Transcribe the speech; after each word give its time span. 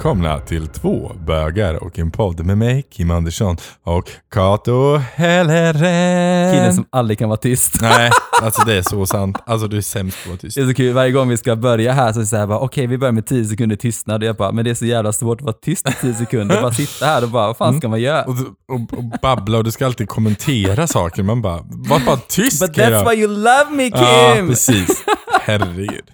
välkomna 0.00 0.38
till 0.38 0.68
två 0.68 1.12
bögar 1.26 1.74
och 1.74 1.98
en 1.98 2.10
podd 2.10 2.46
med 2.46 2.58
mig, 2.58 2.84
Kim 2.90 3.10
Andersson 3.10 3.56
och 3.84 4.10
Kato 4.32 4.96
Helleren. 4.96 6.52
Killen 6.52 6.74
som 6.74 6.86
aldrig 6.90 7.18
kan 7.18 7.28
vara 7.28 7.36
tyst. 7.36 7.74
Nej, 7.80 8.10
alltså 8.42 8.62
det 8.64 8.74
är 8.74 8.82
så 8.82 9.06
sant. 9.06 9.38
Alltså 9.46 9.68
du 9.68 9.76
är 9.76 9.80
sämst 9.80 10.16
på 10.16 10.22
att 10.22 10.28
vara 10.28 10.38
tyst. 10.38 10.56
Det 10.56 10.62
är 10.62 10.66
så 10.66 10.74
kul, 10.74 10.94
varje 10.94 11.10
gång 11.12 11.28
vi 11.28 11.36
ska 11.36 11.56
börja 11.56 11.92
här 11.92 12.12
så 12.12 12.26
säger 12.26 12.42
jag 12.42 12.48
bara 12.48 12.58
okej 12.58 12.86
vi 12.86 12.98
börjar 12.98 13.12
med 13.12 13.26
10 13.26 13.44
sekunder 13.44 13.76
tystnad 13.76 14.22
jag 14.22 14.36
bara 14.36 14.52
men 14.52 14.64
det 14.64 14.70
är 14.70 14.74
så 14.74 14.86
jävla 14.86 15.12
svårt 15.12 15.40
att 15.40 15.44
vara 15.44 15.56
tyst 15.62 15.88
i 15.88 15.92
10 16.00 16.14
sekunder. 16.14 16.62
bara 16.62 16.72
sitta 16.72 17.06
här 17.06 17.22
och 17.22 17.28
bara 17.28 17.46
vad 17.46 17.56
fan 17.56 17.78
ska 17.78 17.88
man 17.88 18.00
göra? 18.00 18.24
Och, 18.24 18.34
och, 18.68 18.98
och 18.98 19.04
babbla 19.22 19.58
och 19.58 19.64
du 19.64 19.70
ska 19.70 19.86
alltid 19.86 20.08
kommentera 20.08 20.86
saker. 20.86 21.22
Man 21.22 21.42
bara, 21.42 21.60
var 21.68 22.06
bara 22.06 22.16
tyst 22.16 22.60
But 22.60 22.76
that's 22.76 23.10
why 23.10 23.20
you 23.20 23.28
love 23.28 23.70
me 23.70 23.90
Kim! 23.90 24.00
Ja, 24.00 24.44
precis. 24.48 25.04
Herregud. 25.40 26.04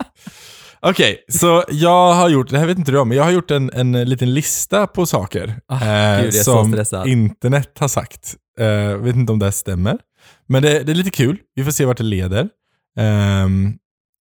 Okej, 0.88 1.24
så 1.28 1.64
jag 1.68 2.14
har 2.14 2.28
gjort, 2.28 2.50
det 2.50 2.58
här 2.58 2.66
vet 2.66 2.78
inte 2.78 2.92
du 2.92 2.98
om, 2.98 3.08
men 3.08 3.16
jag 3.16 3.24
har 3.24 3.30
gjort 3.30 3.50
en, 3.50 3.70
en 3.72 3.92
liten 3.92 4.34
lista 4.34 4.86
på 4.86 5.06
saker 5.06 5.60
Ah, 5.68 5.84
eh, 5.84 6.22
gud, 6.22 6.34
som 6.34 6.84
internet 7.06 7.70
har 7.78 7.88
sagt. 7.88 8.34
Eh, 8.60 8.96
vet 8.96 9.16
inte 9.16 9.32
om 9.32 9.38
det 9.38 9.52
stämmer. 9.52 9.98
Men 10.48 10.62
det, 10.62 10.82
det 10.82 10.92
är 10.92 10.94
lite 10.94 11.10
kul, 11.10 11.38
vi 11.54 11.64
får 11.64 11.70
se 11.70 11.84
vart 11.84 11.96
det 11.96 12.04
leder. 12.04 12.48
Ehm, 12.98 13.74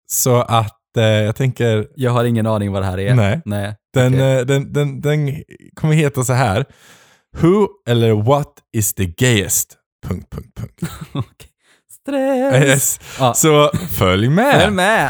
så 0.09 0.41
att 0.41 0.97
eh, 0.97 1.03
jag 1.03 1.35
tänker, 1.35 1.87
Jag 1.95 2.11
har 2.11 2.23
ingen 2.25 2.47
aning 2.47 2.71
vad 2.71 2.81
det 2.81 2.85
här 2.85 2.99
är. 2.99 3.15
Nej. 3.15 3.41
Nej. 3.45 3.75
den, 3.93 4.13
Okej. 4.13 4.39
eh, 4.39 4.45
den, 4.45 4.73
den, 4.73 5.01
den 5.01 5.43
kommer 5.75 5.93
heta 5.93 6.23
så 6.23 6.33
här. 6.33 6.65
Who 7.37 7.67
eller 7.87 8.13
what 8.13 8.53
is 8.73 8.93
the 8.93 9.05
gayest? 9.05 9.77
Punkt, 10.07 10.29
punkt, 10.31 10.55
punkt. 10.59 10.93
Okej. 11.13 11.49
Stress! 12.01 12.63
Yes. 12.63 12.99
Ja. 13.19 13.33
Så 13.33 13.71
följ 13.89 14.29
med. 14.29 14.61
Följ 14.61 14.73
med! 14.73 15.09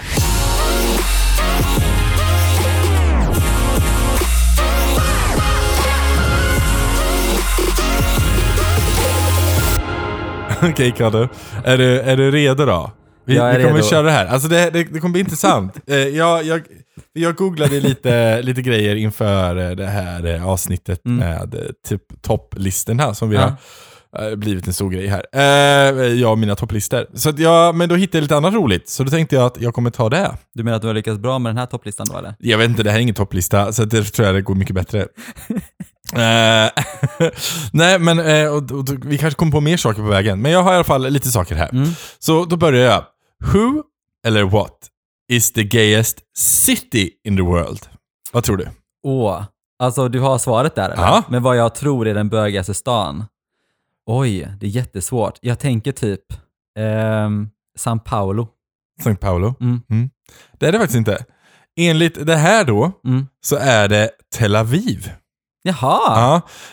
Okej 10.72 10.92
Kato, 10.98 11.28
är 11.64 11.78
du, 11.78 12.00
är 12.00 12.18
du 12.18 12.32
redo 12.32 12.66
då? 12.66 12.92
Vi, 13.26 13.36
Jag 13.36 13.50
är 13.52 13.58
vi 13.58 13.64
kommer 13.64 13.76
redo. 13.76 13.88
köra 13.90 14.02
det 14.02 14.12
här. 14.12 14.26
Alltså 14.26 14.48
det, 14.48 14.70
det, 14.70 14.84
det 14.84 15.00
kommer 15.00 15.12
bli 15.12 15.20
intressant. 15.22 15.78
Eh, 15.88 15.96
jag, 15.98 16.44
jag, 16.44 16.62
jag 17.14 17.36
googlade 17.36 17.80
lite, 17.80 18.42
lite 18.42 18.62
grejer 18.62 18.96
inför 18.96 19.58
eh, 19.70 19.76
det 19.76 19.86
här 19.88 20.26
eh, 20.26 20.48
avsnittet 20.48 21.06
Mm. 21.06 21.18
med 21.18 21.56
typ 21.88 22.02
topplistorna 22.22 23.14
som 23.14 23.30
vi 23.30 23.36
Ja. 23.36 23.42
har 24.12 24.36
blivit 24.36 24.68
en 24.68 24.74
stor 24.74 24.90
grej 24.90 25.08
här. 25.08 26.04
Jag 26.04 26.32
och 26.32 26.38
mina 26.38 26.56
topplistor. 26.56 27.06
Så 27.14 27.30
att 27.30 27.40
jag, 27.40 27.76
men 27.76 27.90
då 27.90 27.96
hittade 27.96 28.18
jag 28.18 28.22
lite 28.22 28.36
annat 28.36 28.54
roligt, 28.54 28.90
så 28.90 29.04
då 29.04 29.10
tänkte 29.10 29.36
jag 29.36 29.46
att 29.46 29.62
jag 29.62 29.74
kommer 29.74 29.90
ta 29.90 30.10
det. 30.10 30.32
Du 30.54 30.64
menar 30.64 30.76
att 30.76 30.82
du 30.82 30.88
har 30.88 30.96
lyckats 30.96 31.20
bra 31.20 31.40
med 31.40 31.50
den 31.50 31.58
här 31.58 31.66
topplistan 31.66 32.08
då 32.12 32.18
eller? 32.18 32.36
Jag 32.40 32.58
vet 32.58 32.70
inte, 32.70 32.84
det 32.84 32.90
här 32.92 32.98
är 32.98 33.02
ingen 33.02 33.16
topplista, 33.16 33.72
så 33.74 33.86
det 33.86 34.04
tror 34.04 34.26
jag 34.26 34.36
det 34.36 34.42
går 34.42 34.56
mycket 34.56 34.76
bättre. 34.76 35.08
Eh, 36.14 36.70
Nej, 37.74 38.00
men 38.00 38.20
eh, 38.20 38.48
och, 38.48 38.72
och, 38.72 38.86
vi 39.06 39.18
kanske 39.18 39.38
kommer 39.38 39.52
på 39.52 39.62
mer 39.62 39.78
saker 39.78 40.02
på 40.02 40.08
vägen. 40.08 40.42
Men 40.42 40.52
jag 40.52 40.64
har 40.64 40.72
i 40.72 40.76
alla 40.76 40.84
fall 40.84 41.10
lite 41.10 41.30
saker 41.32 41.56
här. 41.56 41.70
Mm. 41.70 41.90
Så 42.20 42.46
då 42.46 42.58
börjar 42.58 42.86
jag. 42.92 43.06
Who, 43.54 43.84
eller 44.28 44.44
what, 44.44 44.78
is 45.32 45.52
the 45.54 45.64
gayest 45.64 46.20
city 46.38 47.10
in 47.24 47.38
the 47.38 47.44
world? 47.44 47.80
Vad 48.32 48.44
tror 48.44 48.58
du? 48.58 48.70
Åh, 49.04 49.44
alltså 49.80 50.10
du 50.10 50.20
har 50.20 50.38
svaret 50.38 50.76
där 50.76 50.90
eller? 50.90 51.04
Ja. 51.04 51.24
Men 51.30 51.44
vad 51.44 51.58
jag 51.58 51.76
tror 51.76 52.08
är 52.08 52.14
den 52.14 52.30
bögigaste 52.30 52.74
stan? 52.74 53.26
Oj, 54.06 54.48
det 54.60 54.66
är 54.66 54.70
jättesvårt. 54.70 55.38
Jag 55.42 55.60
tänker 55.60 55.92
typ 55.92 56.22
ehm, 56.80 57.50
San 57.78 58.00
Paulo. 58.00 58.48
St. 59.00 59.16
Paulo? 59.16 59.56
Mm. 59.62 60.10
Det 60.60 60.68
är 60.68 60.72
det 60.72 60.80
faktiskt 60.80 60.98
inte. 60.98 61.26
Enligt 61.80 62.26
det 62.28 62.36
här 62.36 62.64
då, 62.66 62.92
Mm. 63.06 63.28
så 63.46 63.56
är 63.56 63.88
det 63.88 64.10
Tel 64.36 64.56
Aviv. 64.56 65.12
Jaha! 65.68 66.00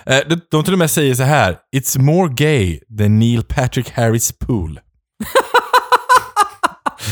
Ja. 0.06 0.12
Eh, 0.12 0.20
De, 0.28 0.40
de 0.50 0.64
till 0.64 0.72
och 0.72 0.78
med 0.78 0.90
säger 0.90 1.14
så 1.14 1.22
här. 1.22 1.56
It's 1.76 1.98
more 1.98 2.32
gay 2.34 2.80
than 2.98 3.18
Neil 3.18 3.42
Patrick 3.44 3.90
Harris 3.90 4.32
pool. 4.38 4.80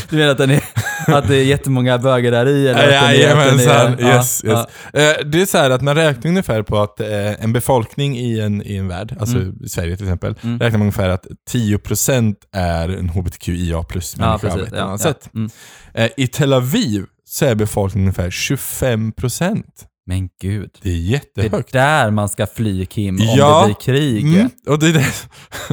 Du 0.09 0.17
menar 0.17 0.31
att, 0.31 0.37
den 0.37 0.49
är, 0.51 0.63
att 1.07 1.27
det 1.27 1.35
är 1.35 1.43
jättemånga 1.43 1.97
bögar 1.97 2.31
där 2.31 2.45
i? 2.47 2.67
Eller 2.67 2.91
Jajamensan, 2.91 3.93
är- 3.93 3.97
ja, 3.99 4.15
yes, 4.15 4.43
yes. 4.45 4.59
ja. 4.93 4.99
Eh, 4.99 5.15
Det 5.25 5.41
är 5.41 5.45
så 5.45 5.57
här 5.57 5.69
att 5.69 5.81
man 5.81 5.95
räknar 5.95 6.29
ungefär 6.29 6.61
på 6.63 6.79
att 6.81 6.99
eh, 6.99 7.43
en 7.43 7.53
befolkning 7.53 8.17
i 8.17 8.39
en, 8.39 8.61
i 8.65 8.75
en 8.75 8.87
värld, 8.87 9.15
alltså 9.19 9.35
Mm. 9.37 9.57
i 9.63 9.69
Sverige 9.69 9.97
till 9.97 10.05
exempel, 10.05 10.35
Mm. 10.43 10.59
räknar 10.59 10.77
man 10.77 10.81
ungefär 10.85 11.09
att 11.09 11.25
10% 11.51 12.35
är 12.51 12.89
en 12.89 13.09
hbtqia 13.09 13.83
plus 13.83 14.15
Ja, 14.17 14.25
människa 14.25 14.47
på 14.49 14.53
precis. 14.55 14.67
ett 14.73 14.77
Ja, 14.77 14.83
annat 14.83 15.01
ja. 15.05 15.13
sätt. 15.13 15.29
Mm. 15.35 16.09
I 16.17 16.27
Tel 16.27 16.53
Aviv 16.53 17.05
så 17.25 17.45
är 17.45 17.55
befolkningen 17.55 18.07
ungefär 18.07 18.29
25%. 18.29 19.63
Men 20.11 20.29
gud. 20.41 20.69
Det 20.81 20.89
är 20.89 20.93
Det 20.93 20.99
jättehögt. 20.99 21.75
är 21.75 21.79
där 21.79 22.11
man 22.11 22.29
ska 22.29 22.47
fly 22.47 22.85
Kim 22.85 23.15
om 23.15 23.25
Ja. 23.37 23.59
det 23.61 23.65
blir 23.65 23.75
krig. 23.95 24.23
Mm, 24.35 24.49
och 24.67 24.79
det 24.79 24.91
det. 24.91 25.05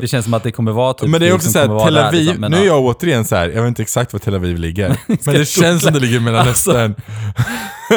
Det 0.01 0.07
känns 0.09 0.25
som 0.25 0.35
att 0.35 0.43
det 0.43 0.51
kommer 0.53 0.73
vara 0.73 0.95
typ 0.95 1.09
men 1.09 1.21
det 1.21 1.29
är 1.29 1.33
också 1.33 1.45
som 1.45 1.53
så 1.53 1.59
här, 1.59 1.67
kommer 1.67 1.79
vara 1.81 1.89
Tel 1.89 1.99
Aviv, 1.99 2.21
liksom. 2.21 2.41
Men 2.41 2.51
nu 2.51 2.57
är 2.57 2.61
ja. 2.61 2.67
jag 2.67 2.85
återigen 2.85 3.25
så 3.25 3.37
här, 3.37 3.49
jag 3.49 3.63
vet 3.63 3.69
inte 3.69 3.83
exakt 3.83 4.13
var 4.13 4.21
Tel 4.21 4.35
Aviv 4.35 4.59
ligger. 4.59 4.89
men 5.07 5.35
det 5.35 5.49
känns 5.49 5.83
som 5.83 5.93
det 5.93 6.01
ligger 6.01 6.15
i 6.15 6.37
Alltså, 6.37 6.71
Mellanöstern. 6.73 6.95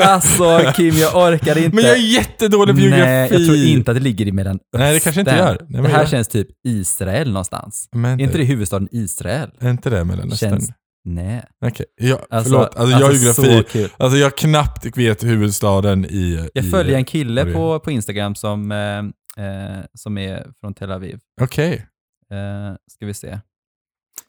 Alltså 0.03 0.71
Kim, 0.75 0.95
jag 0.95 1.15
orkar 1.15 1.57
inte. 1.63 1.75
Men 1.75 1.83
jag 1.85 1.93
är 1.93 2.13
jättedålig 2.13 2.75
på 2.75 2.81
geografi. 2.81 3.05
Nej, 3.05 3.29
jag 3.31 3.45
tror 3.45 3.55
inte 3.57 3.91
att 3.91 3.97
det 3.97 4.03
ligger 4.03 4.27
i 4.27 4.31
Mellanöstern. 4.31 4.79
Nej, 4.81 4.93
det 4.93 4.99
kanske 4.99 5.21
inte 5.21 5.35
gör. 5.35 5.57
Nej, 5.69 5.81
det 5.81 5.87
här 5.89 5.99
jag- 5.99 6.09
känns 6.09 6.27
typ 6.27 6.47
Israel 6.67 7.27
någonstans. 7.31 7.89
Men 7.95 8.19
Är 8.19 8.23
inte 8.23 8.37
det 8.37 8.43
huvudstaden 8.43 8.87
Israel? 8.91 9.49
Är 9.59 9.69
inte 9.69 9.89
det 9.89 10.03
Mellanöstern? 10.03 10.49
Känns... 10.49 10.69
Nej. 11.05 11.43
Okej, 11.65 11.85
ja, 12.01 12.19
Alltså, 12.29 12.49
förlåt. 12.51 12.75
Alltså, 12.75 12.99
jag 12.99 13.09
alltså, 13.09 13.41
geografi. 13.41 13.63
så 13.67 13.71
kul. 13.71 13.89
Alltså 13.97 14.17
jag 14.17 14.37
knappt 14.37 14.97
vet 14.97 15.23
huvudstaden 15.23 16.05
i... 16.05 16.49
Jag 16.53 16.65
i, 16.65 16.69
följer 16.69 16.95
en 16.97 17.05
kille 17.05 17.45
på, 17.53 17.79
på 17.79 17.91
Instagram 17.91 18.35
som, 18.35 18.71
eh, 18.71 19.45
eh, 19.45 19.79
som 19.93 20.17
är 20.17 20.47
från 20.59 20.73
Tel 20.73 20.91
Aviv. 20.91 21.19
Okej. 21.41 21.85
Eh, 22.31 22.75
ska 22.91 23.05
vi 23.05 23.13
se. 23.13 23.39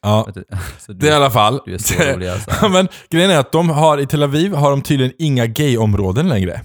Ja, 0.01 0.27
du- 0.33 0.43
Så 0.79 0.93
det 0.93 1.07
är 1.07 1.11
i 1.11 1.15
alla 1.15 1.31
fall... 1.31 1.61
du 1.65 1.73
är 1.73 1.77
så 1.77 2.03
rolig 2.03 2.27
alltså. 2.27 2.69
Men 2.69 2.87
grejen 3.09 3.31
är 3.31 3.37
att 3.39 3.51
de 3.51 3.69
har, 3.69 3.97
i 3.97 4.05
Tel 4.07 4.23
Aviv 4.23 4.53
har 4.53 4.69
de 4.69 4.81
tydligen 4.81 5.13
inga 5.19 5.45
gayområden 5.45 6.29
längre. 6.29 6.61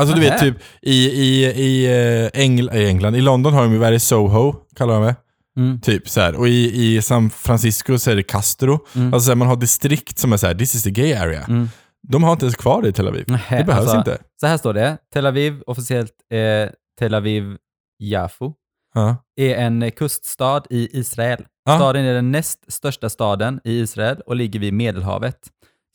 Alltså 0.00 0.14
du 0.14 0.20
vet 0.20 0.40
typ 0.40 0.56
i, 0.82 1.06
i, 1.10 1.44
i, 1.44 1.86
eh, 2.34 2.40
Engl, 2.42 2.70
i 2.72 2.86
England, 2.88 3.16
i 3.16 3.20
London 3.20 3.52
har 3.54 3.62
de 3.62 3.72
ju, 3.72 3.78
vad 3.78 4.02
Soho, 4.02 4.52
kallar 4.76 4.94
de 4.94 5.02
det? 5.02 5.16
Mm. 5.58 5.80
Typ 5.80 6.08
så 6.08 6.20
här. 6.20 6.34
Och 6.36 6.48
i, 6.48 6.96
i 6.96 7.02
San 7.02 7.30
Francisco 7.30 7.98
så 7.98 8.10
är 8.10 8.16
det 8.16 8.22
Castro. 8.22 8.86
Mm. 8.94 9.14
Alltså 9.14 9.24
så 9.26 9.30
här, 9.30 9.36
man 9.36 9.48
har 9.48 9.56
distrikt 9.56 10.18
som 10.18 10.32
är 10.32 10.36
så 10.36 10.46
här, 10.46 10.54
this 10.54 10.74
is 10.74 10.82
the 10.82 10.90
gay 10.90 11.12
area. 11.14 11.44
Mm. 11.44 11.68
De 12.08 12.22
har 12.22 12.32
inte 12.32 12.44
ens 12.44 12.56
kvar 12.56 12.82
det 12.82 12.88
i 12.88 12.92
Tel 12.92 13.08
Aviv. 13.08 13.24
Nähä, 13.28 13.58
Det 13.58 13.64
behövs 13.64 13.82
alltså, 13.82 13.98
inte. 13.98 14.18
Så 14.40 14.46
här 14.46 14.56
står 14.58 14.74
det. 14.74 14.98
Tel 15.14 15.26
Aviv, 15.26 15.62
officiellt 15.66 16.12
eh, 16.32 16.70
Tel 16.98 17.14
Aviv 17.14 17.56
Jafo, 17.98 18.52
Ja. 18.94 19.16
är 19.36 19.54
en 19.56 19.90
kuststad 19.90 20.62
i 20.70 20.98
Israel. 20.98 21.44
Ja. 21.64 21.76
Staden 21.76 22.04
är 22.04 22.14
den 22.14 22.32
näst 22.32 22.72
största 22.72 23.10
staden 23.10 23.60
i 23.64 23.78
Israel 23.80 24.20
och 24.26 24.36
ligger 24.36 24.60
vid 24.60 24.72
Medelhavet. 24.72 25.38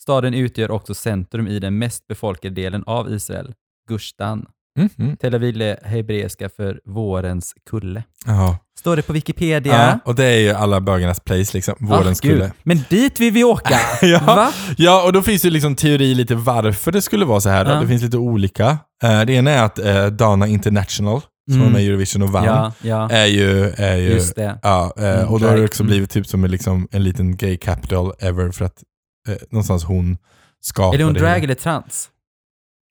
Staden 0.01 0.33
utgör 0.33 0.71
också 0.71 0.93
centrum 0.93 1.47
i 1.47 1.59
den 1.59 1.77
mest 1.77 2.07
befolkade 2.07 2.55
delen 2.55 2.83
av 2.85 3.13
Israel, 3.13 3.53
Gushtan. 3.89 4.45
Mhm. 4.79 5.17
Tel 5.17 5.35
Aviv 5.35 5.61
är 5.61 5.77
hebreiska 5.87 6.49
för 6.49 6.79
vårens 6.85 7.53
kulle. 7.69 8.03
Ja. 8.25 8.57
Står 8.79 8.95
det 8.95 9.01
på 9.01 9.13
Wikipedia? 9.13 9.73
Ja, 9.73 9.99
och 10.05 10.15
det 10.15 10.25
är 10.25 10.39
ju 10.39 10.49
alla 10.51 10.81
bögarnas 10.81 11.19
place 11.19 11.57
liksom. 11.57 11.73
Ah, 11.91 11.97
Vårens 11.97 12.21
gud. 12.21 12.31
kulle. 12.31 12.51
Men 12.63 12.79
dit 12.89 13.19
vill 13.19 13.33
vi 13.33 13.43
åka! 13.43 13.75
Ja. 14.01 14.51
Ja, 14.77 15.03
och 15.05 15.13
då 15.13 15.21
finns 15.21 15.41
det 15.41 15.49
liksom 15.49 15.75
teori 15.75 16.15
lite 16.15 16.35
varför 16.35 16.91
det 16.91 17.01
skulle 17.01 17.25
vara 17.25 17.41
så 17.41 17.49
här. 17.49 17.65
Ja. 17.65 17.81
Det 17.81 17.87
finns 17.87 18.01
lite 18.03 18.17
olika. 18.17 18.77
Eh, 19.03 19.21
det 19.21 19.33
ena 19.33 19.51
är 19.51 19.63
att 19.63 19.79
eh, 19.79 20.05
Dana 20.05 20.47
International, 20.47 21.21
som 21.51 21.55
Mm. 21.61 21.65
var 21.65 21.73
med 21.73 21.83
i 21.83 21.87
Eurovision 21.87 22.21
och 22.21 22.29
vann, 22.29 22.45
Ja, 22.45 22.73
ja. 22.81 23.09
är 23.09 23.25
ju... 23.25 23.69
Är 23.77 23.95
ju 23.95 24.09
Just 24.13 24.35
det. 24.35 24.59
Ja, 24.63 24.93
eh, 24.97 25.03
Mm, 25.05 25.27
och 25.27 25.39
då 25.39 25.47
har 25.47 25.57
det 25.57 25.63
också 25.65 25.83
Mm. 25.83 25.89
blivit 25.91 26.09
typ 26.11 26.27
som 26.27 26.43
en, 26.43 26.51
liksom, 26.51 26.87
en 26.91 27.03
liten 27.03 27.37
gay 27.37 27.57
capital 27.57 28.13
ever 28.19 28.51
för 28.51 28.65
att 28.65 28.83
eh, 29.29 29.35
någonstans 29.51 29.83
hon 29.83 30.17
skapade 30.61 30.95
Är 30.95 30.97
det 30.97 31.03
hon 31.03 31.13
drag 31.13 31.43
eller 31.43 31.55
trans? 31.55 32.09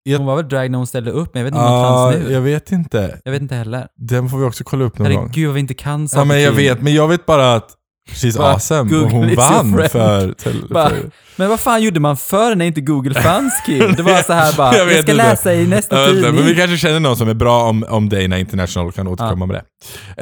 Jag- 0.02 0.18
Hon 0.18 0.26
var 0.26 0.36
väl 0.36 0.48
drag 0.48 0.70
när 0.70 0.78
hon 0.78 0.86
ställde 0.86 1.10
upp, 1.10 1.34
men 1.34 1.40
jag 1.40 1.44
vet 1.44 1.54
inte 1.54 1.64
om 1.66 1.72
hon 1.72 1.84
är 1.84 1.88
Ja, 1.88 2.10
trans 2.12 2.26
nu. 2.28 2.32
jag 2.32 2.40
vet 2.40 2.72
inte. 2.72 3.18
Jag 3.24 3.32
vet 3.32 3.42
inte 3.42 3.54
heller. 3.54 3.86
Den 3.96 4.28
får 4.28 4.38
vi 4.38 4.44
också 4.44 4.64
kolla 4.64 4.84
upp 4.84 4.98
någon 4.98 5.12
gång. 5.14 5.22
Herregud 5.26 5.46
vad 5.46 5.54
vi 5.54 5.60
inte 5.60 5.74
kan 5.74 6.02
Ja, 6.02 6.08
saker 6.08 6.24
men 6.24 6.42
jag 6.42 6.52
vet, 6.52 6.82
men 6.82 6.94
jag 6.94 7.08
vet 7.08 7.26
bara 7.26 7.54
att 7.54 7.68
she's 8.10 8.38
Bara, 8.38 8.52
awesome. 8.52 8.90
Google 8.90 9.04
Och 9.06 9.10
hon 9.10 9.24
is 9.24 9.30
your 9.30 9.50
vann 9.50 9.72
friend. 9.74 9.90
för... 9.90 10.32
Till, 10.32 10.64
Bara, 10.70 10.88
för 10.88 11.10
Men 11.36 11.48
vad 11.48 11.60
fan 11.60 11.82
gjorde 11.82 12.00
man 12.00 12.16
förr 12.16 12.54
när 12.54 12.64
inte 12.66 12.80
Google 12.80 13.14
fanns 13.22 13.52
Kim? 13.66 13.92
Det 13.96 14.02
var 14.02 14.22
så 14.22 14.32
här 14.32 14.56
bara, 14.56 14.72
Jag 14.72 14.80
jag, 14.80 14.86
vet 14.86 15.02
ska 15.02 15.12
inte. 15.12 15.24
läsa 15.24 15.54
i 15.54 15.66
nästa 15.66 15.96
Jag 15.96 16.06
vet 16.06 16.10
inte, 16.16 16.22
tidning. 16.28 16.44
men 16.44 16.54
vi 16.54 16.56
kanske 16.60 16.76
känner 16.78 17.00
någon 17.00 17.16
som 17.16 17.28
är 17.28 17.34
bra 17.34 17.62
om, 17.68 17.84
om 17.88 18.08
Dana 18.08 18.38
International 18.38 18.88
och 18.88 18.94
kan 18.94 19.08
återkomma 19.08 19.46
med 19.46 19.56
det. 19.56 19.62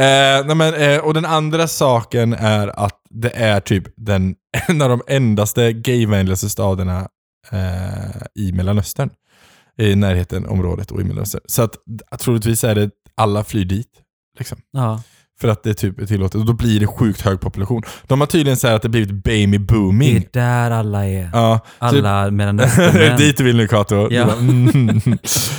Eh, 0.05 0.47
nej 0.47 0.57
men, 0.57 0.75
eh, 0.75 0.99
och 0.99 1.15
den 1.15 1.25
andra 1.25 1.67
saken 1.69 2.33
är 2.33 2.69
att 2.85 2.97
det 3.11 3.31
är 3.37 3.61
typ 3.61 3.85
den, 3.97 4.35
en 4.69 4.83
av 4.83 4.89
de 4.89 5.03
endaste 5.07 5.73
gayvänligaste 5.73 6.49
staderna 6.51 7.09
eh, 7.53 8.23
i 8.45 8.53
Mellanöstern. 8.53 9.11
I 9.81 9.95
närheten, 9.97 10.47
området 10.47 10.91
och 10.91 11.01
i 11.01 11.05
Mellanöstern. 11.05 11.41
Så 11.47 11.63
att 11.63 11.75
troligtvis 12.21 12.65
är 12.65 12.75
det 12.75 12.91
alla 13.17 13.45
flyr 13.45 13.65
dit. 13.65 13.89
Liksom. 14.39 14.59
Ja. 14.73 15.03
För 15.41 15.49
att 15.49 15.63
det 15.63 15.75
typ 15.75 16.01
är 16.01 16.07
tillåtet. 16.07 16.41
Och 16.41 16.47
då 16.47 16.53
blir 16.53 16.81
det 16.81 16.87
sjukt 16.87 17.21
hög 17.21 17.41
population. 17.41 17.83
De 18.07 18.21
har 18.21 18.27
tydligen 18.27 18.57
sagt 18.57 18.75
att 18.75 18.83
det 18.83 18.89
blivit 18.89 19.11
baby 19.25 19.59
Det 19.59 19.65
booming. 19.65 20.17
är 20.17 20.23
där 20.33 20.71
alla 20.71 21.07
är. 21.09 21.31
Ja, 21.33 21.61
så- 21.79 21.85
Alla 21.85 22.31
mellan 22.31 22.57
det 22.57 22.63
är 22.79 22.89
östern 22.89 23.17
dit 23.19 23.41
vill 23.41 23.57
nu 23.57 23.67
Kato. 23.69 24.09
Ja. 24.13 24.25
bara, 24.27 24.37
mm. 24.37 24.87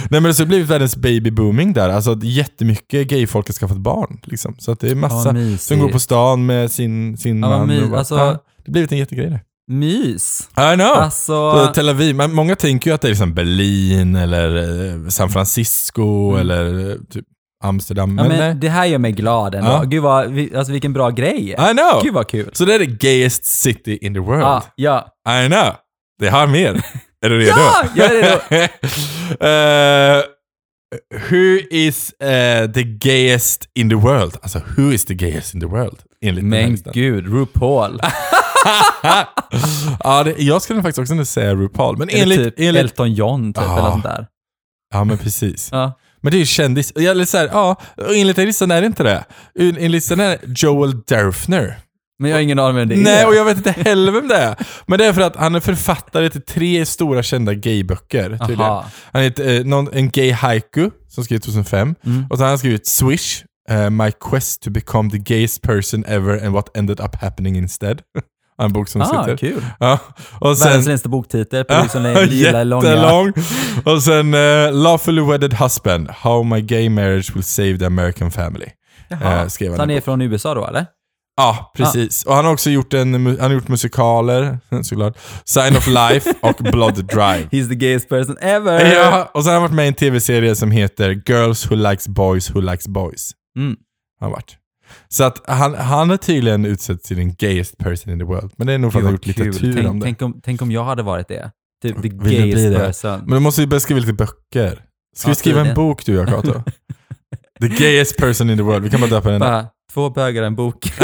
Nej 0.10 0.22
men 0.22 0.24
det 0.24 0.40
har 0.40 0.46
blivit 0.46 0.68
världens 0.70 0.96
baby 0.96 1.32
booming 1.32 1.74
där. 1.74 1.90
Alltså 1.90 2.18
jättemycket 2.24 3.08
gayfolk 3.08 3.48
har 3.48 3.54
skaffat 3.54 3.78
barn. 3.78 4.20
Liksom. 4.24 4.56
Så 4.60 4.72
att 4.72 4.80
det 4.80 4.90
är 4.92 4.96
massa 4.96 5.34
mysigt. 5.34 5.64
som 5.64 5.80
går 5.80 5.90
på 5.90 6.00
stan 6.00 6.46
med 6.46 6.72
sin, 6.72 7.18
sin 7.18 7.40
Ja, 7.44 7.50
man. 7.50 7.90
bara, 7.90 8.00
alltså- 8.00 8.16
ja, 8.18 8.26
det 8.26 8.32
har 8.66 8.72
blivit 8.72 8.92
en 8.92 8.98
jättegrej 8.98 9.30
där. 9.30 9.40
Mys. 9.72 10.50
I 10.58 10.76
know! 10.76 10.88
Alltså, 10.88 11.52
Så 11.52 11.68
Tel 11.74 11.90
Aviv, 11.90 12.16
men 12.16 12.34
många 12.34 12.56
tänker 12.56 12.90
ju 12.90 12.94
att 12.96 13.02
det 13.02 13.08
är 13.08 13.10
liksom 13.10 13.34
Berlin 13.34 14.16
eller 14.16 14.56
eh, 15.04 15.08
San 15.10 15.30
Francisco 15.30 16.36
eller 16.38 16.90
eh, 16.90 16.96
typ 17.10 17.26
Amsterdam. 17.64 18.10
Mm. 18.10 18.24
ja, 18.26 18.30
Men, 18.30 18.40
nej. 18.40 18.56
det 18.56 18.70
här 18.70 18.86
gör 18.86 18.98
mig 18.98 19.12
glad 19.12 19.56
ändå. 19.56 19.72
Ja. 19.72 19.84
Gud 19.84 20.04
vad, 20.04 20.24
alltså 20.56 20.72
vilken 20.72 20.94
bra 20.94 21.10
grej. 21.10 21.50
I 21.50 21.56
know! 21.56 22.02
Gud 22.04 22.14
vad 22.14 22.28
kul. 22.28 22.50
Så 22.54 22.66
det 22.66 22.76
är 22.76 22.80
the 22.80 22.86
gayest 22.86 23.46
city 23.46 23.98
in 24.02 24.14
the 24.14 24.20
world. 24.20 24.42
Ja, 24.44 24.64
ja. 24.76 25.08
I 25.44 25.48
know! 25.48 25.74
Det 26.20 26.30
har 26.30 26.48
mer. 26.48 26.82
är 27.26 27.30
du 27.30 27.40
redo? 27.40 27.52
Ja, 27.58 27.86
jag 27.96 28.12
är 28.16 28.22
redo. 28.22 28.68
Eh, 29.40 30.22
who 31.30 31.58
is 31.72 32.14
eh, 32.20 32.72
the 32.72 32.84
gayest 32.84 33.66
in 33.76 33.90
the 33.90 33.96
world? 33.96 34.38
Alltså, 34.42 34.62
who 34.78 34.92
is 34.94 35.06
the 35.06 35.14
gayest 35.14 35.54
in 35.54 35.60
the 35.62 35.68
world? 35.68 36.00
Enligt 36.22 36.42
den 36.44 36.50
Men 36.50 36.72
listan. 36.72 36.94
gud, 36.96 37.28
RuPaul. 37.34 38.00
ja, 40.04 40.24
det, 40.24 40.36
jag 40.38 40.62
skulle 40.62 40.82
faktiskt 40.82 41.00
också 41.00 41.14
nu 41.14 41.26
säga 41.26 41.56
RuPaul. 41.56 41.98
Men 41.98 42.10
Eller 42.10 42.22
enligt... 42.22 42.56
typ 42.56 42.68
enligt 42.68 42.84
Elton 42.84 43.14
John 43.14 43.54
typ, 43.54 43.64
Ja. 43.64 43.80
eller 43.80 43.90
sånt 43.92 44.04
där. 44.04 44.28
ja, 44.94 45.04
men 45.04 45.18
precis. 45.18 45.70
Ja. 45.72 45.98
Men 46.22 46.32
det 46.32 46.38
är 46.38 46.40
ju 46.40 46.46
kändis. 46.46 46.92
Eller 46.92 47.26
så 47.26 47.38
här, 47.38 47.50
ja, 47.54 47.76
enligt 48.16 48.36
den 48.36 48.46
listan 48.46 48.72
är 48.72 48.82
det 48.82 48.88
inte 48.88 49.04
det. 49.04 49.24
Enligt 49.60 49.92
listan 49.92 50.20
är 50.20 50.38
Joel 50.56 51.02
Derfner. 51.02 51.78
Men 52.20 52.30
jag 52.30 52.38
har 52.38 52.42
ingen 52.42 52.60
aning 52.60 52.76
vem 52.76 52.88
det 52.90 52.96
är. 52.96 52.98
Nej, 52.98 53.26
och 53.26 53.36
jag 53.36 53.46
vet 53.46 53.58
inte 53.58 53.72
heller 53.72 54.12
vem 54.12 54.28
det 54.28 54.36
är. 54.38 54.56
Men 54.88 55.00
det 55.00 55.06
är 55.06 55.14
för 55.14 55.22
att 55.22 55.36
han 55.36 55.56
är 55.56 55.60
författare 55.60 56.30
till 56.30 56.42
tre 56.42 56.86
stora 56.86 57.24
kända 57.24 57.54
gayböcker. 57.54 58.30
tydligen. 58.38 58.62
Aha. 58.62 58.86
Han 59.14 59.22
heter 59.22 59.60
eh, 59.60 59.64
någon, 59.66 59.94
en 59.94 60.10
gay 60.10 60.32
haiku 60.32 60.90
som 61.08 61.24
skrev 61.24 61.40
2005. 61.40 61.96
Mm. 62.06 62.26
Och 62.30 62.38
så 62.38 62.44
har 62.44 62.50
han 62.50 62.58
skrivit 62.60 62.88
Swish, 62.88 63.44
eh, 63.70 63.90
My 63.90 64.12
Quest 64.30 64.62
to 64.62 64.70
become 64.70 65.10
the 65.10 65.18
gayest 65.18 65.62
person 65.62 66.06
ever 66.08 66.46
and 66.46 66.54
what 66.54 66.78
ended 66.78 67.00
up 67.00 67.16
happening 67.16 67.56
instead. 67.58 68.02
en 68.66 68.74
bok 68.74 68.88
som 68.88 69.02
Ah, 69.02 69.06
sitter. 69.06 69.38
kul. 69.38 69.66
Ja. 69.80 70.00
Och 70.40 70.48
Världens 70.48 70.60
sen, 70.60 70.84
längsta 70.84 71.10
boktitel 71.10 71.64
på 71.64 71.74
lilla 72.30 72.64
långa. 72.64 72.88
jättelång. 72.90 73.34
Och 73.86 74.04
sen 74.04 74.34
uh, 74.34 74.74
Lawfully 74.74 75.22
Wedded 75.22 75.54
Husband, 75.54 76.10
How 76.10 76.44
My 76.44 76.62
Gay 76.62 76.90
Marriage 76.90 77.36
Will 77.36 77.44
Save 77.44 77.78
the 77.78 77.86
American 77.86 78.32
Family. 78.32 78.68
Jaha. 79.10 79.42
eh, 79.42 79.48
skrev 79.48 79.70
han 79.70 79.78
Så 79.78 79.82
han 79.82 79.90
är 79.90 79.96
bok. 79.96 80.04
från 80.04 80.22
USA 80.22 80.54
då 80.54 80.66
eller? 80.68 80.86
Ja, 81.38 81.72
precis. 81.78 82.26
Och 82.26 82.36
han 82.36 82.46
har 82.46 82.54
också 82.54 82.70
gjort, 82.70 82.94
en, 82.94 83.26
han 83.26 83.40
har 83.40 83.50
gjort 83.52 83.68
musikaler, 83.68 84.60
såklart. 84.84 85.18
Sign 85.46 85.76
of 85.78 85.88
Life 85.88 86.34
och 86.42 86.56
Blood 86.56 86.94
Drive. 87.06 87.48
He's 87.52 87.70
the 87.70 87.76
gayest 87.76 88.10
person 88.10 88.38
ever. 88.42 88.96
Ja, 88.96 89.32
och 89.34 89.44
sen 89.44 89.54
har 89.54 89.60
han 89.60 89.62
varit 89.62 89.76
med 89.76 89.86
i 89.86 89.88
en 89.88 89.94
tv-serie 89.94 90.56
som 90.56 90.72
heter 90.72 91.22
Girls 91.26 91.72
Who 91.72 91.76
Likes 91.76 92.08
Boys 92.08 92.52
Who 92.56 92.60
Likes 92.62 92.88
Boys. 92.88 93.32
Mm. 93.58 93.76
Har 94.20 94.28
han 94.28 94.32
varit. 94.32 94.58
Så 95.08 95.24
att 95.24 95.42
han, 95.50 95.76
han 95.76 96.10
har 96.10 96.18
tydligen 96.18 96.66
utsett 96.66 97.04
till 97.04 97.18
den 97.18 97.36
gayest 97.36 97.78
person 97.78 98.14
in 98.14 98.20
the 98.20 98.26
world. 98.26 98.52
Men 98.58 98.68
det 98.68 98.74
är 98.74 98.78
nog 98.78 98.92
för 98.92 99.00
att 99.00 99.06
han 99.06 99.14
gjort 99.14 99.26
litteratur 99.26 99.88
om 99.88 100.02
tänk, 100.02 100.02
det. 100.02 100.06
tänk, 100.06 100.22
om, 100.22 100.42
tänk 100.44 100.62
om 100.62 100.72
jag 100.72 100.84
hade 100.84 101.04
varit 101.04 101.28
det. 101.28 101.52
Typ 101.82 102.02
the 102.02 102.10
du 102.10 102.30
gayest 102.30 102.58
det? 102.74 102.80
person. 102.80 103.20
Men 103.26 103.30
då 103.34 103.40
måste 103.40 103.62
vi 103.62 103.68
börja 103.68 103.80
skriva 103.80 104.00
lite 104.00 104.14
böcker. 104.14 104.86
Ska 105.16 105.28
vi 105.28 105.32
Ja, 105.32 105.36
skriva 105.36 105.62
en 105.62 105.76
bok 105.76 106.06
du 106.06 106.20
och 106.20 106.30
jag 106.30 106.44
Kato? 106.44 106.64
The 107.62 107.68
gayest 107.68 108.18
person 108.18 108.50
in 108.50 108.58
the 108.58 108.64
world. 108.64 108.84
Vi 108.84 108.90
kan 108.90 109.02
bara 109.02 109.10
döpa 109.10 109.30
den. 109.32 109.40
Bara, 109.40 109.66
två 109.94 110.10
bögar 110.10 110.44
en 110.44 110.56
bok. 110.56 110.92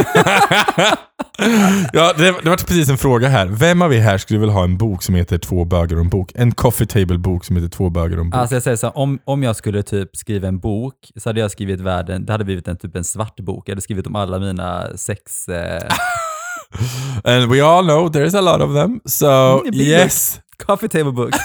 ja, 1.94 2.14
det, 2.18 2.36
det 2.44 2.50
var 2.50 2.58
precis 2.58 2.90
en 2.90 2.98
fråga 2.98 3.28
här. 3.28 3.48
Vem 3.48 3.82
av 3.82 3.94
er 3.94 4.00
här 4.00 4.18
skulle 4.18 4.40
vilja 4.40 4.54
ha 4.54 4.64
en 4.64 4.78
bok 4.78 5.04
som 5.04 5.16
heter 5.16 5.38
Två 5.38 5.66
bögar 5.66 5.96
och 5.96 6.02
en 6.04 6.10
bok? 6.10 6.32
En 6.36 6.52
coffee 6.52 6.86
table-bok 6.88 7.46
som 7.46 7.56
heter 7.56 7.70
Två 7.70 7.90
bögar 7.90 8.18
och 8.18 8.24
en 8.24 8.30
bok. 8.30 8.40
Alltså 8.40 8.56
jag 8.56 8.64
säger 8.64 8.78
så 8.78 8.88
här, 8.88 8.98
om, 8.98 9.20
om 9.26 9.44
jag 9.44 9.56
skulle 9.56 9.84
typ 9.84 10.16
skriva 10.16 10.48
en 10.48 10.60
bok 10.60 10.94
så 11.16 11.30
hade 11.30 11.40
jag 11.40 11.52
skrivit 11.52 11.80
världen, 11.80 12.26
det 12.26 12.32
hade 12.32 12.46
blivit 12.46 12.68
en 12.68 12.78
typ 12.78 12.96
en 12.96 13.04
svart 13.04 13.40
bok. 13.40 13.70
Jag 13.70 13.72
hade 13.72 13.82
skrivit 13.82 14.08
om 14.08 14.16
alla 14.16 14.40
mina 14.40 14.98
sex... 14.98 15.48
Eh, 15.48 15.84
And 17.24 17.52
we 17.52 17.64
all 17.64 17.84
know 17.86 18.10
there's 18.10 18.38
a 18.38 18.42
lot 18.42 18.62
of 18.62 18.74
them. 18.76 19.00
So 19.06 19.28
Mm, 19.66 19.74
yes. 19.74 20.40
coffee 20.66 20.90
table 20.90 21.12
book. 21.12 21.32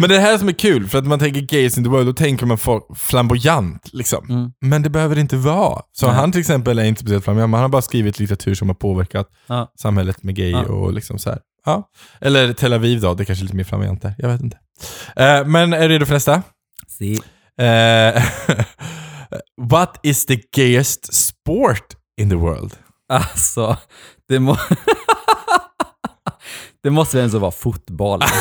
Men 0.00 0.08
det 0.08 0.14
är 0.16 0.20
det 0.20 0.26
här 0.26 0.38
som 0.38 0.48
är 0.48 0.52
kul, 0.52 0.88
för 0.88 0.98
att 0.98 1.06
man 1.06 1.18
tänker 1.18 1.40
gays 1.40 1.78
in 1.78 1.84
the 1.84 1.90
world, 1.90 2.06
då 2.06 2.12
tänker 2.12 2.46
man 2.46 2.58
folk 2.58 2.84
flamboyant. 2.96 3.88
Liksom. 3.92 4.26
Mm. 4.30 4.50
Men 4.60 4.82
det 4.82 4.90
behöver 4.90 5.14
det 5.14 5.20
inte 5.20 5.36
vara. 5.36 5.82
Så 5.92 6.06
Nej. 6.06 6.16
han 6.16 6.32
till 6.32 6.40
exempel 6.40 6.78
är 6.78 6.84
inte 6.84 7.00
speciellt 7.00 7.24
flamboyant, 7.24 7.50
men 7.50 7.58
han 7.58 7.62
har 7.64 7.68
bara 7.68 7.82
skrivit 7.82 8.18
litteratur 8.18 8.54
som 8.54 8.68
har 8.68 8.74
påverkat 8.74 9.28
Ja. 9.46 9.72
samhället 9.82 10.22
med 10.22 10.34
gay 10.34 10.50
Ja. 10.50 10.62
och 10.62 10.92
liksom 10.92 11.18
så 11.18 11.30
här. 11.30 11.38
Ja. 11.64 11.88
Eller 12.20 12.52
Tel 12.52 12.72
Aviv 12.72 13.00
då, 13.00 13.14
det 13.14 13.22
är 13.22 13.24
kanske 13.24 13.42
är 13.42 13.44
lite 13.44 13.56
mer 13.56 13.64
flamboyant 13.64 14.02
där. 14.02 14.14
Jag 14.18 14.28
vet 14.28 14.40
inte. 14.40 14.56
Eh, 15.16 15.44
men 15.46 15.72
är 15.72 15.88
du 15.88 15.94
redo 15.94 16.06
för 16.06 16.14
nästa? 16.14 16.42
See. 16.88 17.18
Eh, 17.60 18.22
what 19.62 20.00
is 20.02 20.26
the 20.26 20.38
gayest 20.56 21.14
sport 21.14 21.84
in 22.20 22.30
the 22.30 22.36
world? 22.36 22.72
Alltså, 23.08 23.76
det, 24.28 24.38
må... 24.38 24.56
det 26.82 26.90
måste 26.90 27.16
väl 27.16 27.24
ändå 27.26 27.38
vara 27.38 27.50
fotboll. 27.50 28.22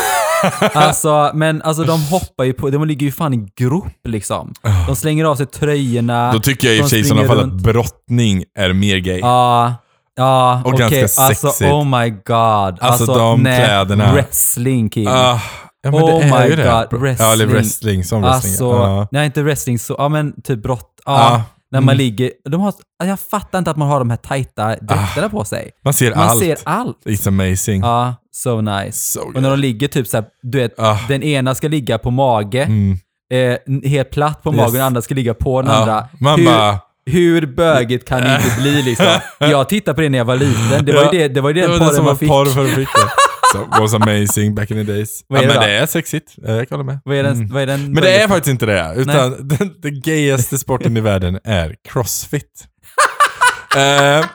alltså, 0.73 1.31
men 1.33 1.61
alltså 1.61 1.83
de 1.83 2.01
hoppar 2.03 2.43
ju 2.43 2.53
på, 2.53 2.69
de 2.69 2.85
ligger 2.87 3.05
ju 3.05 3.11
fan 3.11 3.33
i 3.33 3.47
grop 3.55 3.87
liksom. 4.07 4.53
De 4.87 4.95
slänger 4.95 5.25
av 5.25 5.35
sig 5.35 5.45
tröjorna. 5.45 6.31
Då 6.33 6.39
tycker 6.39 6.67
jag 6.67 6.77
i 6.77 6.79
och 6.79 6.83
för 6.83 6.89
sig 6.89 6.99
i 6.99 7.03
sådana 7.03 7.27
fall 7.27 7.39
att 7.39 7.51
brottning 7.53 8.43
är 8.59 8.73
mer 8.73 8.97
gay. 8.97 9.19
Ja, 9.19 9.75
ja, 10.15 10.61
Och 10.65 10.73
okej. 10.73 10.79
ganska 10.99 11.21
Alltså, 11.23 11.47
sexigt. 11.47 11.71
oh 11.71 11.85
my 11.99 12.09
god. 12.09 12.77
Alltså, 12.81 13.05
de 13.05 13.41
nej, 13.43 13.65
kläderna. 13.65 14.13
Wrestling 14.13 14.89
king. 14.91 15.07
Ah, 15.07 15.39
ja, 15.83 15.89
Oh 15.91 16.39
my 16.39 16.45
ju 16.49 16.55
det. 16.55 16.87
God, 16.91 17.09
Ja, 17.19 17.33
eller 17.33 17.45
wrestling. 17.45 17.47
wrestling, 17.47 18.03
som 18.03 18.21
wrestling. 18.21 18.51
alltså, 18.51 18.65
ja. 18.65 19.07
nej 19.11 19.25
inte 19.25 19.43
wrestling 19.43 19.79
så, 19.79 19.95
ja 19.97 20.09
men 20.09 20.41
typ 20.41 20.63
brott. 20.63 20.87
Ja, 21.05 21.11
Ja, 21.33 21.43
när 21.71 21.81
man 21.81 21.89
mm. 21.89 21.97
ligger, 21.97 22.31
de 22.49 22.61
har, 22.61 22.73
jag 23.03 23.19
fattar 23.19 23.59
inte 23.59 23.71
att 23.71 23.77
man 23.77 23.87
har 23.87 23.99
de 23.99 24.09
här 24.09 24.17
tajta 24.17 24.75
dräkterna 24.75 25.29
på 25.29 25.43
sig. 25.45 25.71
Man 25.85 25.93
ser 25.93 26.15
Man 26.15 26.29
allt. 26.29 26.39
ser 26.39 26.57
allt. 26.63 26.97
It's 27.05 27.27
amazing. 27.27 27.81
Ja, 27.81 28.15
so 28.31 28.61
nice. 28.61 28.97
So 29.13 29.19
Och 29.35 29.41
när 29.41 29.49
de 29.49 29.59
ligger 29.59 29.87
typ 29.87 30.07
såhär, 30.07 30.25
du 30.43 30.57
vet, 30.57 30.79
Ah. 30.79 30.99
den 31.07 31.23
ena 31.23 31.55
ska 31.55 31.67
ligga 31.67 31.97
på 31.97 32.11
mage, 32.11 32.63
Mm. 32.63 32.97
eh, 33.33 33.89
helt 33.89 34.09
platt 34.11 34.43
på 34.43 34.49
Yes. 34.49 34.57
magen, 34.57 34.67
och 34.67 34.73
den 34.73 34.81
andra 34.81 35.01
ska 35.01 35.15
ligga 35.15 35.33
på 35.33 35.61
den 35.61 35.71
Ja, 35.71 35.77
andra. 35.77 36.07
man 36.19 36.39
hur, 36.39 36.45
bara- 36.45 36.79
hur 37.05 37.45
bögigt 37.45 38.07
kan 38.07 38.21
det 38.21 38.41
inte 38.45 38.61
bli 38.61 38.81
liksom? 38.81 39.05
Jag 39.39 39.69
tittade 39.69 39.95
på 39.95 40.01
det 40.01 40.09
när 40.09 40.17
jag 40.17 40.25
var 40.25 40.35
liten, 40.35 40.85
det 40.85 40.93
var 40.93 41.03
ju 41.13 41.19
det, 41.19 41.27
det, 41.27 41.41
var 41.41 41.49
ju 41.49 41.53
Det 41.53 41.61
den 41.61 41.69
var 41.71 41.79
det 41.79 41.85
porren 41.91 42.05
man 42.05 42.17
fick. 42.17 42.29
porr 42.29 42.45
för 42.45 42.63
det. 42.63 42.87
So, 43.51 43.67
was 43.81 43.93
amazing 43.93 44.55
back 44.55 44.71
in 44.71 44.77
the 44.85 44.93
days. 44.93 45.23
Vad 45.27 45.39
är 45.39 45.43
ja, 45.43 45.49
men 45.53 45.61
det 45.61 45.77
är 45.77 45.85
sexigt. 45.85 46.33
Jag 46.37 46.69
kan 46.69 46.79
hålla 46.79 46.91
med. 46.91 46.99
Vad 47.05 47.17
är 47.17 47.23
den, 47.23 47.33
Mm. 47.35 47.47
vad 47.53 47.61
är 47.61 47.67
den 47.67 47.93
Men 47.93 48.03
det 48.03 48.21
är 48.21 48.27
faktiskt 48.27 48.51
inte 48.51 48.65
det. 48.65 48.93
Utan 48.95 49.31
den, 49.47 49.73
den 49.81 50.01
gayaste 50.01 50.57
sporten 50.57 50.97
i 50.97 51.01
världen 51.01 51.39
är 51.43 51.75
crossfit. 51.89 52.67
Eh, 53.77 54.25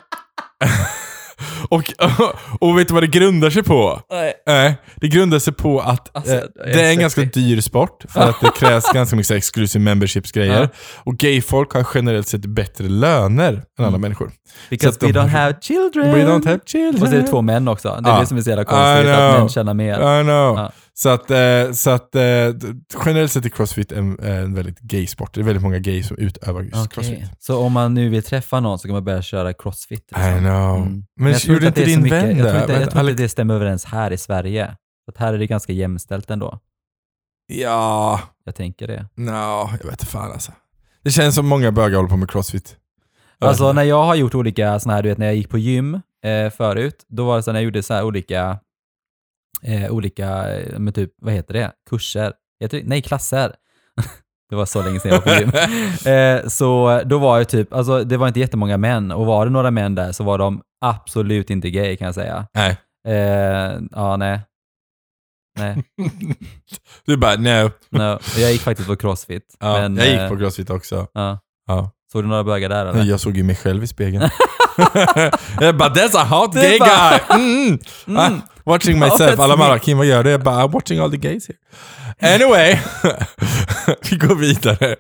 och, 1.69 1.93
och 2.61 2.78
vet 2.78 2.88
du 2.88 2.95
vad 2.95 3.02
det 3.02 3.07
grundar 3.07 3.50
sig 3.50 3.62
på? 3.62 4.00
Nej. 4.11 4.33
Nej, 4.47 4.76
det 4.95 5.09
grundar 5.09 5.38
sig 5.38 5.52
på 5.52 5.81
att 5.81 6.16
Alltså, 6.16 6.33
eh, 6.35 6.40
jag 6.57 6.69
är 6.69 6.75
det 6.75 6.83
är 6.87 6.90
en 6.90 6.99
ganska 6.99 7.21
dyr 7.21 7.61
sport 7.61 8.05
för 8.09 8.21
att 8.21 8.40
det 8.40 8.50
krävs 8.59 8.93
ganska 8.93 9.16
mycket 9.16 9.31
exclusive 9.31 9.85
memberships-grejer. 9.85 10.61
Ja. 10.61 10.69
Och 11.05 11.16
gayfolk 11.16 11.73
har 11.73 11.87
generellt 11.95 12.28
sett 12.28 12.47
bättre 12.47 12.88
löner 12.88 13.49
än 13.52 13.62
Mm. 13.78 13.87
andra 13.87 13.99
människor. 13.99 14.31
Because 14.71 14.99
we 15.00 15.07
don't 15.07 15.19
har- 15.21 15.28
have 15.28 15.55
children. 15.61 16.12
We 16.14 16.25
don't 16.25 16.47
have 16.47 16.61
children. 16.66 17.02
Och 17.02 17.09
så 17.09 17.14
är 17.14 17.21
det 17.21 17.26
två 17.26 17.43
män 17.43 17.69
också. 17.69 17.88
Det 18.02 18.09
är 18.11 18.14
Ja. 18.14 18.21
det 18.21 18.26
som 18.26 18.37
är 18.37 18.43
så 18.43 18.50
jävla 18.50 18.62
I 18.62 18.66
konstigt, 18.66 19.12
att 19.12 19.38
män 19.40 19.49
tjänar 19.49 19.75
mer. 19.75 19.95
I 19.95 20.23
know. 20.23 20.57
Ja. 20.59 20.73
Så 20.98 21.08
att, 21.08 21.30
eh, 21.30 21.72
så 21.72 21.90
att 21.90 22.14
eh, 22.14 22.22
generellt 23.06 23.32
sett 23.32 23.44
är 23.44 23.48
crossfit 23.48 23.92
en, 23.92 24.18
en 24.20 24.54
väldigt 24.54 24.78
gay 24.80 25.06
sport. 25.06 25.34
Det 25.34 25.40
är 25.40 25.44
väldigt 25.44 25.62
många 25.62 25.78
gays 25.78 26.06
som 26.08 26.16
utövar 26.16 26.60
Okej. 26.60 26.88
crossfit. 26.90 27.30
Så 27.38 27.58
om 27.58 27.72
man 27.72 27.94
nu 27.94 28.08
vill 28.08 28.22
träffa 28.22 28.60
någon 28.60 28.78
så 28.78 28.88
kan 28.88 28.92
man 28.94 29.04
börja 29.04 29.22
köra 29.22 29.52
crossfit. 29.52 30.10
I 30.10 30.38
know. 30.38 30.76
Mm. 30.76 31.04
Men, 31.16 31.32
jag 31.32 31.40
tror 31.40 31.54
gjorde 31.54 31.66
inte 31.66 31.80
det 31.80 31.86
din 31.86 32.08
vän 32.08 32.36
Jag 32.38 32.48
tror 32.48 32.52
det? 32.54 32.60
inte, 32.60 32.72
jag 32.72 32.90
tror 32.90 33.10
inte 33.10 33.22
det 33.22 33.28
stämmer 33.28 33.54
överens 33.54 33.84
här 33.84 34.10
i 34.10 34.18
Sverige. 34.18 34.76
Att 35.08 35.16
här 35.16 35.34
är 35.34 35.38
det 35.38 35.46
ganska 35.46 35.72
jämställt 35.72 36.30
ändå. 36.30 36.58
Ja, 37.46 38.20
Jag 38.44 38.54
tänker 38.54 38.86
det. 38.86 39.08
no, 39.14 39.30
jag 39.70 39.84
vet 39.84 39.90
inte 39.90 40.06
fan 40.06 40.32
alltså. 40.32 40.52
Det 41.04 41.10
känns 41.10 41.34
som 41.34 41.46
många 41.46 41.72
bögar 41.72 41.96
håller 41.96 42.08
på 42.10 42.16
med 42.16 42.30
crossfit. 42.30 42.76
Jag 43.38 43.48
Alltså 43.48 43.72
när 43.72 43.82
jag 43.82 44.04
har 44.04 44.14
gjort 44.14 44.34
olika 44.34 44.80
sådana 44.80 44.96
här, 44.96 45.02
du 45.02 45.08
vet 45.08 45.18
när 45.18 45.26
jag 45.26 45.36
gick 45.36 45.50
på 45.50 45.58
gym 45.58 45.94
eh, 46.24 46.50
förut, 46.56 47.04
då 47.08 47.24
var 47.26 47.36
det 47.36 47.42
så 47.42 47.52
när 47.52 47.58
jag 47.60 47.64
gjorde 47.64 47.82
så 47.82 48.02
olika, 48.02 48.58
eh, 49.62 49.92
olika, 49.92 50.56
eh, 50.56 50.78
men 50.78 50.92
typ, 50.92 51.10
vad 51.22 51.34
heter 51.34 51.54
det? 51.54 51.72
Kurser? 51.90 52.32
Heter 52.60 52.78
det? 52.78 52.84
Nej, 52.86 53.02
klasser. 53.02 53.54
det 54.50 54.56
var 54.56 54.66
så 54.66 54.82
länge 54.82 55.00
sedan 55.00 55.10
jag 55.10 55.20
var 55.20 55.34
på 55.34 55.40
gym. 55.40 55.50
eh, 56.14 56.48
så 56.48 57.00
då 57.04 57.18
var 57.18 57.38
jag 57.38 57.48
typ, 57.48 57.72
alltså 57.72 58.04
det 58.04 58.16
var 58.16 58.28
inte 58.28 58.40
jättemånga 58.40 58.76
män, 58.76 59.12
och 59.12 59.26
var 59.26 59.46
det 59.46 59.52
några 59.52 59.70
män 59.70 59.94
där 59.94 60.12
så 60.12 60.25
var 60.25 60.38
de 60.38 60.62
absolut 60.80 61.50
inte 61.50 61.70
gay 61.70 61.96
kan 61.96 62.06
jag 62.06 62.14
säga. 62.14 62.46
Nej. 62.54 62.76
Eh, 63.08 63.80
ja, 63.90 64.16
nej. 64.16 64.40
Nej, 65.58 65.84
Du 67.06 67.16
bara 67.16 67.36
no. 67.36 67.70
no. 67.90 68.18
Jag 68.38 68.52
gick 68.52 68.60
faktiskt 68.60 68.88
på 68.88 68.96
crossfit. 68.96 69.56
Ja, 69.60 69.72
men, 69.72 69.96
jag 69.96 70.06
gick 70.06 70.20
eh, 70.20 70.28
på 70.28 70.36
crossfit 70.36 70.70
också. 70.70 71.06
Ja. 71.12 71.38
Ja. 71.66 71.90
Såg 72.12 72.25
du 72.25 72.28
några 72.28 72.44
bögar 72.44 72.68
där 72.68 72.86
eller? 72.86 73.04
Jag 73.04 73.20
såg 73.20 73.36
ju 73.36 73.42
mig 73.42 73.56
själv 73.56 73.84
i 73.84 73.86
spegeln. 73.86 74.30
jag 75.60 75.76
bara, 75.76 75.88
that's 75.88 76.16
a 76.16 76.25
hot 76.30 76.54
gay 76.54 76.78
guy! 76.78 77.78
Mm. 78.06 78.18
Ah, 78.18 78.30
watching 78.66 78.99
myself. 78.99 79.40
Alla 79.40 79.56
bara. 79.56 79.78
Kim 79.78 79.99
vad 79.99 80.06
gör 80.06 80.25
du? 80.25 80.30
Jag 80.30 80.42
bara, 80.42 80.64
I'm 80.66 80.73
watching 80.73 80.99
all 80.99 81.11
the 81.11 81.16
gays 81.16 81.49
here. 81.49 81.58
Anyway, 82.35 82.78
vi 84.11 84.16
går 84.16 84.35
vidare. 84.35 84.96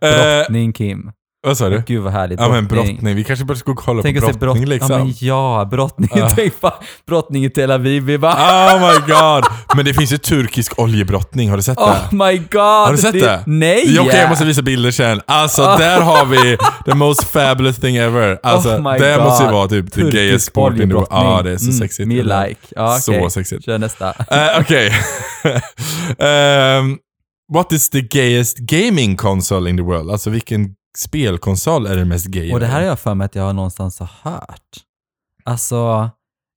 Brottning 0.00 0.72
Kim. 0.72 1.12
Vad 1.46 1.58
sa 1.58 1.68
du? 1.68 1.82
Gud 1.86 2.02
vad 2.02 2.12
härligt. 2.12 2.40
Ja 2.40 2.48
men 2.48 2.66
brottning, 2.66 3.14
vi 3.16 3.24
kanske 3.24 3.44
bara 3.44 3.56
ska 3.58 3.74
kolla 3.74 4.02
Tänk 4.02 4.20
på 4.20 4.26
brottning 4.26 4.64
brott... 4.64 4.68
liksom. 4.68 4.90
Ja, 4.92 5.04
men 5.04 5.14
ja, 5.20 5.68
brottning. 5.70 6.10
Ja. 6.14 6.30
Tänk 6.36 6.60
bara, 6.60 6.74
brottning 7.06 7.44
i 7.44 7.50
Tel 7.50 7.70
Aviv. 7.70 8.02
Vi 8.02 8.18
bara, 8.18 8.32
Oh 8.74 8.80
my 8.80 8.94
god! 9.14 9.44
Men 9.76 9.84
det 9.84 9.94
finns 9.94 10.12
ju 10.12 10.18
turkisk 10.18 10.78
oljebrottning, 10.78 11.50
har 11.50 11.56
du 11.56 11.62
sett 11.62 11.78
det? 11.78 11.84
oh 11.84 12.14
my 12.14 12.38
god. 12.38 12.60
Har 12.62 12.92
du 12.92 12.98
sett 12.98 13.12
det? 13.12 13.42
Nej! 13.46 13.94
Ja, 13.94 14.02
Okej, 14.02 14.20
jag 14.20 14.28
måste 14.28 14.44
visa 14.44 14.62
bilder 14.62 14.90
sen. 14.90 15.20
Alltså, 15.26 15.62
där 15.62 16.00
har 16.00 16.24
vi 16.26 16.56
the 16.84 16.94
most 16.94 17.24
fabulous 17.24 17.76
thing 17.76 17.96
ever. 17.96 18.38
Alltså, 18.42 18.68
Oh 18.76 18.92
my 18.92 18.98
det 18.98 19.14
God. 19.16 19.24
måste 19.24 19.44
ju 19.44 19.50
vara 19.50 19.68
typ 19.68 19.84
the 19.92 20.00
Turkisk 20.00 20.14
gayest 20.16 20.46
sport 20.46 20.72
in 20.72 20.78
the 20.78 20.82
world. 20.84 20.94
oljebrottning. 20.94 21.30
Ja, 21.36 21.42
det 21.42 21.50
är 21.50 21.56
så 21.56 21.64
Mm, 21.64 21.78
sexigt. 21.78 22.08
Me 22.08 22.14
like. 22.14 22.60
Ja, 22.76 22.98
Så 22.98 23.12
okej. 23.12 23.30
sexigt. 23.30 23.64
Kör 23.64 23.78
nästa. 23.78 24.08
Eh, 24.08 24.60
Okej. 24.60 24.92
Ehm, 26.18 26.96
what 27.54 27.72
is 27.72 27.90
the 27.90 28.00
gayest 28.00 28.58
gaming 28.58 29.16
console 29.16 29.70
in 29.70 29.76
the 29.76 29.82
world? 29.82 30.10
Alltså 30.10 30.30
vilken 30.30 30.74
spelkonsol 30.98 31.86
är 31.86 31.96
den 31.96 32.08
mest 32.08 32.26
gay? 32.26 32.52
Och 32.52 32.60
det 32.60 32.66
här 32.66 32.80
har 32.80 32.86
jag 32.86 33.00
för 33.00 33.14
mig 33.14 33.24
att 33.24 33.34
jag 33.34 33.54
någonstans 33.54 33.98
har 33.98 34.10
hört. 34.22 34.76
Alltså, 35.44 36.10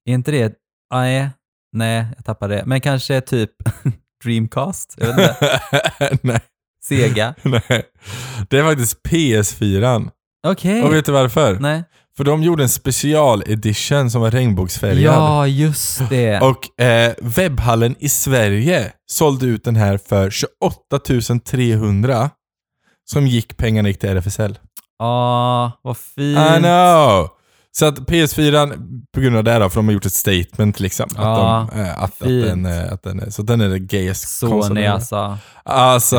är 0.06 0.14
inte 0.14 0.32
det... 0.32 0.54
Nej, 0.94 1.30
nej, 1.74 2.06
jag 2.16 2.26
tappade 2.26 2.56
det. 2.56 2.64
Men 2.66 2.82
kanske 2.82 3.22
typ 3.22 3.52
Dreamcast? 4.24 4.96
Jag 4.98 5.16
vet 5.16 5.42
inte. 5.42 6.18
nej, 6.22 6.40
Sega? 6.84 7.36
nej. 7.44 7.84
Det 8.50 8.60
är 8.60 8.64
faktiskt 8.64 9.02
PS4. 9.10 10.10
Okej. 10.48 10.84
Och 10.84 10.94
vet 10.94 11.06
du 11.06 11.12
varför? 11.12 11.60
Nej. 11.60 11.84
För 12.18 12.24
de 12.24 12.44
gjorde 12.44 12.64
en 12.64 12.70
special 12.70 13.44
edition 13.48 14.12
som 14.12 14.22
var 14.22 14.32
regnbågsfärgad. 14.32 15.14
Ja, 15.16 15.48
just 15.48 16.10
det. 16.10 16.42
Och 16.42 16.82
eh, 16.82 17.14
webbhallen 17.22 17.96
i 18.00 18.10
Sverige 18.10 18.92
sålde 19.06 19.46
ut 19.46 19.64
den 19.64 19.76
här 19.76 19.98
för 19.98 20.30
28 20.30 21.40
300 21.46 22.30
som 23.06 23.28
gick 23.28 23.58
pengarna 23.58 23.88
gick 23.90 24.00
till 24.00 24.10
RFSL. 24.10 24.60
Ja, 25.00 25.72
vad 25.82 25.98
fint. 25.98 26.40
I 26.40 26.60
know! 26.60 27.30
Så 27.72 27.86
att 27.86 28.00
PS4, 28.00 28.78
på 29.14 29.20
grund 29.20 29.38
av 29.38 29.44
det 29.44 29.60
då, 29.60 29.70
för 29.70 29.76
de 29.76 29.86
har 29.88 29.94
gjort 29.94 30.06
ett 30.06 30.14
statement 30.14 30.80
liksom. 30.80 31.06
Att, 31.16 31.70
de, 31.72 31.80
eh, 31.80 32.04
att, 32.04 32.04
att, 32.04 32.20
den, 32.20 32.66
eh, 32.66 32.94
att 32.94 33.04
den 33.04 33.20
är, 33.20 33.30
så 33.30 33.42
den 33.42 33.62
är 33.62 33.70
det 33.70 33.80
gayest 33.80 34.38
Sony 34.38 34.52
konsolen. 34.52 34.92
alltså. 34.92 35.38
Alltså, 35.64 36.18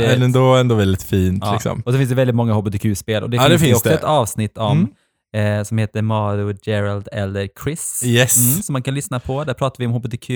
ändå, 0.00 0.54
ändå 0.56 0.74
väldigt 0.74 1.02
fint 1.02 1.42
Ja. 1.46 1.52
liksom. 1.52 1.82
Och 1.86 1.92
så 1.92 1.98
finns 1.98 2.08
det 2.08 2.14
väldigt 2.14 2.36
många 2.36 2.52
hbtq-spel. 2.54 3.22
Och 3.22 3.30
det 3.30 3.36
Ja, 3.36 3.42
finns 3.42 3.60
det 3.60 3.66
finns 3.66 3.76
också 3.76 3.88
det. 3.88 3.94
ett 3.94 4.04
avsnitt 4.04 4.58
om 4.58 4.88
eh, 5.36 5.62
som 5.62 5.78
heter 5.78 6.02
Mario, 6.02 6.54
Gerald 6.62 7.08
eller 7.12 7.48
Chris. 7.64 8.02
Yes. 8.04 8.36
Mm, 8.36 8.62
som 8.62 8.72
man 8.72 8.82
kan 8.82 8.94
lyssna 8.94 9.20
på. 9.20 9.44
Där 9.44 9.54
pratar 9.54 9.76
vi 9.78 9.86
om 9.86 9.92
hbtq 9.92 10.30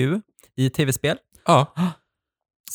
i 0.57 0.69
tv-spel. 0.69 1.17
Ja, 1.45 1.73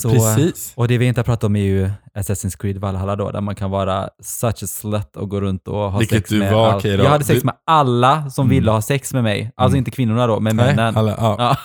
Så, 0.02 0.10
precis. 0.10 0.72
Och 0.76 0.88
det 0.88 0.98
vi 0.98 1.06
inte 1.06 1.18
har 1.20 1.24
pratat 1.24 1.44
om 1.44 1.56
är 1.56 1.60
ju 1.60 1.90
Assassin's 2.14 2.56
Creed 2.60 2.76
Valhalla 2.78 3.16
då, 3.16 3.30
där 3.30 3.40
man 3.40 3.54
kan 3.54 3.70
vara 3.70 4.08
such 4.22 4.62
a 4.62 4.66
slut 4.66 5.16
och 5.16 5.28
gå 5.30 5.40
runt 5.40 5.68
och 5.68 5.74
ha 5.92 5.98
Vilket 5.98 6.18
sex 6.18 6.30
du 6.30 6.38
med 6.38 6.52
var, 6.52 6.76
okej 6.76 6.96
då. 6.96 7.04
Jag 7.04 7.10
hade 7.10 7.24
sex 7.24 7.40
Du- 7.40 7.46
med 7.46 7.54
alla 7.66 8.30
som 8.30 8.42
Mm. 8.46 8.50
ville 8.56 8.70
ha 8.70 8.82
sex 8.82 9.14
med 9.14 9.22
mig. 9.22 9.52
Alltså 9.56 9.74
Mm. 9.74 9.78
inte 9.78 9.90
kvinnorna 9.90 10.26
då, 10.26 10.40
men 10.40 10.56
Nej, 10.56 10.66
männen. 10.66 10.96
alla, 10.96 11.14
ja. 11.18 11.56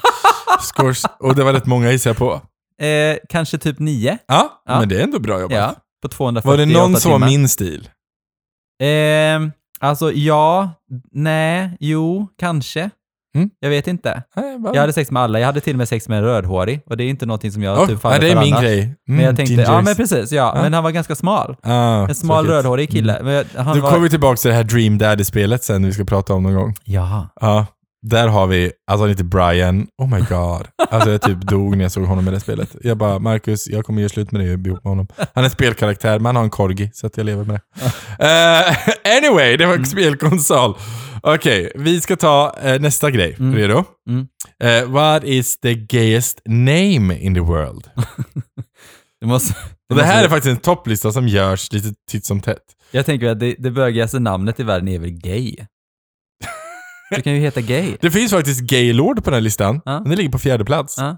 Scores. 0.61 1.03
Och 1.19 1.35
det 1.35 1.43
var 1.43 1.53
rätt 1.53 1.65
många 1.65 1.91
gissar 1.91 2.09
jag 2.09 2.17
på. 2.17 2.41
Eh, 2.81 3.17
kanske 3.29 3.57
typ 3.57 3.79
nio. 3.79 4.17
Ja, 4.27 4.61
Ja. 4.65 4.79
men 4.79 4.89
det 4.89 4.99
är 4.99 5.03
ändå 5.03 5.19
bra 5.19 5.39
jobbat. 5.41 5.57
Ja, 5.57 5.75
på 6.01 6.07
248 6.07 6.49
Var 6.49 6.57
det 6.57 6.73
någon 6.73 6.95
som 6.99 7.11
var 7.11 7.19
min 7.19 7.49
stil? 7.49 7.89
Eh, 8.83 9.49
alltså 9.79 10.11
ja, 10.11 10.69
nej, 11.11 11.77
jo, 11.79 12.27
kanske. 12.39 12.89
Mm. 13.35 13.49
Jag 13.59 13.69
vet 13.69 13.87
inte. 13.87 14.23
Nej, 14.35 14.59
bara- 14.59 14.73
Jag 14.73 14.81
hade 14.81 14.93
sex 14.93 15.11
med 15.11 15.21
alla. 15.23 15.39
Jag 15.39 15.45
hade 15.45 15.59
till 15.61 15.73
och 15.73 15.77
med 15.77 15.87
sex 15.89 16.09
med 16.09 16.17
en 16.17 16.23
rödhårig 16.23 16.81
och 16.89 16.97
det 16.97 17.03
är 17.03 17.09
inte 17.09 17.25
någonting 17.25 17.51
som 17.51 17.63
jag 17.63 17.79
Oh, 17.79 17.87
typ 17.87 18.01
faller 18.01 18.19
nej, 18.19 18.27
det 18.29 18.31
är 18.31 18.35
för 18.35 18.43
min 18.43 18.53
annars. 18.53 18.63
grej. 18.63 18.79
Mm, 18.81 18.95
Men 19.05 19.19
jag 19.25 19.35
tänkte, 19.35 19.53
ja 19.53 19.81
men 19.81 19.95
precis, 19.95 20.31
ja. 20.31 20.53
Ja. 20.55 20.61
Men 20.61 20.73
han 20.73 20.83
var 20.83 20.91
ganska 20.91 21.15
smal. 21.15 21.55
Ah, 21.63 22.07
En 22.07 22.15
smal 22.15 22.37
tråkigt. 22.45 22.49
rödhårig 22.51 22.89
kille. 22.91 23.45
Han 23.55 23.75
Nu 23.75 23.81
var... 23.81 23.91
kommer 23.91 24.09
tillbaka 24.09 24.37
till 24.37 24.49
det 24.49 24.55
här 24.55 24.63
Dream 24.63 24.97
Daddy-spelet 24.97 25.63
sen 25.63 25.85
vi 25.85 25.93
ska 25.93 26.03
prata 26.05 26.33
om 26.33 26.43
någon 26.43 26.53
gång. 26.55 26.75
Ja. 26.83 27.27
Ja, 27.41 27.65
där 28.05 28.27
har 28.27 28.47
vi, 28.47 28.71
alltså 28.91 29.03
han 29.03 29.09
heter 29.09 29.23
Brian, 29.23 29.87
oh 29.97 30.09
my 30.09 30.19
god. 30.19 30.67
Alltså 30.91 31.11
jag 31.11 31.21
typ 31.21 31.41
dog 31.41 31.77
när 31.77 31.83
jag 31.85 31.91
såg 31.91 32.03
honom 32.05 32.27
i 32.27 32.31
det 32.31 32.39
spelet. 32.39 32.75
Jag 32.83 32.97
bara, 32.97 33.19
Marcus, 33.19 33.67
jag 33.67 33.85
kommer 33.85 34.01
göra 34.01 34.09
slut 34.09 34.31
med 34.31 34.41
dig 34.41 34.47
ihop 34.49 34.63
med 34.67 34.91
honom. 34.91 35.07
Han 35.35 35.45
är 35.45 35.49
spelkaraktär, 35.49 36.19
men 36.19 36.25
han 36.25 36.35
har 36.35 36.43
en 36.43 36.49
korgi, 36.49 36.89
så 36.93 37.07
att 37.07 37.17
jag 37.17 37.25
lever 37.25 37.43
med 37.43 37.59
det. 37.75 38.25
Eh, 38.25 39.17
anyway, 39.17 39.57
det 39.57 39.65
var 39.65 39.73
Mm. 39.73 39.85
spelkonsol. 39.85 40.75
Okej, 41.27 41.71
vi 41.75 42.01
ska 42.01 42.15
ta 42.15 42.55
eh, 42.61 42.81
nästa 42.81 43.11
grej. 43.11 43.35
Mm. 43.39 43.55
Redo? 43.55 43.83
Mm. 44.09 44.27
Eh, 44.63 44.89
what 44.91 45.23
is 45.23 45.59
the 45.59 45.73
gayest 45.73 46.41
name 46.45 47.17
in 47.19 47.33
the 47.33 47.39
world? 47.41 47.89
Det 49.21 49.27
måste, 49.27 49.53
Och 49.89 49.95
det 49.95 50.03
här 50.03 50.13
måste- 50.13 50.25
är 50.25 50.29
faktiskt 50.29 50.51
en 50.51 50.61
topplista 50.61 51.11
som 51.11 51.27
görs 51.27 51.71
lite 51.71 51.93
titt 52.11 52.25
som 52.25 52.41
tätt. 52.41 52.63
Jag 52.91 53.05
tänker 53.05 53.27
att 53.27 53.39
det, 53.39 53.55
det 53.59 53.71
bögigaste 53.71 54.19
namnet 54.19 54.59
i 54.59 54.63
världen 54.63 54.87
är 54.87 54.99
väl 54.99 55.09
gay? 55.11 55.55
Du 57.15 57.21
kan 57.21 57.33
ju 57.33 57.39
heta 57.39 57.61
gay. 57.61 57.95
Det 58.01 58.11
finns 58.11 58.31
faktiskt 58.31 58.61
Gaylord 58.61 59.15
på 59.23 59.29
den 59.29 59.33
här 59.33 59.41
listan. 59.41 59.81
Ja. 59.85 59.91
Den 60.05 60.15
ligger 60.15 60.29
på 60.31 60.39
fjärde 60.39 60.65
plats. 60.65 60.95
Ja. 60.97 61.17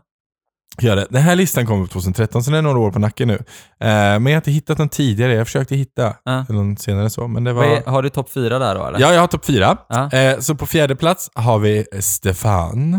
Gör 0.82 0.96
det. 0.96 1.08
Den 1.10 1.22
här 1.22 1.36
listan 1.36 1.66
kom 1.66 1.88
2013, 1.88 2.44
så 2.44 2.52
den 2.52 2.58
är 2.58 2.62
några 2.62 2.80
år 2.80 2.92
på 2.92 3.00
nacken 3.00 3.28
nu. 3.28 3.34
Eh, 3.36 3.40
men 3.80 4.26
jag 4.26 4.32
har 4.32 4.36
inte 4.36 4.52
hittat 4.52 4.78
den 4.78 4.90
tidigare. 4.90 5.34
Jag 5.34 5.48
försökte 5.48 5.76
hitta 5.76 6.16
Ja. 6.24 6.46
någon 6.50 6.78
senare 6.78 7.10
så, 7.10 7.28
men 7.28 7.44
det 7.44 7.54
var... 7.54 7.64
är, 7.64 7.84
har 7.86 8.02
du 8.04 8.10
topp 8.10 8.30
fyra 8.32 8.60
där 8.60 8.76
då 8.76 8.86
eller? 8.86 9.00
Ja, 9.00 9.14
jag 9.14 9.22
har 9.22 9.28
topp 9.28 9.46
fyra. 9.46 9.78
Ja. 9.90 10.12
Eh, 10.12 10.40
så 10.40 10.56
på 10.56 10.66
fjärde 10.66 10.96
plats 10.96 11.30
har 11.36 11.60
vi 11.60 11.86
Stefan. 12.00 12.90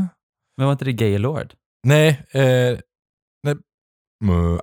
Men 0.57 0.67
var 0.67 0.73
inte 0.73 0.85
det 0.85 0.93
Gaylord? 0.93 1.53
Nej, 1.87 2.09
eh, 2.33 2.43
nej. 3.45 3.57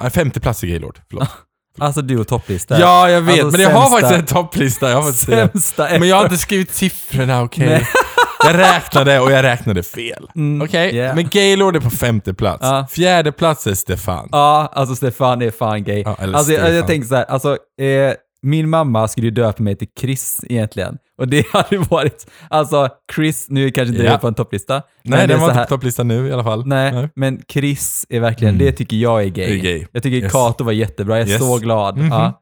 Nej, 0.01 0.12
femte 0.12 0.39
plats 0.39 0.63
är 0.63 0.67
Gaylord. 0.67 1.00
Förlåt. 1.10 1.29
Alltså 1.79 2.01
du 2.01 2.20
och 2.20 2.27
topplistor. 2.27 2.77
Ja, 2.79 3.10
jag 3.10 3.22
vet. 3.22 3.43
Alltså, 3.43 3.58
men 3.58 3.62
jag 3.62 3.79
har 3.79 3.89
faktiskt 3.89 4.13
en 4.13 4.25
topplista. 4.25 4.89
Jag 4.89 5.01
har. 5.01 5.12
Sämsta 5.12 5.88
Men 6.00 6.08
jag 6.10 6.15
har 6.15 6.24
inte 6.24 6.38
skrivit 6.38 6.74
siffrorna, 6.74 7.41
okej? 7.41 7.67
Nej. 7.67 7.88
Jag 8.45 8.57
räknade 8.59 9.19
och 9.19 9.31
jag 9.31 9.43
räknade 9.43 9.83
fel. 9.83 10.29
Mm, 10.35 10.62
Okej? 10.62 10.95
yeah. 10.95 11.15
Men 11.15 11.27
Gaylord 11.31 11.75
är 11.75 11.79
på 11.79 11.89
femte 11.89 12.33
plats. 12.33 12.59
Ja. 12.62 12.88
Fjärde 12.89 13.31
plats 13.31 13.67
är 13.67 13.73
Stefan. 13.73 14.29
Ja, 14.31 14.69
alltså 14.73 14.95
Stefan 14.95 15.41
är 15.41 15.51
fan 15.51 15.83
gay. 15.83 16.01
Ja, 16.05 16.15
alltså, 16.33 16.53
jag, 16.53 16.73
jag 16.73 16.88
tänker 16.88 17.07
så 17.07 17.15
här, 17.15 17.23
alltså, 17.25 17.51
eh, 17.81 18.13
min 18.45 18.69
mamma 18.69 19.07
skulle 19.07 19.27
ju 19.27 19.31
döpa 19.31 19.63
mig 19.63 19.75
till 19.75 19.88
Chris 20.00 20.39
egentligen. 20.50 20.97
Och 21.17 21.27
det 21.27 21.45
hade 21.53 21.77
varit, 21.77 22.27
alltså 22.50 22.89
Chris, 23.15 23.45
nu 23.50 23.65
är 23.65 23.69
kanske 23.69 23.91
inte 23.93 24.05
Ja. 24.05 24.12
det 24.12 24.17
på 24.17 24.27
en 24.27 24.33
topplista. 24.33 24.81
Nej, 25.03 25.27
den 25.27 25.39
var 25.41 25.50
inte 25.50 25.62
på 25.63 25.67
topplistan 25.69 26.07
nu 26.07 26.27
i 26.27 26.31
alla 26.33 26.43
fall. 26.43 26.67
Nej, 26.67 27.09
men 27.15 27.41
Chris 27.50 28.05
är 28.09 28.19
verkligen, 28.19 28.55
Mm. 28.55 28.65
det 28.65 28.71
tycker 28.71 28.97
jag 28.97 29.23
är 29.23 29.27
gay. 29.27 29.57
Är 29.59 29.63
gay. 29.63 29.85
Jag 29.91 30.03
tycker 30.03 30.17
Yes. 30.17 30.31
Kato 30.31 30.63
var 30.63 30.71
jättebra, 30.71 31.17
jag 31.19 31.27
är 31.27 31.31
Yes. 31.31 31.39
så 31.41 31.57
glad. 31.57 31.97
Mhm. 31.97 32.07
Ja. 32.07 32.39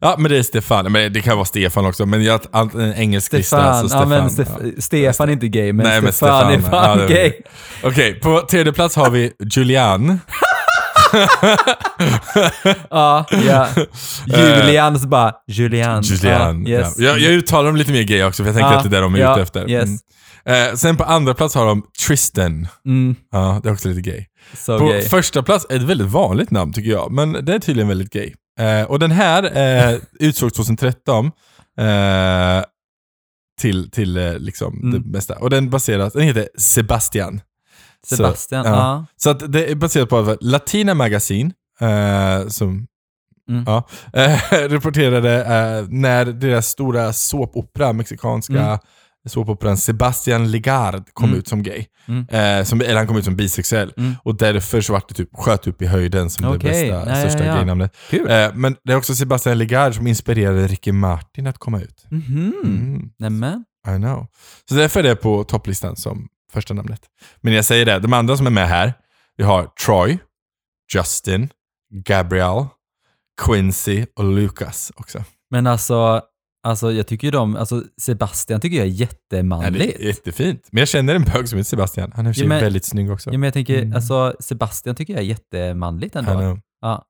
Ja, 0.00 0.14
men 0.18 0.30
det 0.30 0.38
är 0.38 0.42
Stefan. 0.42 0.92
Men 0.92 1.12
det 1.12 1.20
kan 1.20 1.36
vara 1.36 1.44
Stefan 1.44 1.86
också. 1.86 2.06
Men 2.06 2.24
jag 2.24 2.40
har 2.52 2.80
en 2.80 2.94
engelsk 2.94 3.32
lista, 3.32 3.56
Stefan, 3.56 3.82
så 3.82 3.88
Stefan. 3.88 4.10
ja 4.10 4.18
men 4.20 4.28
Stef- 4.28 4.72
ja. 4.76 4.82
Stefan 4.82 5.28
är 5.28 5.32
inte 5.32 5.48
gay, 5.48 5.72
men 5.72 5.86
Nej, 5.86 6.00
men 6.02 6.12
Stefan, 6.12 6.52
är 6.52 6.58
Stefan, 6.58 6.70
fan 6.70 6.98
ja, 6.98 7.06
gay. 7.06 7.32
Okej, 7.82 8.14
på 8.20 8.40
tredje 8.50 8.72
plats 8.72 8.96
har 8.96 9.10
vi 9.10 9.32
Julian. 9.54 10.20
Ja, 12.90 13.24
ja. 13.46 13.68
Julian, 14.26 14.98
så 15.00 15.08
bara 15.08 15.32
Julian. 15.48 16.02
Julian. 16.02 16.66
Ja, 16.66 16.78
yes. 16.78 16.94
ja. 16.98 17.04
jag, 17.08 17.18
jag 17.18 17.32
uttalar 17.32 17.66
dem 17.66 17.76
lite 17.76 17.92
mer 17.92 18.02
gay 18.02 18.22
också, 18.24 18.42
för 18.42 18.48
jag 18.48 18.56
tänker 18.56 18.70
Ja, 18.72 18.76
att 18.78 18.84
det 18.84 18.88
är 18.88 19.00
det 19.00 19.00
de 19.00 19.14
är 19.14 19.18
ja, 19.18 19.32
ute 19.32 19.42
efter. 19.42 19.70
yes. 19.70 19.84
Mm. 20.46 20.68
Eh, 20.68 20.74
sen 20.74 20.96
på 20.96 21.04
andra 21.04 21.34
plats 21.34 21.54
har 21.54 21.66
de 21.66 21.82
Tristan. 22.06 22.68
Mm, 22.86 23.16
Ja, 23.32 23.60
det 23.62 23.68
är 23.68 23.72
också 23.72 23.88
lite 23.88 24.00
gay. 24.10 24.24
so 24.56 24.78
På 24.78 24.86
gay. 24.86 25.02
första 25.02 25.42
plats 25.42 25.66
är 25.70 25.76
ett 25.76 25.82
väldigt 25.82 26.06
vanligt 26.08 26.50
namn 26.50 26.72
tycker 26.72 26.90
jag, 26.90 27.12
men 27.12 27.44
det 27.44 27.54
är 27.54 27.58
tydligen 27.58 27.88
väldigt 27.88 28.12
gay. 28.12 28.32
Eh, 28.58 28.82
och 28.82 28.98
den 28.98 29.10
här 29.10 29.56
eh, 29.92 29.98
utsågs 30.20 30.52
2013 30.54 31.26
eh, 31.78 32.64
till, 33.60 33.90
till 33.90 34.16
eh, 34.16 34.38
liksom 34.38 34.78
Mm. 34.82 34.90
det 34.90 35.00
bästa. 35.10 35.34
Och 35.38 35.50
den 35.50 35.70
baseras, 35.70 36.12
den 36.12 36.22
heter 36.22 36.48
Sebastian. 36.58 37.40
Sebastian, 38.06 38.64
så, 38.64 38.70
ja. 38.70 38.76
ja. 38.76 39.06
Så 39.16 39.30
att 39.30 39.52
det 39.52 39.70
är 39.70 39.74
baserat 39.74 40.08
på 40.08 40.36
Latina 40.40 40.94
Magazine, 40.94 41.50
eh, 41.80 42.48
som 42.48 42.86
Mm. 43.50 43.64
ja, 43.66 43.88
eh, 44.12 44.40
rapporterade 44.68 45.44
eh, 45.44 45.86
när 45.88 46.24
deras 46.24 46.66
stora 46.68 47.12
såpopera, 47.12 47.92
mexikanska 47.92 48.80
Mm. 49.28 49.44
såpoperan 49.44 49.76
Sebastian 49.78 50.50
Legard 50.50 51.04
kom 51.12 51.28
Mm. 51.28 51.38
ut 51.38 51.48
som 51.48 51.62
gay. 51.62 51.84
Mm. 52.08 52.26
Eh, 52.28 52.64
som, 52.64 52.80
eller 52.80 52.96
han 52.96 53.06
kom 53.06 53.16
ut 53.16 53.24
som 53.24 53.36
bisexuell. 53.36 53.92
Mm. 53.96 54.14
Och 54.22 54.36
därför 54.36 54.80
så 54.80 54.92
vart 54.92 55.08
det 55.08 55.14
typ, 55.14 55.28
sköt 55.36 55.66
upp 55.66 55.82
i 55.82 55.86
höjden 55.86 56.30
som 56.30 56.44
Okej, 56.46 56.58
det 56.58 56.68
bästa, 56.68 56.86
ja, 56.86 57.04
ja, 57.08 57.16
största 57.28 57.44
ja. 57.46 57.54
gaynamnet. 57.54 57.96
Kul. 58.10 58.30
Eh, 58.30 58.54
men 58.54 58.76
det 58.84 58.92
är 58.92 58.96
också 58.96 59.14
Sebastian 59.14 59.58
Legard 59.58 59.94
som 59.94 60.06
inspirerade 60.06 60.66
Ricky 60.66 60.92
Martin 60.92 61.46
att 61.46 61.58
komma 61.58 61.80
ut. 61.80 62.06
Mhm. 62.10 62.52
Mm, 62.64 63.10
Nämen. 63.18 63.64
I 63.88 63.96
know. 63.96 64.26
Så 64.68 64.74
därför 64.74 65.00
är 65.00 65.04
det 65.04 65.16
på 65.16 65.44
topplistan 65.44 65.96
som 65.96 66.28
första 66.52 66.74
namnet. 66.74 67.00
Men 67.40 67.52
jag 67.52 67.64
säger 67.64 67.86
det, 67.86 67.98
de 67.98 68.12
andra 68.12 68.36
som 68.36 68.46
är 68.46 68.50
med 68.50 68.68
här, 68.68 68.94
vi 69.36 69.44
har 69.44 69.66
Troy, 69.86 70.18
Justin, 70.94 71.48
Gabriel, 72.04 72.66
Quincy 73.42 74.06
och 74.16 74.24
Lucas 74.24 74.92
också. 74.96 75.24
Men 75.50 75.66
alltså, 75.66 76.22
Alltså 76.68 76.92
jag 76.92 77.06
tycker 77.06 77.26
ju 77.26 77.30
de, 77.30 77.56
alltså 77.56 77.82
Sebastian 78.00 78.60
tycker 78.60 78.76
jag 78.76 78.86
är 78.86 78.90
Ja, 78.90 78.94
jättemanligt. 78.96 79.78
det 79.98 80.02
är 80.02 80.06
jättefint. 80.06 80.68
Men 80.72 80.78
jag 80.78 80.88
känner 80.88 81.14
en 81.14 81.22
bög 81.22 81.48
som 81.48 81.58
heter 81.58 81.68
Sebastian. 81.68 82.12
Han 82.16 82.26
är 82.26 82.34
Ja, 82.36 82.46
men- 82.46 82.60
väldigt 82.60 82.84
snygg 82.84 83.10
också. 83.10 83.30
Ja, 83.30 83.38
men 83.38 83.46
jag 83.46 83.54
tänker, 83.54 83.78
Mm. 83.78 83.94
alltså 83.94 84.34
Sebastian 84.40 84.96
tycker 84.96 85.12
jag 85.12 85.22
är 85.22 85.26
jättemanligt 85.26 86.16
ändå. 86.16 86.58
Ja. 86.80 87.04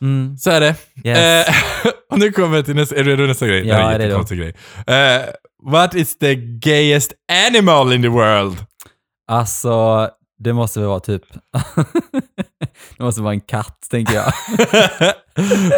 Mm, 0.00 0.36
Så 0.36 0.50
är 0.50 0.60
det. 0.60 0.74
yes. 1.04 1.48
Eh, 1.48 1.54
och 2.10 2.18
nu 2.18 2.32
kommer 2.32 2.56
vi 2.56 2.64
till 2.64 2.74
nästa, 2.76 2.96
är 2.96 3.04
du 3.04 3.10
redo 3.10 3.26
nästa 3.26 3.46
grej? 3.46 3.66
Ja, 3.66 3.76
det 3.76 3.82
här 3.82 3.90
är 3.90 3.94
en 3.94 4.00
jättekonstig 4.00 4.38
grej. 4.38 4.54
Eh, 4.86 5.22
what 5.70 5.94
is 5.94 6.18
the 6.18 6.34
gayest 6.34 7.12
animal 7.48 7.92
in 7.92 8.02
the 8.02 8.08
world? 8.08 8.56
Alltså, 9.30 10.08
det 10.38 10.52
måste 10.52 10.80
väl 10.80 10.88
vara 10.88 11.00
typ... 11.00 11.22
det 12.96 13.04
måste 13.04 13.22
vara 13.22 13.32
en 13.34 13.40
katt, 13.40 13.78
tänker 13.90 14.14
jag. 14.14 14.32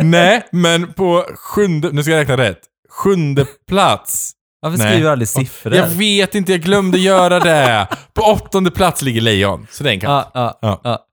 Nej, 0.02 0.42
men 0.52 0.92
på 0.92 1.24
sjunde, 1.36 1.90
nu 1.92 2.02
ska 2.02 2.12
jag 2.12 2.20
räkna 2.20 2.36
rätt. 2.36 2.58
Sjunde 3.02 3.46
plats. 3.68 4.32
Varför 4.60 4.78
Nej. 4.78 4.86
skriver 4.86 5.04
du 5.04 5.10
aldrig 5.10 5.28
siffror? 5.28 5.74
Jag 5.74 5.86
vet 5.86 6.34
inte, 6.34 6.52
jag 6.52 6.60
glömde 6.60 6.98
göra 6.98 7.40
det. 7.40 7.88
På 8.14 8.22
åttonde 8.22 8.70
plats 8.70 9.02
ligger 9.02 9.20
lejon. 9.20 9.66
Så 9.70 9.84
det 9.84 9.90
är 9.90 9.94
en 9.94 10.00
katt. 10.00 10.30
Ja, 10.34 10.40
ja, 10.40 10.58
Ja. 10.62 10.80
ja. 10.84 11.06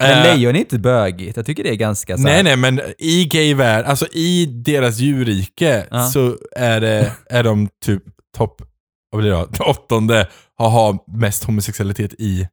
Men 0.00 0.10
Eh, 0.18 0.24
lejon 0.36 0.56
är 0.56 0.60
inte 0.60 0.78
bögigt. 0.78 1.36
Jag 1.36 1.46
tycker 1.46 1.64
det 1.64 1.70
är 1.70 1.74
ganska 1.74 2.16
så 2.16 2.28
här- 2.28 2.34
Nej, 2.34 2.42
nej, 2.42 2.56
men 2.56 2.80
i 2.98 3.24
gay-värld, 3.24 3.84
alltså 3.84 4.06
i 4.12 4.46
deras 4.46 4.98
djurrike 4.98 5.86
Ja. 5.90 6.06
så 6.06 6.36
är, 6.56 6.80
det, 6.80 7.12
är 7.30 7.42
de 7.44 7.68
typ 7.84 8.02
topp, 8.36 8.62
vad 9.10 9.20
blir 9.20 9.30
det 9.30 9.36
då? 9.58 9.64
Åttonde, 9.70 10.28
har, 10.58 10.98
mest 11.18 11.44
homosexualitet 11.44 12.12
i, 12.18 12.48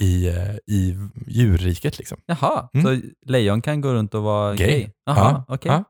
i, 0.00 0.28
eh, 0.28 0.54
i 0.74 0.96
djurriket 1.26 1.98
liksom. 1.98 2.18
Jaha, 2.26 2.68
Mm. 2.74 2.84
så 2.86 3.06
lejon 3.30 3.62
kan 3.62 3.80
gå 3.80 3.92
runt 3.94 4.14
och 4.14 4.22
vara 4.22 4.54
Gay. 4.54 4.66
gay? 4.68 4.88
Jaha, 5.06 5.44
okej. 5.48 5.72
ja. 5.72 5.84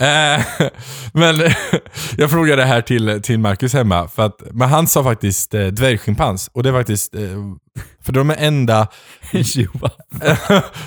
Eh, 0.00 0.44
men 1.12 1.36
jag 2.16 2.30
frågade 2.30 2.62
det 2.62 2.66
här 2.68 2.80
till, 2.80 3.22
till 3.22 3.38
Marcus 3.38 3.72
hemma, 3.74 4.08
för 4.08 4.26
att, 4.26 4.42
men 4.52 4.68
han 4.68 4.86
sa 4.86 5.04
faktiskt 5.04 5.54
eh, 5.54 5.66
dvärgschimpans. 5.66 6.50
Och 6.52 6.62
det 6.62 6.68
är 6.68 6.72
faktiskt, 6.72 7.14
eh, 7.14 7.20
för 8.02 8.12
de 8.12 8.30
är 8.30 8.36
enda 8.38 8.88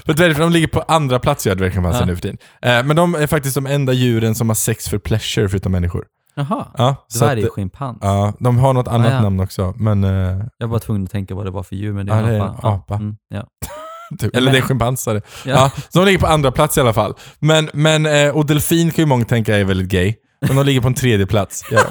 för 0.05 0.13
dvärg, 0.13 0.33
de 0.33 0.51
ligger 0.51 0.67
på 0.67 0.81
andra 0.81 1.19
plats 1.19 1.47
gör 1.47 1.55
dvärgschimpanser 1.55 1.99
Ja. 1.99 2.05
nu 2.05 2.15
för 2.15 2.21
tiden. 2.21 2.37
Eh, 2.61 2.83
men 2.83 2.95
de 2.95 3.15
är 3.15 3.27
faktiskt 3.27 3.55
de 3.55 3.65
enda 3.65 3.93
djuren 3.93 4.35
som 4.35 4.49
har 4.49 4.55
sex 4.55 4.89
för 4.89 4.97
pleasure 4.97 5.49
förutom 5.49 5.71
människor. 5.71 6.05
Jaha, 6.35 6.67
Ja, 6.77 6.95
dvärgschimpans. 7.19 7.97
ja, 8.01 8.33
de 8.39 8.57
har 8.57 8.73
något 8.73 8.87
annat 8.87 9.07
Ah, 9.11 9.15
ja. 9.15 9.21
namn 9.21 9.39
också. 9.39 9.73
Men, 9.77 10.03
eh, 10.03 10.45
Jag 10.57 10.67
var 10.67 10.79
tvungen 10.79 11.03
att 11.03 11.11
tänka 11.11 11.35
vad 11.35 11.45
det 11.45 11.51
var 11.51 11.63
för 11.63 11.75
djur, 11.75 11.93
men 11.93 12.05
det 12.05 12.13
är 12.13 12.23
det 12.23 12.29
är 12.29 12.33
en 12.33 12.41
en 12.41 12.47
apa. 12.47 12.67
apa. 12.69 12.95
Mm, 12.95 13.15
ja. 13.29 13.43
typ, 14.19 14.29
Ja, 14.33 14.37
eller 14.37 14.51
det 14.51 14.57
är 14.57 14.61
schimpanser. 14.61 15.15
Ja. 15.15 15.51
Ja. 15.51 15.71
så 15.89 15.99
de 15.99 16.05
ligger 16.05 16.19
på 16.19 16.27
andra 16.27 16.51
plats 16.51 16.77
i 16.77 16.81
alla 16.81 16.93
fall. 16.93 17.13
Men, 17.39 17.69
men, 17.73 18.05
eh, 18.05 18.29
och 18.29 18.45
delfin 18.45 18.91
kan 18.91 19.01
ju 19.01 19.05
många 19.05 19.25
tänka 19.25 19.57
är 19.57 19.63
väldigt 19.63 19.87
gay. 19.87 20.13
Men 20.47 20.55
de 20.55 20.65
ligger 20.65 20.81
på 20.81 20.87
en 20.87 20.93
tredje 20.93 21.27
plats. 21.27 21.63
de. 21.69 21.77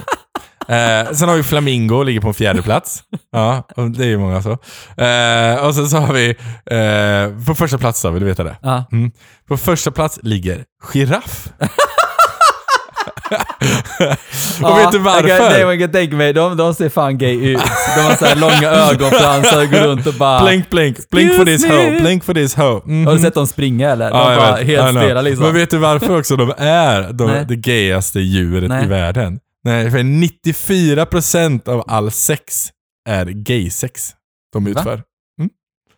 Eh, 0.68 1.12
sen 1.12 1.28
har 1.28 1.36
vi 1.36 1.42
flamingo, 1.42 2.02
ligger 2.02 2.20
på 2.20 2.28
en 2.28 2.34
fjärde 2.34 2.62
plats. 2.62 3.02
Ja, 3.32 3.68
det 3.96 4.04
är 4.04 4.08
ju 4.08 4.18
många 4.18 4.42
så. 4.42 4.50
Eh, 5.02 5.66
och 5.66 5.74
sen 5.74 5.88
så 5.88 5.96
har 5.96 6.12
vi, 6.14 6.28
eh, 6.70 7.44
på 7.46 7.54
första 7.54 7.78
plats 7.78 8.02
då, 8.02 8.10
vill 8.10 8.20
du 8.22 8.26
veta 8.28 8.44
det? 8.44 8.56
Ja. 8.62 8.84
Mm. 8.92 9.10
På 9.48 9.56
första 9.56 9.90
plats 9.90 10.18
ligger 10.22 10.64
giraff. 10.92 11.48
och 14.62 14.78
vet 14.78 14.92
du 14.92 14.98
varför? 14.98 15.28
Jag 15.28 15.38
kan, 15.38 15.48
nej, 15.52 15.60
jag 15.60 15.80
kan 15.80 15.92
tänka 15.92 16.16
mig, 16.16 16.32
de, 16.32 16.56
de 16.56 16.74
ser 16.74 16.88
fan 16.88 17.18
gay 17.18 17.50
ut. 17.52 17.60
De 17.96 18.00
har 18.00 18.16
så 18.16 18.24
här 18.24 18.36
långa 18.36 18.70
ögonfransar 18.70 19.62
och 19.62 19.70
går 19.70 19.78
runt 19.78 20.06
och 20.06 20.14
bara... 20.14 20.44
Blink, 20.44 20.70
blink, 20.70 20.96
blink 21.10 21.34
for 21.34 21.44
this 21.44 21.64
hoe, 21.64 22.00
blink 22.00 22.24
for 22.24 22.34
this 22.34 22.54
hoe. 22.54 22.82
Mhm. 22.84 23.06
Har 23.06 23.14
du 23.14 23.18
sett 23.18 23.34
dem 23.34 23.46
springa 23.46 23.90
eller? 23.90 24.10
De 24.10 24.18
Ja, 24.18 24.36
bara 24.36 24.56
vet. 24.56 24.66
Helt 24.66 24.96
stela 24.98 25.22
liksom. 25.22 25.44
Men 25.44 25.54
vet 25.54 25.70
du 25.70 25.78
varför 25.78 26.18
också 26.18 26.36
de 26.36 26.54
är 26.58 27.12
de, 27.12 27.44
det 27.48 27.56
gayaste 27.56 28.20
djuret 28.20 28.68
Nej. 28.68 28.84
i 28.84 28.88
världen? 28.88 29.38
Nej, 29.64 29.90
för 29.90 29.98
94% 29.98 31.68
av 31.68 31.84
all 31.86 32.10
sex 32.10 32.68
är 33.08 33.26
gay-sex 33.26 34.10
de 34.52 34.72
Va? 34.72 34.98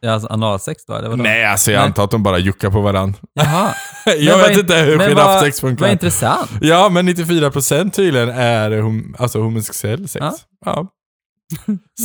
Ja, 0.04 0.12
alltså 0.12 0.28
analsex 0.28 0.84
då, 0.86 0.94
eller? 0.94 1.16
Nej, 1.16 1.44
alltså 1.44 1.72
jag 1.72 1.78
Nej. 1.78 1.86
antar 1.86 2.04
att 2.04 2.10
de 2.10 2.22
bara 2.22 2.38
juckar 2.38 2.70
på 2.70 2.80
varandra. 2.80 3.18
Jaha. 3.34 3.74
jag 4.18 4.38
vet 4.38 4.50
in- 4.52 4.58
inte 4.60 4.74
hur 4.76 4.98
giraffsex 4.98 5.60
funkar. 5.60 5.84
vad 5.84 5.92
intressant. 5.92 6.50
Ja, 6.60 6.88
men 6.88 7.08
94% 7.08 7.90
tydligen 7.90 8.28
är 8.28 8.80
hom 8.80 9.16
alltså 9.18 9.38
homosexuell 9.40 10.08
sex. 10.08 10.24
Ja. 10.24 10.36
Ja. 10.64 10.86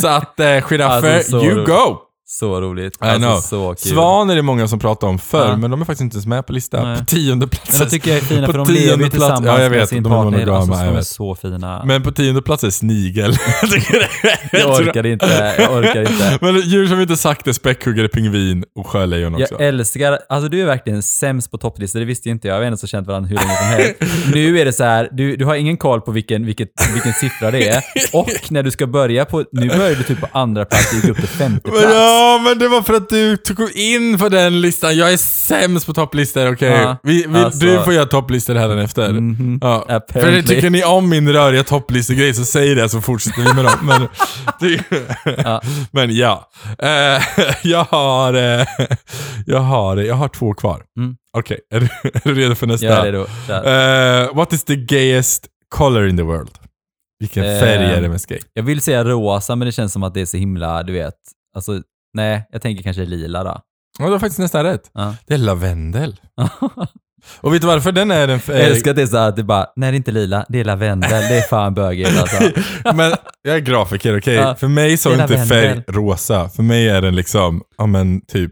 Så 0.02 0.08
att 0.08 0.40
eh, 0.40 0.62
giraffer, 0.62 1.16
Alltså, 1.18 1.32
så 1.32 1.46
you 1.46 1.56
roligt. 1.56 1.68
go! 1.68 1.98
Så 2.30 2.62
roligt. 2.62 2.96
Alltså 3.00 3.42
så 3.42 3.68
kul. 3.84 3.92
Svan 3.94 4.30
är 4.30 4.36
det 4.36 4.42
många 4.42 4.68
som 4.68 4.80
pratar 4.80 5.08
om 5.08 5.20
förr, 5.20 5.48
Ja. 5.50 5.58
men 5.58 5.72
de 5.72 5.82
är 5.82 5.86
faktiskt 5.86 6.02
inte 6.02 6.16
ens 6.16 6.26
med 6.26 6.46
på 6.48 6.54
listan. 6.54 6.84
Nej. 6.90 7.00
På 7.00 7.06
tionde 7.06 7.48
plats. 7.48 7.80
De 7.80 7.86
tycker 7.90 8.10
jag 8.10 8.18
är 8.18 8.22
fina 8.22 8.46
På 8.48 8.52
för 8.54 8.60
de 8.60 8.68
lever 8.74 8.98
plats- 8.98 9.12
tillsammans 9.12 9.46
ja, 9.46 9.62
jag 9.62 9.70
med 9.72 9.80
vet, 9.80 9.90
sin 9.90 10.04
de 10.04 10.10
partner. 10.10 10.32
monogama, 10.32 10.58
Alltså, 10.60 10.86
de 10.86 10.98
är 10.98 11.02
så 11.02 11.36
fina. 11.36 11.84
Men 11.86 12.04
på 12.04 12.12
tionde 12.12 12.42
plats 12.42 12.64
är 12.64 12.70
snigel. 12.70 13.34
jag 14.52 14.70
orkar 14.70 15.06
inte, 15.06 15.56
jag 15.60 15.72
orkar 15.78 16.02
inte. 16.02 16.38
Men 16.46 16.62
djur 16.62 16.88
som 16.88 17.02
inte 17.02 17.18
sagt 17.18 17.48
är 17.48 17.54
späckhuggare, 17.54 18.08
pingvin 18.08 18.64
och 18.76 18.88
sjölejon 18.88 19.34
också. 19.36 19.56
Jag 19.60 19.68
älskar, 19.68 20.20
alltså 20.30 20.50
du 20.50 20.62
är 20.62 20.66
verkligen 20.66 21.04
sämst 21.04 21.52
på 21.52 21.58
topplistor, 21.58 22.00
det 22.00 22.06
visste 22.06 22.30
ju 22.30 22.34
inte 22.34 22.48
jag. 22.48 22.56
Vi 22.56 22.60
har 22.60 22.66
ändå 22.68 22.78
så 22.78 22.88
känt 22.88 23.08
varandra 23.08 23.30
hur 23.30 23.36
länge 23.36 23.58
som 23.58 23.66
helst. 23.66 23.94
Nu 24.34 24.60
är 24.60 24.66
det 24.66 24.74
så 24.74 24.84
här, 24.84 25.10
du, 25.12 25.36
du 25.36 25.46
har 25.46 25.56
ingen 25.56 25.78
koll 25.78 26.02
på 26.02 26.12
vilken, 26.12 26.46
vilket, 26.46 26.70
vilken 26.94 27.14
siffra 27.14 27.52
det 27.52 27.68
är. 27.70 27.84
Och 28.14 28.30
när 28.50 28.64
du 28.64 28.72
ska 28.72 28.88
börja 28.88 29.26
på, 29.26 29.44
nu 29.52 29.68
börjar 29.70 29.96
du 29.96 30.04
typ 30.04 30.20
på 30.22 30.28
andra 30.32 30.66
plats, 30.66 30.92
du 30.92 30.98
gick 30.98 31.10
upp 31.10 31.18
till 31.18 31.28
femte 31.28 31.70
Men 31.72 31.80
plats. 31.82 32.17
Ja, 32.18 32.42
men 32.44 32.60
det 32.60 32.68
var 32.68 32.82
för 32.82 32.94
att 32.94 33.10
du 33.10 33.38
tog 33.38 33.72
in 33.72 34.18
på 34.18 34.30
den 34.30 34.62
listan. 34.62 34.98
Jag 34.98 35.14
är 35.14 35.18
sämst 35.18 35.86
på 35.86 35.94
topplistor, 35.94 36.54
okej? 36.54 36.70
Ja, 36.72 36.98
vi, 37.04 37.26
vi, 37.28 37.40
alltså- 37.40 37.60
Du 37.60 37.84
får 37.84 37.94
göra 37.94 38.06
topplistor 38.06 38.56
här 38.56 38.78
efter. 38.78 39.10
Mhm. 39.14 39.60
Ja. 39.62 39.84
För 39.88 39.96
Apparently. 39.96 40.56
tycker 40.56 40.70
ni 40.70 40.84
om 40.84 41.10
min 41.10 41.34
röriga 41.34 41.64
topplistegrej 41.64 42.34
så 42.34 42.46
säg 42.46 42.76
det 42.76 42.90
så 42.90 43.02
fortsätter 43.02 43.42
vi 43.42 43.54
med 43.54 43.66
dem. 43.66 43.74
Men, 43.82 44.08
det, 44.60 44.84
Ja. 45.44 45.62
men 45.92 46.16
ja. 46.16 46.50
Eh, 46.80 47.24
jag, 47.64 47.84
har, 47.84 48.34
eh, 48.34 48.66
jag, 49.46 49.60
har, 49.60 49.98
jag 49.98 50.16
har 50.16 50.28
två 50.28 50.54
kvar. 50.54 50.82
Mm. 51.00 51.16
Okej, 51.38 51.60
är, 51.74 51.80
du, 51.80 51.86
är 52.14 52.22
du 52.24 52.34
redo 52.34 52.56
för 52.56 52.68
nästa? 52.68 53.04
Det 53.04 53.12
då. 53.12 53.26
Kör. 53.48 54.24
Eh, 54.24 54.36
what 54.36 54.54
is 54.54 54.64
the 54.64 54.76
gayest 54.76 55.46
color 55.70 56.08
in 56.08 56.18
the 56.18 56.24
world? 56.24 56.50
Vilken 57.20 57.44
färg 57.44 57.84
är 57.86 58.02
det 58.02 58.10
mest 58.10 58.26
gay? 58.28 58.40
Jag 58.54 58.64
vill 58.64 58.82
säga 58.82 59.04
rosa, 59.04 59.56
men 59.56 59.66
det 59.66 59.72
känns 59.72 59.94
som 59.94 60.04
att 60.04 60.14
det 60.14 60.22
är 60.22 60.26
så 60.26 60.38
himla, 60.38 60.84
du 60.84 60.94
vet. 60.94 61.14
Alltså, 61.56 61.82
nej, 62.18 62.48
jag 62.52 62.62
tänker 62.62 62.84
kanske 62.84 63.06
lila 63.06 63.44
då. 63.44 63.62
Ja, 64.00 64.06
du 64.06 64.12
har 64.12 64.20
faktiskt 64.20 64.40
nästan 64.40 64.64
rätt. 64.64 64.92
Ja. 64.94 65.16
Det 65.28 65.34
är 65.34 65.38
lavendel. 65.38 66.16
Och 67.42 67.54
vet 67.54 67.62
du 67.62 67.68
varför 67.68 67.92
den 67.92 68.12
är 68.12 68.28
den... 68.28 68.40
Jag 68.48 68.60
älskar 68.60 68.92
att 68.92 68.96
det 68.98 69.02
är 69.02 69.08
så 69.08 69.18
här 69.18 69.30
att 69.30 69.36
det 69.36 69.44
bara, 69.44 69.66
nej 69.76 69.92
det 69.92 69.96
är 69.96 69.98
inte 69.98 70.12
lila, 70.12 70.46
det 70.50 70.60
är 70.60 70.66
lavendel, 70.66 71.10
det 71.10 71.38
är 71.38 71.42
fan 71.42 71.74
bögigt 71.74 72.20
alltså. 72.20 72.44
men 72.96 73.14
jag 73.42 73.56
är 73.56 73.60
grafiker, 73.60 74.18
okej? 74.18 74.34
Ja. 74.36 74.56
För 74.56 74.68
mig 74.68 74.98
så 74.98 75.10
är 75.12 75.22
inte 75.22 75.46
färg 75.46 75.84
rosa. 75.88 76.50
För 76.50 76.64
mig 76.64 76.90
är 76.90 77.02
den 77.02 77.16
liksom, 77.16 77.62
ja 77.78 77.86
men 77.86 78.22
typ, 78.22 78.52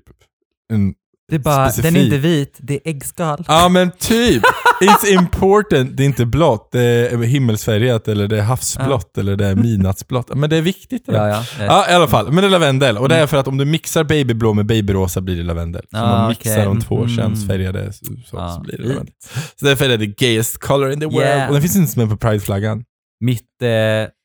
en, 0.73 0.93
Det 1.29 1.35
är 1.35 1.39
bara, 1.39 1.63
den 1.63 1.71
Specifik. 1.71 1.97
är 1.97 2.03
inte 2.05 2.17
vit, 2.17 2.57
det 2.59 2.73
är 2.73 2.89
äggskal. 2.89 3.45
ja 3.47 3.69
men 3.69 3.91
typ. 3.91 4.43
It's 4.81 5.05
important. 5.13 5.97
Det 5.97 6.03
är 6.03 6.05
inte 6.05 6.25
blått, 6.25 6.71
det 6.71 6.81
är 6.81 7.17
himmelsfärgat 7.17 8.07
eller 8.07 8.27
det 8.27 8.37
är 8.37 8.41
havsblått 8.41 9.17
eller 9.17 9.35
det 9.35 9.45
är 9.47 9.55
midnattsblått. 9.55 10.35
Men 10.35 10.49
det 10.49 10.57
är 10.57 10.61
viktigt. 10.61 11.09
eller? 11.09 11.19
Ja, 11.19 11.29
ja. 11.29 11.43
ja. 11.59 11.65
Ja, 11.65 11.91
i 11.91 11.93
alla 11.93 12.07
fall. 12.07 12.25
Men 12.31 12.35
det 12.35 12.45
är 12.47 12.49
lavendel. 12.49 12.97
Och 12.97 13.09
det 13.09 13.15
är 13.15 13.27
för 13.27 13.37
att 13.37 13.47
om 13.47 13.57
du 13.57 13.65
mixar 13.65 14.03
babyblå 14.03 14.53
med 14.53 14.65
babyrosa 14.65 15.21
blir 15.21 15.35
det 15.37 15.43
lavendel. 15.43 15.85
Så 15.91 15.97
Ah, 15.97 16.03
om 16.03 16.09
man 16.09 16.29
mixar 16.29 16.51
okej. 16.51 16.65
de 16.65 16.81
två 16.81 16.97
Mm. 17.03 17.15
könsfärgade 17.15 17.93
så, 17.93 18.05
så, 18.25 18.37
Ah, 18.37 18.55
så 18.55 18.61
blir 18.61 18.77
det 18.77 18.83
lavendel. 18.83 19.13
Så 19.59 19.65
därför 19.65 19.85
är 19.89 19.97
det 19.97 20.05
the 20.05 20.25
gayest 20.25 20.57
color 20.59 20.91
in 20.91 20.99
the 20.99 21.05
world. 21.05 21.19
Yeah. 21.19 21.47
Och 21.47 21.53
den 21.53 21.61
finns 21.61 21.75
inte 21.75 21.81
ens 21.83 21.97
med 21.97 22.09
på 22.09 22.17
prideflaggan. 22.27 22.83
Mitt, 23.19 23.61
eh, 23.61 23.69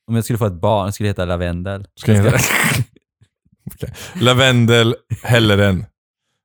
om 0.09 0.15
jag 0.15 0.23
skulle 0.23 0.37
få 0.39 0.45
ett 0.45 0.61
barn 0.61 0.93
skulle 0.93 1.07
det 1.07 1.11
heta 1.11 1.25
lavendel. 1.25 1.85
Ska 1.99 2.13
jag 2.13 2.25
Okej. 3.75 3.93
Lavendel, 4.21 4.95
Helleren. 5.23 5.85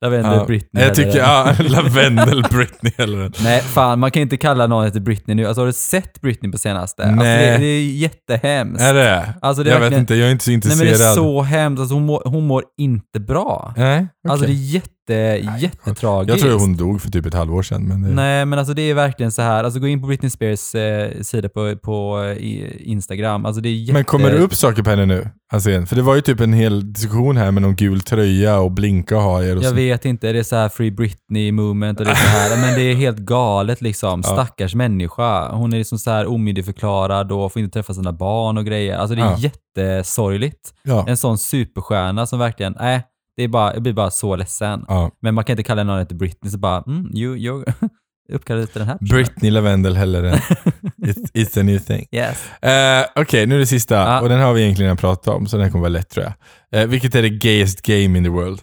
Lavendel 0.05 0.33
Ja. 0.39 0.45
Britney. 0.47 0.85
Jag 0.85 0.95
tycker, 0.95 1.09
eller- 1.11 1.19
ja, 1.21 1.55
Lavendel, 1.69 2.43
Britney, 2.43 2.93
Helleren. 2.99 3.33
Nej, 3.43 3.61
fan 3.61 3.99
man 3.99 4.11
kan 4.11 4.23
inte 4.23 4.37
kalla 4.37 4.67
någon 4.67 4.87
efter 4.87 5.01
Britney 5.01 5.35
nu. 5.35 5.47
Alltså 5.47 5.61
har 5.63 5.67
du 5.67 5.73
sett 5.73 6.21
Britney 6.21 6.53
på 6.53 6.59
senaste? 6.59 7.03
Alltså, 7.05 7.23
Nej. 7.25 7.51
det, 7.51 7.59
det 7.59 7.67
är 7.67 7.83
jättehemskt. 7.83 8.83
Är 8.83 8.95
det? 8.95 9.35
Alltså, 9.43 9.63
det 9.63 9.71
är 9.71 9.75
jag 9.75 9.81
vet 9.91 9.99
inte, 9.99 10.15
jag 10.15 10.29
är 10.29 10.33
inte 10.33 10.45
så 10.45 10.51
Nej 10.51 10.55
intresserad. 10.55 10.79
men 10.89 10.99
det 10.99 11.05
är 11.05 11.15
så 11.15 11.43
hemskt. 11.43 11.81
Alltså, 11.81 11.95
hon, 11.95 12.07
mår, 12.07 12.23
hon 12.25 12.47
mår 12.47 12.65
inte 12.79 13.21
bra. 13.21 13.75
Nej, 13.77 14.07
Alltså 14.29 14.47
det 14.47 14.53
är 14.53 14.55
jätte, 14.75 14.89
jättetragiskt. 15.15 16.39
Jag 16.43 16.51
tror 16.51 16.61
hon 16.61 16.77
dog 16.77 17.03
för 17.03 17.11
typ 17.11 17.27
ett 17.27 17.35
halvår 17.35 17.63
sedan. 17.63 17.83
Men 17.89 18.03
det... 18.03 18.09
Nej, 18.09 18.45
men 18.47 18.59
alltså 18.59 18.75
det 18.75 18.83
är 18.91 18.95
verkligen 18.95 19.33
så 19.33 19.43
här. 19.43 19.65
Alltså 19.65 19.81
gå 19.81 19.87
in 19.89 20.01
på 20.01 20.07
Britney 20.07 20.31
Spears 20.31 20.75
eh, 20.75 21.21
sida 21.23 21.49
på, 21.49 21.77
på 21.77 22.23
eh, 22.25 22.37
i- 22.45 22.83
Instagram. 22.85 23.47
Alltså 23.47 23.61
det 23.61 23.69
är 23.69 23.75
jätte... 23.75 23.93
Men 23.93 24.05
kommer 24.05 24.31
det 24.31 24.39
upp 24.39 24.55
saker 24.55 24.83
på 24.83 24.91
henne 24.91 25.07
nu? 25.07 25.29
Alltså, 25.53 25.71
igen? 25.71 25.87
för 25.87 25.97
det 25.97 26.03
var 26.03 26.15
ju 26.15 26.21
typ 26.21 26.41
en 26.41 26.53
hel 26.53 26.93
diskussion 26.93 27.37
här 27.37 27.51
med 27.51 27.63
någon 27.63 27.77
gul 27.77 28.01
tröja 28.01 28.59
och 28.59 28.71
blinka 28.73 29.17
och 29.17 29.23
hajar 29.23 29.57
och 29.57 29.63
Jag 29.63 29.69
så. 29.69 29.75
vet 29.75 30.05
inte, 30.05 30.33
det 30.33 30.39
är 30.39 30.43
så 30.43 30.57
här 30.57 30.69
Free 30.69 30.91
Britney 30.91 31.53
movement 31.53 32.01
och 32.01 32.07
det 32.07 32.11
är 32.13 32.15
så 32.15 32.27
här, 32.29 32.61
men 32.67 32.75
det 32.75 32.83
är 32.83 32.95
helt 32.95 33.19
galet 33.19 33.83
liksom. 33.83 34.21
Ja. 34.27 34.33
Stackars 34.33 34.75
människa. 34.75 35.49
Hon 35.53 35.73
är 35.73 35.79
liksom 35.79 35.99
så 35.99 36.11
här 36.11 36.27
omyndigförklarad 36.27 37.33
och 37.33 37.53
får 37.53 37.63
inte 37.63 37.73
träffa 37.73 37.95
sina 37.95 38.13
barn 38.13 38.59
och 38.59 38.65
grejer. 38.67 38.97
Alltså 38.99 39.15
det 39.17 39.23
är 39.23 39.27
Ja. 39.27 39.37
jättesorgligt. 39.39 40.73
Ja. 40.83 41.05
En 41.09 41.17
sån 41.17 41.39
superstjärna 41.39 42.27
som 42.27 42.39
verkligen, 42.39 42.77
nej, 42.81 43.03
det 43.37 43.43
är 43.43 43.49
bara, 43.49 43.75
jag 43.75 43.83
blir 43.83 43.93
bara 43.93 44.11
så 44.11 44.37
ledsen. 44.37 44.85
Ja. 44.89 45.11
Men 45.23 45.35
man 45.35 45.45
kan 45.45 45.53
inte 45.53 45.63
kalla 45.63 45.85
någon 45.85 45.99
efter 45.99 46.15
Britney 46.15 46.51
så 46.51 46.59
bara, 46.59 46.83
mm, 46.87 47.11
you, 47.15 47.37
you're, 47.37 47.73
uppkallad 48.33 48.65
efter 48.65 48.81
den 48.81 48.89
här 48.89 48.99
personen. 48.99 49.23
Britney 49.25 49.51
Lavendel 49.51 49.97
hellre 49.97 50.31
än 50.31 50.37
it's, 51.03 51.33
it's 51.35 51.61
a 51.61 51.63
new 51.63 51.79
thing. 51.79 52.07
Yes. 52.13 52.63
Eh, 52.63 53.05
Okej, 53.17 53.47
nu 53.47 53.55
är 53.55 53.59
det 53.59 53.67
sista. 53.67 53.95
Ja. 53.95 54.21
Och 54.21 54.29
den 54.29 54.41
har 54.41 54.53
vi 54.53 54.63
egentligen 54.63 54.87
redan 54.87 54.97
pratat 54.97 55.35
om, 55.35 55.47
så 55.47 55.57
den 55.57 55.71
kommer 55.71 55.83
vara 55.83 55.89
lätt 55.89 56.09
tror 56.09 56.27
jag. 56.27 56.83
Eh, 56.83 56.89
vilket 56.89 57.15
är 57.15 57.23
det 57.23 57.29
gayest 57.29 57.83
game 57.83 58.19
in 58.19 58.25
the 58.25 58.31
world? 58.31 58.61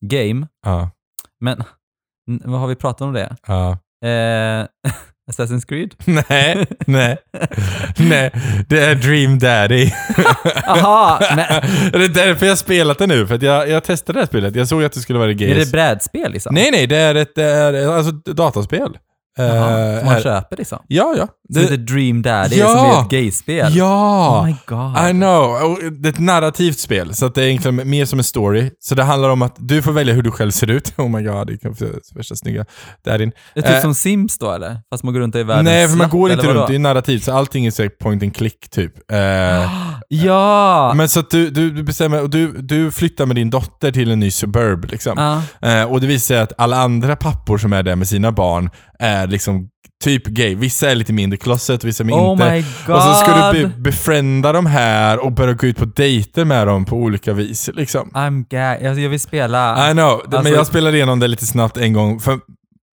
Game. 0.00 0.46
Ja. 0.66 0.90
Men 1.40 1.62
vad 2.44 2.60
har 2.60 2.66
vi 2.66 2.74
pratat 2.74 3.00
om 3.00 3.12
det? 3.12 3.36
ja. 3.46 3.78
Eh, 4.04 4.66
Assassin's 5.30 5.66
Creed? 5.68 5.94
Nej, 6.04 6.66
nej, 6.86 7.16
nej. 7.98 8.30
Det 8.68 8.80
är 8.80 8.94
Dream 8.94 9.38
Daddy. 9.38 9.90
Aha, 10.66 11.20
men 11.36 11.46
det 11.92 12.04
är 12.04 12.26
därför 12.26 12.46
jag 12.46 12.58
spelat 12.58 12.98
det 12.98 13.06
nu, 13.06 13.26
för 13.26 13.34
att 13.34 13.42
jag, 13.42 13.68
jag 13.68 13.84
testade 13.84 14.16
det 14.18 14.20
här 14.20 14.26
spelet. 14.26 14.56
Jag 14.56 14.68
såg 14.68 14.84
att 14.84 14.92
det 14.92 15.00
skulle 15.00 15.18
vara 15.18 15.32
det 15.32 15.50
är 15.50 15.54
det 15.54 15.72
brädspel 15.72 16.32
liksom? 16.32 16.54
Nej, 16.54 16.70
nej, 16.70 16.86
det 16.86 16.96
är 16.96 17.14
ett, 17.14 17.34
det 17.34 17.44
är, 17.44 17.88
alltså, 17.88 18.12
dataspel. 18.12 18.98
Jaha, 19.36 19.92
Eh, 19.92 19.98
som 19.98 20.06
man 20.06 20.20
köper 20.20 20.56
liksom? 20.56 20.78
Ja, 20.88 21.14
ja. 21.18 21.28
Det 21.48 21.60
heter 21.60 21.76
Dream 21.76 22.22
Daddy 22.22 22.56
Ja! 22.56 22.68
som 22.68 22.86
är 22.86 23.02
ett 23.02 23.10
gayspel? 23.10 23.76
Ja! 23.76 24.40
Oh 24.40 24.46
my 24.46 24.54
god. 24.66 25.08
I 25.08 25.12
know. 25.12 25.78
Det 25.92 26.08
är 26.08 26.12
ett 26.12 26.18
narrativt 26.18 26.78
spel, 26.78 27.14
så 27.14 27.26
att 27.26 27.34
det 27.34 27.42
är 27.42 27.46
egentligen 27.46 27.90
mer 27.90 28.04
som 28.04 28.18
en 28.18 28.24
story. 28.24 28.70
Så 28.80 28.94
det 28.94 29.02
handlar 29.02 29.28
om 29.28 29.42
att 29.42 29.56
du 29.58 29.82
får 29.82 29.92
välja 29.92 30.14
hur 30.14 30.22
du 30.22 30.30
själv 30.30 30.50
ser 30.50 30.70
ut. 30.70 30.92
Oh 31.04 31.08
my 31.08 31.22
god, 31.22 31.46
det 31.46 31.56
kan 31.56 31.72
vara 31.80 31.90
värsta 32.14 32.36
snygga 32.36 32.64
daddyn. 33.04 33.32
Det 33.54 33.60
är 33.60 33.62
typ 33.62 33.74
Eh, 33.74 33.80
som 33.82 33.94
Sims 33.94 34.38
då 34.38 34.52
eller? 34.52 34.78
Fast 34.90 35.04
man 35.04 35.14
går 35.14 35.20
runt 35.20 35.34
i 35.36 35.42
världen 35.42 35.64
Nej, 35.64 35.88
för 35.88 35.96
man 35.96 36.08
går 36.10 36.32
inte 36.32 36.46
runt. 36.46 36.68
Det 36.68 36.74
är 36.74 36.78
narrativt, 36.78 37.24
så 37.24 37.32
allting 37.32 37.66
är 37.66 37.70
så 37.70 37.88
point 37.88 38.22
and 38.22 38.36
click 38.36 38.70
typ. 38.70 39.12
Eh, 39.12 39.18
Ja! 40.08 40.92
Men 40.96 41.08
så 41.08 41.20
att 41.20 41.30
du, 41.30 41.50
du, 41.50 41.70
du 41.70 41.82
bestämmer, 41.82 42.22
och 42.22 42.30
du, 42.30 42.52
du 42.62 42.90
flyttar 42.90 43.26
med 43.26 43.36
din 43.36 43.50
dotter 43.50 43.92
till 43.92 44.10
en 44.10 44.20
ny 44.20 44.30
suburb 44.30 44.84
liksom. 44.90 45.42
Ja. 45.60 45.68
Eh, 45.68 45.84
och 45.92 46.00
det 46.00 46.06
visar 46.06 46.34
sig 46.34 46.42
att 46.42 46.52
alla 46.58 46.76
andra 46.76 47.16
pappor 47.16 47.58
som 47.58 47.72
är 47.72 47.82
där 47.82 47.96
med 47.96 48.08
sina 48.08 48.32
barn 48.32 48.70
är 48.98 49.26
liksom 49.26 49.68
typ 50.04 50.26
gay. 50.26 50.54
Vissa 50.54 50.90
är 50.90 50.94
lite 50.94 51.12
mindre 51.12 51.36
closet, 51.36 51.84
vissa 51.84 52.04
är 52.04 52.08
Oh 52.12 52.32
inte. 52.32 52.64
Och 52.92 53.02
så 53.02 53.14
ska 53.14 53.52
du 53.52 53.62
be 53.62 53.72
befrienda 53.78 54.52
de 54.52 54.66
här 54.66 55.18
och 55.24 55.32
börja 55.32 55.54
gå 55.54 55.66
ut 55.66 55.76
på 55.78 55.84
dejter 55.84 56.44
med 56.44 56.66
dem 56.66 56.84
på 56.84 56.96
olika 56.96 57.32
vis. 57.32 57.70
Liksom. 57.74 58.10
I'm 58.14 58.44
gay. 58.50 59.02
Jag 59.02 59.08
vill 59.10 59.20
spela. 59.20 59.90
I 59.90 59.92
know, 59.92 60.22
men 60.28 60.38
Alltså- 60.38 60.54
jag 60.54 60.66
spelade 60.66 60.96
igenom 60.96 61.20
det 61.20 61.28
lite 61.28 61.46
snabbt 61.46 61.76
en 61.76 61.92
gång. 61.92 62.20
För, 62.20 62.38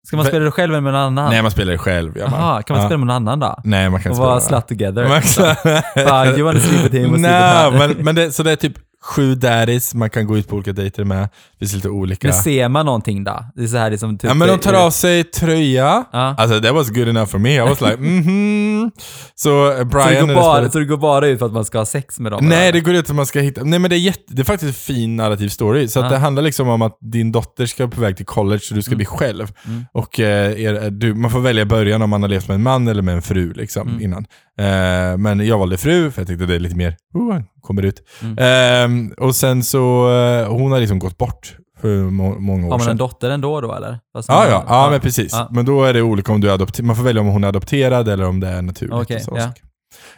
Ska 0.06 0.16
man 0.16 0.26
spela 0.26 0.44
det 0.44 0.50
själv 0.50 0.72
eller 0.72 0.80
med 0.80 0.92
någon 0.92 1.02
annan? 1.02 1.30
nej, 1.30 1.42
man 1.42 1.50
spelar 1.50 1.72
det 1.72 1.78
själv. 1.78 2.12
Ja, 2.18 2.30
man. 2.30 2.62
Kan 2.62 2.76
man 2.76 2.86
spela 2.86 2.98
med 2.98 3.06
någon 3.06 3.16
annan 3.16 3.40
då? 3.40 3.60
Nej, 3.64 3.90
man 3.90 4.00
kan 4.02 4.10
Och 4.10 4.16
spela 4.16 4.26
vara 4.28 4.38
det. 4.38 4.44
slut 4.44 4.68
together? 4.68 5.08
Man 5.08 5.22
kan- 5.22 6.04
Bara, 6.06 6.26
you 6.26 6.42
wanna 6.42 6.60
sleep 6.60 6.84
with 6.84 6.94
him 6.94 7.12
och 7.12 7.20
Nej, 7.20 7.70
men, 7.72 7.90
men 7.90 8.14
det, 8.14 8.32
så 8.32 8.42
det 8.42 8.52
är 8.52 8.56
typ 8.56 8.72
sju 9.02 9.34
daddies 9.34 9.94
man 9.94 10.10
kan 10.10 10.26
gå 10.26 10.38
ut 10.38 10.48
på 10.48 10.56
olika 10.56 10.72
dejter 10.72 11.04
med. 11.04 11.22
Det 11.22 11.58
finns 11.58 11.72
lite 11.74 11.88
olika. 11.88 12.28
Men 12.28 12.36
ser 12.36 12.68
man 12.68 12.86
någonting 12.86 13.24
då? 13.24 13.44
Det 13.54 13.62
är 13.62 13.66
så 13.66 13.76
här 13.76 13.90
liksom 13.90 14.18
typ... 14.18 14.28
ja, 14.28 14.34
men 14.34 14.48
de 14.48 14.58
tar 14.58 14.74
av 14.74 14.90
sig 14.90 15.24
tröja. 15.24 16.04
Ja. 16.12 16.34
Alltså 16.38 16.60
that 16.60 16.74
was 16.74 16.90
good 16.90 17.08
enough 17.08 17.26
for 17.30 17.38
me. 17.38 17.54
I 17.56 17.60
was 17.60 17.80
like 17.80 17.96
mhm. 18.00 18.90
Så 19.34 19.70
eh, 19.72 19.78
Så 19.78 19.84
Brian... 19.84 20.28
det, 20.28 20.34
bara, 20.34 20.70
så 20.70 20.78
det 20.78 20.84
går 20.84 20.96
bara 20.96 21.26
ut 21.26 21.38
för 21.38 21.46
att 21.46 21.52
man 21.52 21.64
ska 21.64 21.78
ha 21.78 21.86
sex 21.86 22.20
med 22.20 22.32
dem? 22.32 22.46
Nej, 22.48 22.62
eller? 22.62 22.72
det 22.72 22.80
går 22.80 22.94
ut 22.94 23.10
att 23.10 23.16
man 23.16 23.26
ska 23.26 23.40
hitta... 23.40 23.64
Nej 23.64 23.78
men 23.78 23.90
det 23.90 23.96
är, 23.96 24.00
jätte, 24.00 24.22
det 24.34 24.42
är 24.42 24.44
faktiskt 24.44 24.68
en 24.68 24.94
fin 24.94 25.16
narrativ 25.16 25.48
story. 25.48 25.88
Så 25.88 25.98
att 26.00 26.04
Ja. 26.06 26.10
det 26.10 26.18
handlar 26.18 26.42
liksom 26.42 26.68
om 26.68 26.82
att 26.82 26.98
din 27.00 27.32
dotter 27.32 27.66
ska 27.66 27.88
på 27.88 28.00
väg 28.00 28.16
till 28.16 28.26
college 28.26 28.62
och 28.70 28.76
du 28.76 28.82
ska 28.82 28.96
bli 28.96 29.04
själv. 29.04 29.52
Mm. 29.66 29.84
Och 29.92 30.20
eh, 30.20 30.60
er, 30.60 30.90
du, 30.90 31.14
man 31.14 31.30
får 31.30 31.40
välja 31.40 31.64
början 31.64 32.02
om 32.02 32.10
man 32.10 32.22
har 32.22 32.28
levt 32.28 32.48
med 32.48 32.54
en 32.54 32.62
man 32.62 32.88
eller 32.88 33.02
med 33.02 33.14
en 33.14 33.22
fru 33.22 33.52
liksom, 33.52 33.88
Mm. 33.88 34.00
innan. 34.02 34.26
Eh, 34.58 35.16
men 35.18 35.46
jag 35.46 35.58
valde 35.58 35.76
fru 35.78 36.10
för 36.10 36.20
jag 36.20 36.28
tyckte 36.28 36.46
det 36.46 36.54
är 36.54 36.60
lite 36.60 36.76
mer, 36.76 36.96
oh, 37.14 37.38
kommer 37.70 37.82
ut. 37.84 38.02
Mm. 38.22 39.10
Eh, 39.10 39.24
och 39.26 39.34
sen 39.36 39.62
så, 39.62 40.10
eh, 40.12 40.52
hon 40.52 40.72
har 40.72 40.80
liksom 40.80 40.98
gått 40.98 41.18
bort 41.18 41.56
för 41.80 41.96
må, 42.10 42.38
många 42.38 42.66
år 42.66 42.70
Har 42.70 42.78
man 42.78 42.80
sedan. 42.80 42.90
en 42.90 42.96
dotter 42.96 43.30
ändå 43.30 43.60
då 43.60 43.74
eller? 43.74 43.98
Fast 44.12 44.28
Ja, 44.28 44.34
man- 44.34 44.48
ja, 44.50 44.64
ja, 44.68 44.88
men 44.90 45.00
precis. 45.00 45.32
Ja. 45.32 45.48
Men 45.50 45.64
då 45.64 45.84
är 45.84 45.92
det 45.94 46.02
olika 46.02 46.32
om 46.32 46.40
du 46.40 46.48
är 46.48 46.52
adopterad. 46.54 46.86
Man 46.86 46.96
får 46.96 47.02
välja 47.04 47.20
om 47.20 47.26
hon 47.28 47.44
är 47.44 47.48
adopterad 47.48 48.08
eller 48.08 48.24
om 48.24 48.40
det 48.40 48.48
är 48.48 48.62
naturligt. 48.62 48.94
Okej, 48.94 49.24
och 49.28 49.38
ja. 49.38 49.42
saker. 49.46 49.62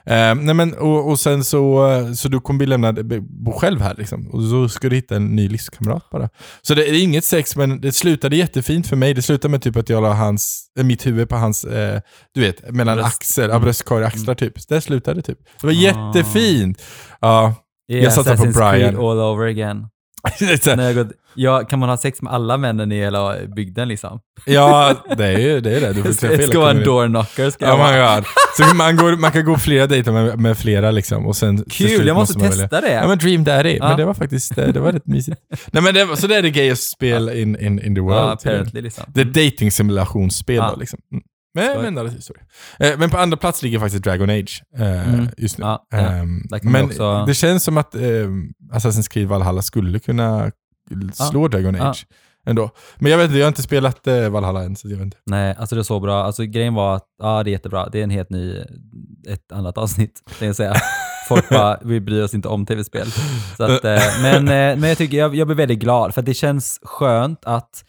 Eh, 0.07 0.35
nej 0.35 0.55
men, 0.55 0.75
och, 0.75 1.11
och 1.11 1.19
sen 1.19 1.45
så, 1.45 1.91
eh, 1.93 2.13
så 2.13 2.29
du 2.29 2.41
kommer 2.41 2.59
bli 2.59 2.67
lämnad, 2.67 3.07
be- 3.07 3.21
bo 3.21 3.53
själv 3.53 3.81
här 3.81 3.95
liksom. 3.99 4.29
Och 4.31 4.43
så 4.43 4.69
ska 4.69 4.89
du 4.89 4.97
hitta 4.97 5.17
en 5.17 5.27
ny 5.37 5.49
livskamrat 5.49 6.11
bara. 6.11 6.29
Så 6.63 6.75
det 6.75 6.89
är 6.89 7.03
inget 7.03 7.25
sex, 7.25 7.57
men 7.57 7.81
det 7.81 7.93
slutade 7.93 8.37
jättefint 8.37 8.87
för 8.87 8.97
mig. 8.97 9.15
Det 9.15 9.23
slutade 9.23 9.51
med 9.53 9.63
typ 9.63 9.77
att 9.77 9.89
jag 9.89 10.03
la 10.03 10.13
hans, 10.13 10.67
eh, 10.79 10.85
mitt 10.85 11.07
huvud 11.07 11.29
på 11.29 11.37
hans, 11.37 11.65
eh, 11.65 12.01
du 12.35 12.41
vet, 12.41 12.71
mellan 12.75 12.97
Bröst. 12.97 13.17
axel, 13.17 13.51
ja, 13.51 13.59
bröstkorg 13.59 14.03
och 14.03 14.09
axlar 14.09 14.35
typ. 14.35 14.69
Det 14.69 14.81
slutade 14.81 15.23
typ. 15.23 15.39
Det 15.61 15.67
var 15.67 15.75
Ah. 15.75 15.77
jättefint. 15.77 16.83
Ja. 17.21 17.55
Yeah, 17.93 18.05
Jag 18.05 18.13
satsar 18.13 18.37
på 18.37 18.43
Creed 18.43 18.55
Brian. 18.55 18.97
all 18.97 19.19
over 19.19 19.47
again. 19.47 19.87
När 20.77 20.83
jag 20.83 20.95
gått, 20.95 21.13
ja, 21.35 21.65
kan 21.65 21.79
man 21.79 21.89
ha 21.89 21.97
sex 21.97 22.23
med 22.23 22.33
alla 22.33 22.57
männen 22.57 22.93
i 22.93 22.97
hela 23.01 23.37
bygden 23.57 23.89
liksom? 23.89 24.21
ja, 24.47 24.95
det 25.17 25.25
är 25.27 25.39
ju 25.39 25.61
det. 25.61 25.77
Är 25.77 25.81
det. 25.81 25.93
Du 25.93 26.03
får 26.03 26.13
träffa 26.13 26.35
hela 26.37 26.49
ska 26.49 26.59
vara 26.61 26.71
en 26.71 26.85
kommunen. 26.85 27.13
doorknocker 27.13 27.51
ska 27.51 27.75
Oh 27.75 27.93
my 27.93 27.99
god. 27.99 28.25
Så 28.57 28.75
man, 28.75 28.97
går, 28.97 29.17
man 29.17 29.33
kan 29.33 29.45
gå 29.45 29.57
flera 29.59 29.87
dejter 29.87 30.13
med, 30.13 30.39
med 30.41 30.59
flera 30.59 30.91
liksom. 30.91 31.27
Och 31.27 31.37
sen, 31.37 31.65
Kul, 31.71 32.07
jag 32.07 32.15
måste 32.15 32.39
välja. 32.39 32.51
testa 32.53 32.81
det. 32.81 32.93
Ja 32.93 33.09
men 33.09 33.19
Dream 33.19 33.45
Daddy, 33.45 33.77
Ja. 33.77 33.89
men 33.89 33.97
det 33.97 34.05
var 34.05 34.15
faktiskt, 34.15 34.55
det, 34.57 34.81
var 34.81 34.93
rätt 34.93 35.07
mysigt. 35.07 35.37
Nej 35.73 35.83
men 35.83 35.95
det, 35.95 36.17
så 36.17 36.27
det 36.27 36.37
är 36.37 36.43
det 36.43 36.51
gayest 36.51 36.93
spel 36.93 37.29
in, 37.29 37.57
in, 37.61 37.83
in 37.87 37.95
the 37.95 38.01
world. 38.01 38.17
Ja, 38.19 38.33
apparently 38.33 38.81
liksom. 38.81 39.05
Det 39.15 39.21
är 39.21 39.25
dating 39.25 39.71
simulationsspel 39.73 40.57
Ja. 40.57 40.71
då 40.75 40.77
liksom. 40.81 40.99
Mm. 41.13 41.23
Men, 41.55 41.95
men, 41.95 42.23
story. 42.23 42.41
Eh, 42.79 42.99
men 42.99 43.11
på 43.11 43.19
andra 43.19 43.37
plats 43.37 43.63
ligger 43.63 43.79
faktiskt 43.79 44.05
Dragon 44.05 44.31
Age 44.31 44.63
eh, 44.79 45.09
Mm. 45.15 45.29
just 45.37 45.59
nu. 45.59 45.65
Ja, 45.65 45.87
ja. 45.91 45.99
Ehm, 45.99 46.43
kan 46.51 46.73
men 46.73 46.85
också- 46.85 47.25
det 47.27 47.35
känns 47.35 47.65
som 47.65 47.79
att 47.79 47.95
eh, 47.95 48.01
Assassin's 48.73 49.11
Creed 49.11 49.29
Valhalla 49.29 49.63
skulle 49.63 49.99
kunna 49.99 50.51
slå 51.15 51.49
Dragon 51.49 51.75
Ja. 51.75 51.91
Age 51.91 52.07
ändå. 52.47 52.71
Men 52.99 53.11
jag 53.11 53.19
vet 53.19 53.25
inte, 53.27 53.39
jag 53.39 53.45
har 53.47 53.49
inte 53.49 53.63
spelat 53.63 54.07
eh, 54.07 54.29
Valhalla 54.29 54.63
än 54.63 54.77
så 54.77 54.89
jag 54.89 54.97
vet 54.97 55.05
inte. 55.05 55.17
Nej, 55.27 55.57
alltså 55.59 55.75
det 55.75 55.81
är 55.81 55.83
så 55.83 56.01
bra. 56.01 56.25
Alltså 56.25 56.45
grejen 56.45 56.75
var 56.75 56.97
att, 56.97 57.07
ja 57.23 57.43
det 57.43 57.51
är 57.51 57.53
jättebra. 57.53 57.89
Det 57.89 57.99
är 57.99 58.03
en 58.05 58.11
helt 58.11 58.31
ny, 58.31 58.57
ett 59.29 59.53
annat 59.53 59.79
avsnitt, 59.79 60.23
tänkte 60.27 60.47
jag 60.47 60.57
säga. 60.57 60.75
Folk 61.29 61.49
bara, 61.49 61.79
vi 61.85 62.01
bryr 62.01 62.23
oss 62.23 62.35
inte 62.35 62.49
om 62.49 62.67
tv-spel. 62.67 63.07
Men, 64.23 64.45
men 64.45 64.83
jag 64.83 64.99
tycker, 64.99 65.17
jag, 65.19 65.35
jag 65.35 65.47
blir 65.47 65.57
väldigt 65.57 65.79
glad, 65.79 66.15
för 66.15 66.21
att 66.21 66.27
det 66.27 66.35
känns 66.35 66.81
skönt 66.83 67.45
att 67.45 67.85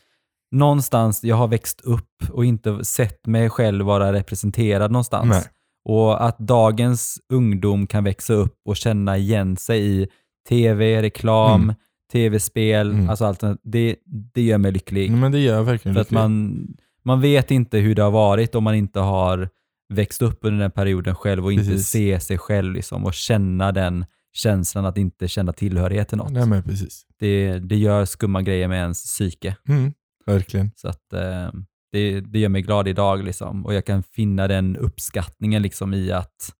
någonstans 0.54 1.24
jag 1.24 1.36
har 1.36 1.48
växt 1.48 1.82
upp 1.82 2.30
och 2.32 2.46
inte 2.46 2.86
sett 2.86 3.28
mig 3.28 3.50
själv 3.50 3.86
vara 3.86 4.14
representerad 4.14 4.92
någonstans. 4.92 5.30
Nej. 5.30 5.44
Och 5.86 6.26
att 6.28 6.38
dagens 6.40 7.18
ungdom 7.34 7.88
kan 7.88 8.04
växa 8.04 8.34
upp 8.34 8.56
och 8.66 8.78
känna 8.78 9.18
igen 9.18 9.58
sig 9.58 10.02
i 10.02 10.08
tv, 10.50 11.02
reklam, 11.02 11.64
Mm. 11.64 11.76
tv-spel, 12.12 12.92
Mm. 12.92 13.10
alltså 13.10 13.26
allt 13.26 13.44
det, 13.64 13.96
det 14.34 14.42
gör 14.42 14.58
mig 14.58 14.72
lycklig. 14.72 15.12
Men 15.12 15.32
det 15.32 15.40
gör 15.40 15.62
verkligen 15.64 15.94
För 15.96 16.02
att 16.02 16.08
lycklig. 16.08 16.20
man, 16.20 16.68
man 17.06 17.22
vet 17.22 17.52
inte 17.52 17.78
hur 17.78 17.96
det 17.96 18.02
har 18.04 18.12
varit 18.12 18.56
om 18.56 18.64
man 18.64 18.76
inte 18.76 19.00
har 19.00 19.50
växt 19.94 20.22
upp 20.22 20.40
under 20.42 20.60
den 20.62 20.72
perioden 20.72 21.16
själv 21.16 21.46
och 21.46 21.54
inte 21.54 21.66
Precis. 21.70 21.88
se 21.88 22.20
sig 22.20 22.38
själv 22.38 22.74
liksom, 22.74 23.06
och 23.06 23.14
känna 23.14 23.72
den 23.72 24.06
känslan 24.34 24.86
att 24.86 24.98
inte 24.98 25.28
känna 25.28 25.54
tillhörighet 25.54 26.08
till 26.10 26.18
något. 26.18 26.32
Nej 26.32 26.46
men 26.46 26.64
precis. 26.64 27.06
Det, 27.20 27.60
det 27.60 27.76
gör 27.76 28.06
skumma 28.06 28.42
grejer 28.42 28.68
med 28.68 28.78
ens 28.80 29.04
psyke. 29.04 29.56
Mm. 29.68 29.94
Verkligen. 30.26 30.72
Så 30.76 30.88
att 30.88 31.14
eh, 31.14 31.50
det, 31.92 32.22
det 32.22 32.40
gör 32.40 32.50
mig 32.50 32.62
glad 32.62 32.88
idag 32.88 33.24
liksom. 33.24 33.66
och 33.66 33.74
jag 33.74 33.86
kan 33.86 34.04
finna 34.04 34.48
den 34.48 34.78
uppskattningen 34.78 35.62
liksom 35.62 35.94
i 35.94 36.12
att 36.12 36.54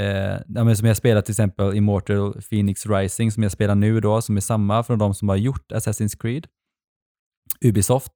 Eh, 0.00 0.38
ja, 0.48 0.74
som 0.74 0.86
jag 0.88 0.96
spelar 0.96 1.20
till 1.20 1.32
exempel 1.32 1.74
Immortal 1.76 2.42
Phoenix 2.50 2.86
Rising 2.86 3.32
som 3.32 3.42
jag 3.42 3.52
spelar 3.52 3.74
nu 3.74 4.00
då, 4.00 4.22
som 4.22 4.36
är 4.36 4.40
samma 4.40 4.82
från 4.82 4.98
de 4.98 5.14
som 5.14 5.28
har 5.28 5.36
gjort 5.36 5.72
Assassin's 5.72 6.20
Creed. 6.20 6.46
Ubisoft. 7.64 8.12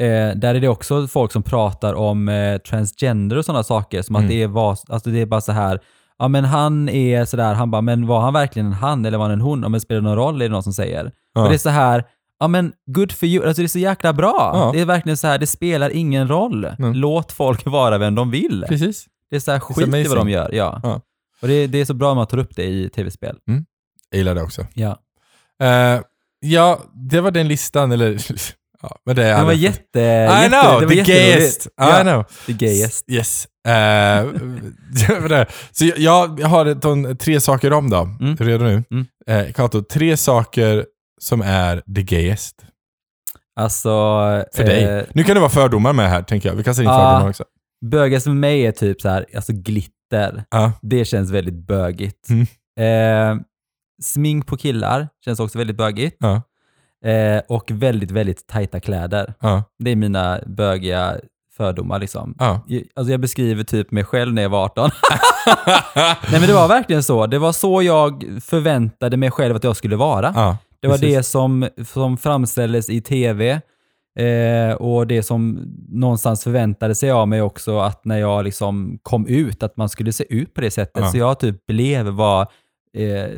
Eh, 0.00 0.30
där 0.36 0.54
är 0.54 0.60
det 0.60 0.68
också 0.68 1.06
folk 1.06 1.32
som 1.32 1.42
pratar 1.42 1.94
om 1.94 2.28
eh, 2.28 2.58
transgender 2.58 3.36
och 3.36 3.44
sådana 3.44 3.62
saker, 3.62 4.02
som 4.02 4.16
Mm. 4.16 4.24
att 4.26 4.30
det 4.30 4.42
är, 4.42 4.46
var, 4.48 4.78
alltså 4.88 5.10
det 5.10 5.20
är 5.20 5.26
bara 5.26 5.40
så 5.40 5.52
här, 5.52 5.80
ja 6.18 6.28
men 6.28 6.44
han 6.44 6.88
är 6.88 7.24
sådär, 7.24 7.54
han 7.54 7.70
bara, 7.70 7.82
men 7.82 8.06
var 8.06 8.20
han 8.20 8.32
verkligen 8.32 8.66
en 8.66 8.72
han 8.72 9.04
eller 9.04 9.18
var 9.18 9.24
han 9.24 9.32
en 9.32 9.40
hon? 9.40 9.62
Ja 9.62 9.68
men 9.68 9.80
spelar 9.80 10.00
det 10.00 10.08
någon 10.08 10.16
roll, 10.16 10.42
är 10.42 10.44
det 10.44 10.52
någon 10.52 10.62
som 10.62 10.72
säger. 10.72 11.12
Ja. 11.34 11.42
Och 11.42 11.48
det 11.48 11.54
är 11.54 11.58
så 11.58 11.70
här, 11.70 12.04
ja 12.40 12.48
men 12.48 12.72
good 12.86 13.12
for 13.12 13.28
you, 13.28 13.46
alltså 13.46 13.62
det 13.62 13.66
är 13.66 13.68
så 13.68 13.78
jäkla 13.78 14.12
bra. 14.12 14.50
Ja. 14.54 14.70
Det 14.74 14.80
är 14.80 14.84
verkligen 14.84 15.16
så 15.16 15.26
här, 15.26 15.38
det 15.38 15.46
spelar 15.46 15.90
ingen 15.90 16.28
roll. 16.28 16.64
Mm. 16.64 16.92
Låt 16.94 17.32
folk 17.32 17.66
vara 17.66 17.98
vem 17.98 18.14
de 18.14 18.30
vill. 18.30 18.64
Precis. 18.68 19.06
Det 19.30 19.36
är 19.36 19.40
så 19.40 19.52
här, 19.52 19.60
skit 19.60 19.94
i 19.94 20.08
vad 20.08 20.16
de 20.18 20.28
gör. 20.28 20.50
Ja. 20.52 20.80
Ja. 20.82 21.00
Och 21.42 21.48
det, 21.48 21.66
det 21.66 21.78
är 21.80 21.84
så 21.84 21.94
bra 21.94 22.10
att 22.10 22.16
man 22.16 22.26
tar 22.26 22.38
upp 22.38 22.56
det 22.56 22.64
i 22.64 22.88
tv-spel. 22.88 23.36
Jag 24.10 24.18
gillar 24.18 24.34
det 24.34 24.42
också. 24.42 24.66
Ja. 24.74 24.98
Eh, 25.62 26.00
ja, 26.40 26.80
det 26.94 27.20
var 27.20 27.30
den 27.30 27.48
listan, 27.48 27.92
eller 27.92 28.12
ja, 28.82 28.98
men 29.06 29.16
det 29.16 29.24
är 29.24 29.38
Det 29.38 29.44
var 29.44 29.52
jätte... 29.52 30.00
I 30.00 30.02
jätte, 30.02 30.48
know, 30.48 30.80
det 30.80 30.86
var 30.86 30.94
the 30.94 31.12
gayest. 31.12 31.66
I 31.66 31.70
Ja, 31.76 32.02
know. 32.02 32.24
the 32.46 32.52
gayest. 32.52 33.10
Yes. 33.10 33.46
Det. 35.28 35.46
Så 35.72 35.84
jag, 35.96 36.40
jag 36.40 36.48
har 36.48 37.14
tre 37.14 37.40
saker 37.40 37.72
om 37.72 37.90
då. 37.90 38.08
Mm. 38.20 38.36
Redo 38.36 38.64
nu? 38.64 38.84
Mm. 38.90 39.06
Eh, 39.26 39.52
Kato, 39.52 39.82
tre 39.82 40.16
saker 40.16 40.86
som 41.20 41.42
är 41.42 41.82
the 41.94 42.02
gayest 42.02 42.64
Alltså... 43.60 43.88
för 44.54 44.62
eh, 44.62 44.66
dig. 44.66 45.06
Nu 45.14 45.24
kan 45.24 45.34
det 45.34 45.40
vara 45.40 45.50
fördomar 45.50 45.92
med 45.92 46.10
här, 46.10 46.22
tänker 46.22 46.48
jag. 46.48 46.56
Vi 46.56 46.64
kastar 46.64 46.82
in 46.82 46.88
Ja. 46.88 46.98
fördomar 47.12 47.28
också. 47.30 47.44
Bögar 47.86 48.20
för 48.20 48.30
mig 48.30 48.66
är 48.66 48.72
typ 48.72 49.00
så 49.00 49.08
här, 49.08 49.26
alltså 49.36 49.52
glitter. 49.52 50.44
Ja. 50.50 50.72
Det 50.82 51.04
känns 51.04 51.30
väldigt 51.30 51.54
bögigt. 51.54 52.28
Mm. 52.30 52.46
Eh, 53.38 53.42
smink 54.02 54.46
på 54.46 54.56
killar 54.56 55.08
känns 55.24 55.40
också 55.40 55.58
väldigt 55.58 55.76
bögigt. 55.76 56.16
Ja. 56.20 56.42
Eh, 57.10 57.42
och 57.48 57.70
väldigt, 57.70 58.10
väldigt 58.10 58.46
tajta 58.46 58.80
kläder. 58.80 59.34
Ja. 59.40 59.62
Det 59.78 59.90
är 59.90 59.96
mina 59.96 60.40
bögiga 60.46 61.16
fördomar 61.56 61.98
liksom. 61.98 62.34
Ja. 62.38 62.60
Jag- 62.66 62.82
Alltså 62.94 63.10
jag 63.10 63.20
beskriver 63.20 63.64
typ 63.64 63.90
mig 63.90 64.04
själv 64.04 64.34
när 64.34 64.42
jag 64.42 64.48
var 64.48 64.64
18. 64.64 64.90
Nej 66.30 66.40
men 66.40 66.42
det 66.48 66.54
var 66.54 66.68
verkligen 66.68 67.02
så. 67.02 67.26
Det 67.26 67.38
var 67.38 67.52
så 67.52 67.82
jag 67.82 68.24
förväntade 68.44 69.16
mig 69.16 69.30
själv 69.30 69.56
att 69.56 69.64
jag 69.64 69.76
skulle 69.76 69.96
vara. 69.96 70.32
ja. 70.36 70.56
Det 70.80 70.88
var 70.88 70.94
precis. 70.94 71.16
det 71.16 71.22
som, 71.22 71.68
som 71.84 72.16
framställdes 72.16 72.90
i 72.90 73.00
tv 73.00 73.60
eh, 74.18 74.74
och 74.74 75.06
det 75.06 75.22
som 75.22 75.60
någonstans 75.88 76.44
förväntade 76.44 76.94
sig 76.94 77.10
av 77.10 77.28
mig 77.28 77.42
också 77.42 77.78
att 77.78 78.04
när 78.04 78.18
jag 78.18 78.44
liksom 78.44 78.98
kom 79.02 79.26
ut, 79.26 79.62
att 79.62 79.76
man 79.76 79.88
skulle 79.88 80.12
se 80.12 80.24
ut 80.34 80.54
på 80.54 80.60
det 80.60 80.70
sättet. 80.70 81.02
Ja. 81.04 81.10
Så 81.10 81.18
jag 81.18 81.40
typ 81.40 81.66
blev 81.66 82.06
vad 82.06 82.48
eh, 82.96 83.30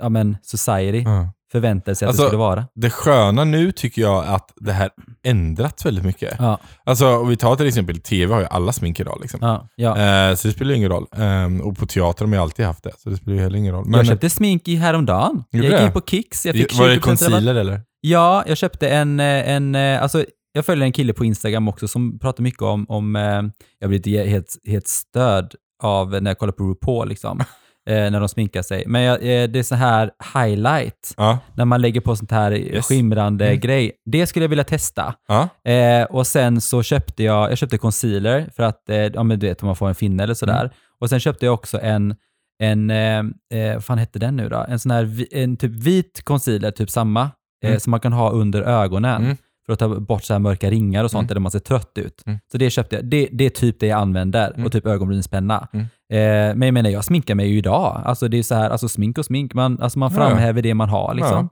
ja, 0.00 0.08
men 0.08 0.36
society 0.42 1.02
Ja. 1.02 1.32
Förväntade 1.56 1.94
sig 1.94 2.06
att 2.06 2.08
Alltså- 2.08 2.22
det 2.22 2.28
skulle 2.28 2.38
vara. 2.38 2.66
Det 2.74 2.90
sköna 2.90 3.44
nu 3.44 3.72
tycker 3.72 4.02
jag 4.02 4.24
att 4.26 4.52
det 4.56 4.72
här 4.72 4.90
ändrats 5.24 5.86
väldigt 5.86 6.04
mycket. 6.04 6.34
Ja, 6.38 6.58
Alltså 6.84 7.16
om 7.16 7.28
vi 7.28 7.36
tar 7.36 7.56
till 7.56 7.66
exempel 7.66 8.00
TV 8.00 8.34
har 8.34 8.40
ju 8.40 8.46
alla 8.46 8.72
smink 8.72 9.00
idag 9.00 9.18
liksom. 9.22 9.38
ja, 9.42 9.68
ja. 9.76 10.28
Eh, 10.30 10.34
så 10.34 10.48
det 10.48 10.54
spelar 10.54 10.70
ju 10.70 10.76
ingen 10.76 10.90
roll. 10.90 11.06
Ehm, 11.16 11.60
och 11.60 11.76
på 11.78 11.86
teater 11.86 12.24
har 12.24 12.26
man 12.26 12.38
ju 12.38 12.42
alltid 12.42 12.66
haft 12.66 12.82
det, 12.84 12.92
så 12.98 13.10
det 13.10 13.16
spelar 13.16 13.36
ju 13.36 13.42
heller 13.42 13.58
ingen 13.58 13.74
roll. 13.74 13.84
Men, 13.86 13.98
jag 13.98 14.06
köpte 14.06 14.30
smink 14.30 14.68
i 14.68 14.76
häromdagen. 14.76 15.44
Jag 15.50 15.64
gick 15.64 15.80
in 15.80 15.92
på 15.92 16.00
Kicks. 16.06 16.46
Jag 16.46 16.54
fick 16.54 16.78
var 16.78 16.88
det 16.88 16.94
20% 16.94 16.96
rabatt. 16.96 17.04
concealer 17.04 17.54
eller? 17.54 17.80
Ja, 18.00 18.44
jag 18.46 18.56
köpte 18.56 18.88
en, 18.88 19.20
eh, 19.20 19.50
en 19.50 19.74
eh, 19.74 20.02
alltså 20.02 20.24
jag 20.52 20.66
följer 20.66 20.84
en 20.86 20.92
kille 20.92 21.12
på 21.12 21.24
Instagram 21.24 21.68
också 21.68 21.88
som 21.88 22.18
pratar 22.18 22.42
mycket 22.42 22.62
om, 22.62 22.86
om 22.88 23.16
eh, 23.16 23.42
jag 23.78 23.90
blir 23.90 24.26
helt, 24.26 24.56
helt 24.66 24.88
störd 24.88 25.54
av 25.82 26.10
när 26.22 26.30
jag 26.30 26.38
kollar 26.38 26.52
på 26.52 26.64
RuPaul 26.64 27.08
liksom, 27.08 27.40
eh, 27.40 27.46
när 27.92 28.20
de 28.20 28.28
sminkar 28.28 28.62
sig. 28.62 28.84
Men 28.86 29.02
jag, 29.02 29.14
eh, 29.14 29.48
det 29.48 29.58
är 29.58 29.62
så 29.62 29.74
här 29.74 30.10
highlight, 30.34 31.14
Ja. 31.16 31.38
när 31.54 31.64
man 31.64 31.80
lägger 31.82 32.00
på 32.00 32.16
sånt 32.16 32.30
här 32.30 32.52
Yes. 32.52 32.86
skimrande 32.86 33.46
Mm. 33.46 33.60
grej. 33.60 33.92
Det 34.04 34.26
skulle 34.26 34.44
jag 34.44 34.48
vilja 34.50 34.64
testa. 34.64 35.14
Ja. 35.28 35.48
Eh, 35.72 36.04
och 36.04 36.26
sen 36.26 36.60
så 36.60 36.82
köpte 36.82 37.22
jag, 37.22 37.50
jag 37.50 37.58
köpte 37.58 37.78
concealer 37.78 38.50
för 38.56 38.62
att, 38.62 38.90
eh, 38.90 38.96
ja 38.96 39.22
men 39.22 39.38
du 39.38 39.46
vet 39.46 39.62
om 39.62 39.66
man 39.66 39.76
får 39.76 39.88
en 39.88 39.94
finne 39.94 40.22
eller 40.22 40.34
sådär. 40.34 40.60
Mm. 40.60 40.70
Och 41.00 41.08
sen 41.10 41.20
köpte 41.20 41.44
jag 41.44 41.54
också 41.54 41.80
en, 41.82 42.14
en 42.62 42.90
eh, 42.90 43.18
eh, 43.54 43.74
vad 43.74 43.84
fan 43.84 43.98
hette 43.98 44.18
den 44.18 44.36
nu 44.36 44.48
då? 44.48 44.66
En 44.68 44.78
sån 44.78 44.90
här, 44.90 45.26
en 45.34 45.56
typ 45.56 45.70
vit 45.72 46.20
concealer, 46.24 46.70
typ 46.70 46.90
samma, 46.90 47.20
eh, 47.64 47.68
Mm. 47.68 47.80
som 47.80 47.90
man 47.90 48.00
kan 48.00 48.12
ha 48.12 48.30
under 48.30 48.62
ögonen. 48.62 49.36
För 49.66 49.72
att 49.72 49.78
ta 49.78 50.00
bort 50.00 50.24
så 50.24 50.32
här 50.34 50.40
mörka 50.40 50.70
ringar 50.70 51.04
och 51.04 51.10
sånt 51.10 51.22
Mm. 51.30 51.34
där 51.34 51.40
man 51.40 51.52
ser 51.52 51.58
trött 51.58 51.92
ut. 51.98 52.22
Mm. 52.26 52.38
Så 52.52 52.58
det 52.58 52.70
köpte 52.70 52.96
jag. 52.96 53.04
Det, 53.04 53.28
det 53.32 53.44
är 53.44 53.50
typ 53.50 53.80
det 53.80 53.86
jag 53.86 54.00
använder. 54.00 54.50
Mm. 54.52 54.66
Och 54.66 54.72
typ 54.72 54.86
ögonbrynspenna. 54.86 55.68
Mm. 55.72 55.86
Eh, 56.12 56.56
men 56.56 56.62
jag 56.66 56.74
menar, 56.74 56.90
jag 56.90 57.04
sminkar 57.04 57.34
mig 57.34 57.48
ju 57.48 57.58
idag. 57.58 58.02
Alltså 58.04 58.28
det 58.28 58.38
är 58.38 58.42
så 58.42 58.54
här, 58.54 58.70
alltså 58.70 58.88
smink 58.88 59.18
och 59.18 59.24
smink. 59.24 59.54
Man, 59.54 59.80
alltså 59.82 59.98
man 59.98 60.12
Ja. 60.12 60.16
framhäver 60.18 60.62
det 60.62 60.74
man 60.74 60.88
har 60.88 61.14
liksom. 61.14 61.48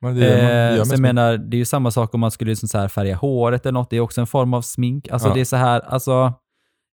Men 0.00 0.14
det 0.16 0.40
Eh, 0.72 0.76
man 0.76 0.86
så 0.86 0.92
jag 0.94 1.00
menar, 1.00 1.36
det 1.36 1.56
är 1.56 1.58
ju 1.58 1.64
samma 1.64 1.90
sak 1.90 2.14
om 2.14 2.20
man 2.20 2.30
skulle 2.30 2.50
liksom 2.50 2.68
så 2.68 2.78
här 2.78 2.88
färga 2.88 3.16
håret 3.16 3.66
eller 3.66 3.72
något. 3.72 3.90
Det 3.90 3.96
är 3.96 4.00
också 4.00 4.20
en 4.20 4.26
form 4.26 4.54
av 4.54 4.62
smink. 4.62 5.08
Alltså 5.08 5.28
Ja. 5.28 5.34
det 5.34 5.40
är 5.40 5.44
så 5.44 5.56
här, 5.56 5.80
alltså, 5.80 6.32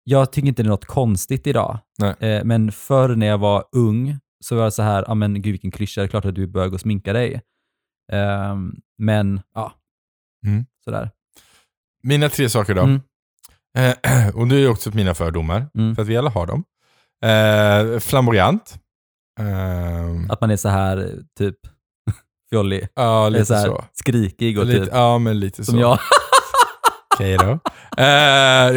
jag 0.04 0.32
tycker 0.32 0.48
inte 0.48 0.62
det 0.62 0.66
är 0.66 0.70
något 0.70 0.84
konstigt 0.86 1.46
idag. 1.46 1.78
Eh, 2.20 2.44
men 2.44 2.72
förr 2.72 3.16
när 3.16 3.26
jag 3.26 3.38
var 3.38 3.64
ung 3.76 4.18
så 4.44 4.56
var 4.56 4.64
det 4.64 4.70
så 4.70 4.82
här, 4.82 5.04
ja 5.06 5.14
men 5.14 5.34
gud 5.42 5.52
vilken 5.52 5.70
klyscha, 5.70 6.00
det 6.00 6.04
är 6.04 6.08
klart 6.08 6.24
att 6.24 6.34
du 6.34 6.46
bör 6.46 6.68
gå 6.68 6.74
och 6.74 6.80
sminka 6.80 7.12
dig. 7.12 7.40
Ehm, 8.12 8.74
men, 8.98 9.40
ja. 9.54 9.72
Mm. 10.46 10.66
Sådär. 10.84 11.10
Mina 12.02 12.28
tre 12.28 12.48
saker 12.48 12.74
då. 12.74 12.82
Mm. 12.82 13.00
Eh, 13.78 14.28
och 14.36 14.46
det 14.48 14.56
är 14.56 14.68
också 14.70 14.90
mina 14.94 15.14
fördomar, 15.14 15.66
Mm. 15.74 15.94
för 15.94 16.02
att 16.02 16.08
vi 16.08 16.16
alla 16.16 16.30
har 16.30 16.46
dem. 16.46 16.64
Eh, 17.24 17.98
flamboyant. 18.00 18.78
Eh, 19.40 20.32
Att 20.32 20.40
man 20.40 20.50
är 20.50 20.56
så 20.56 20.68
här, 20.68 21.12
typ, 21.38 21.56
fjollig. 22.50 22.88
ja, 22.94 23.28
lite 23.28 23.44
så, 23.46 23.54
här, 23.54 23.66
så. 23.66 23.84
skrikig 23.92 24.58
och 24.58 24.66
Lite, 24.66 24.84
typ, 24.84 24.88
ja, 24.94 25.18
men 25.18 25.40
lite 25.40 25.64
som 25.64 25.74
så. 25.74 25.80
jag. 25.80 25.98
Okej 27.14 27.36
då. 27.36 27.58
Eh, 27.96 28.04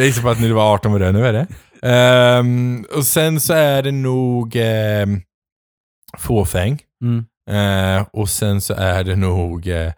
jag 0.04 0.22
på 0.22 0.28
att 0.30 0.40
när 0.40 0.48
du 0.48 0.54
var 0.54 0.74
18 0.74 0.92
var 0.92 0.98
det, 0.98 1.12
nu 1.12 1.26
är 1.26 1.32
det. 1.32 1.46
Ehm, 1.82 2.86
och 2.96 3.04
sen 3.06 3.40
så 3.40 3.52
är 3.52 3.82
det 3.82 3.92
nog 3.92 4.56
eh, 4.56 5.06
fåfäng. 6.18 6.78
Mm. 7.04 7.24
Eh, 7.50 8.06
och 8.12 8.28
sen 8.28 8.60
så 8.60 8.74
är 8.74 9.04
det 9.04 9.16
nog, 9.16 9.66
eh, 9.68 9.92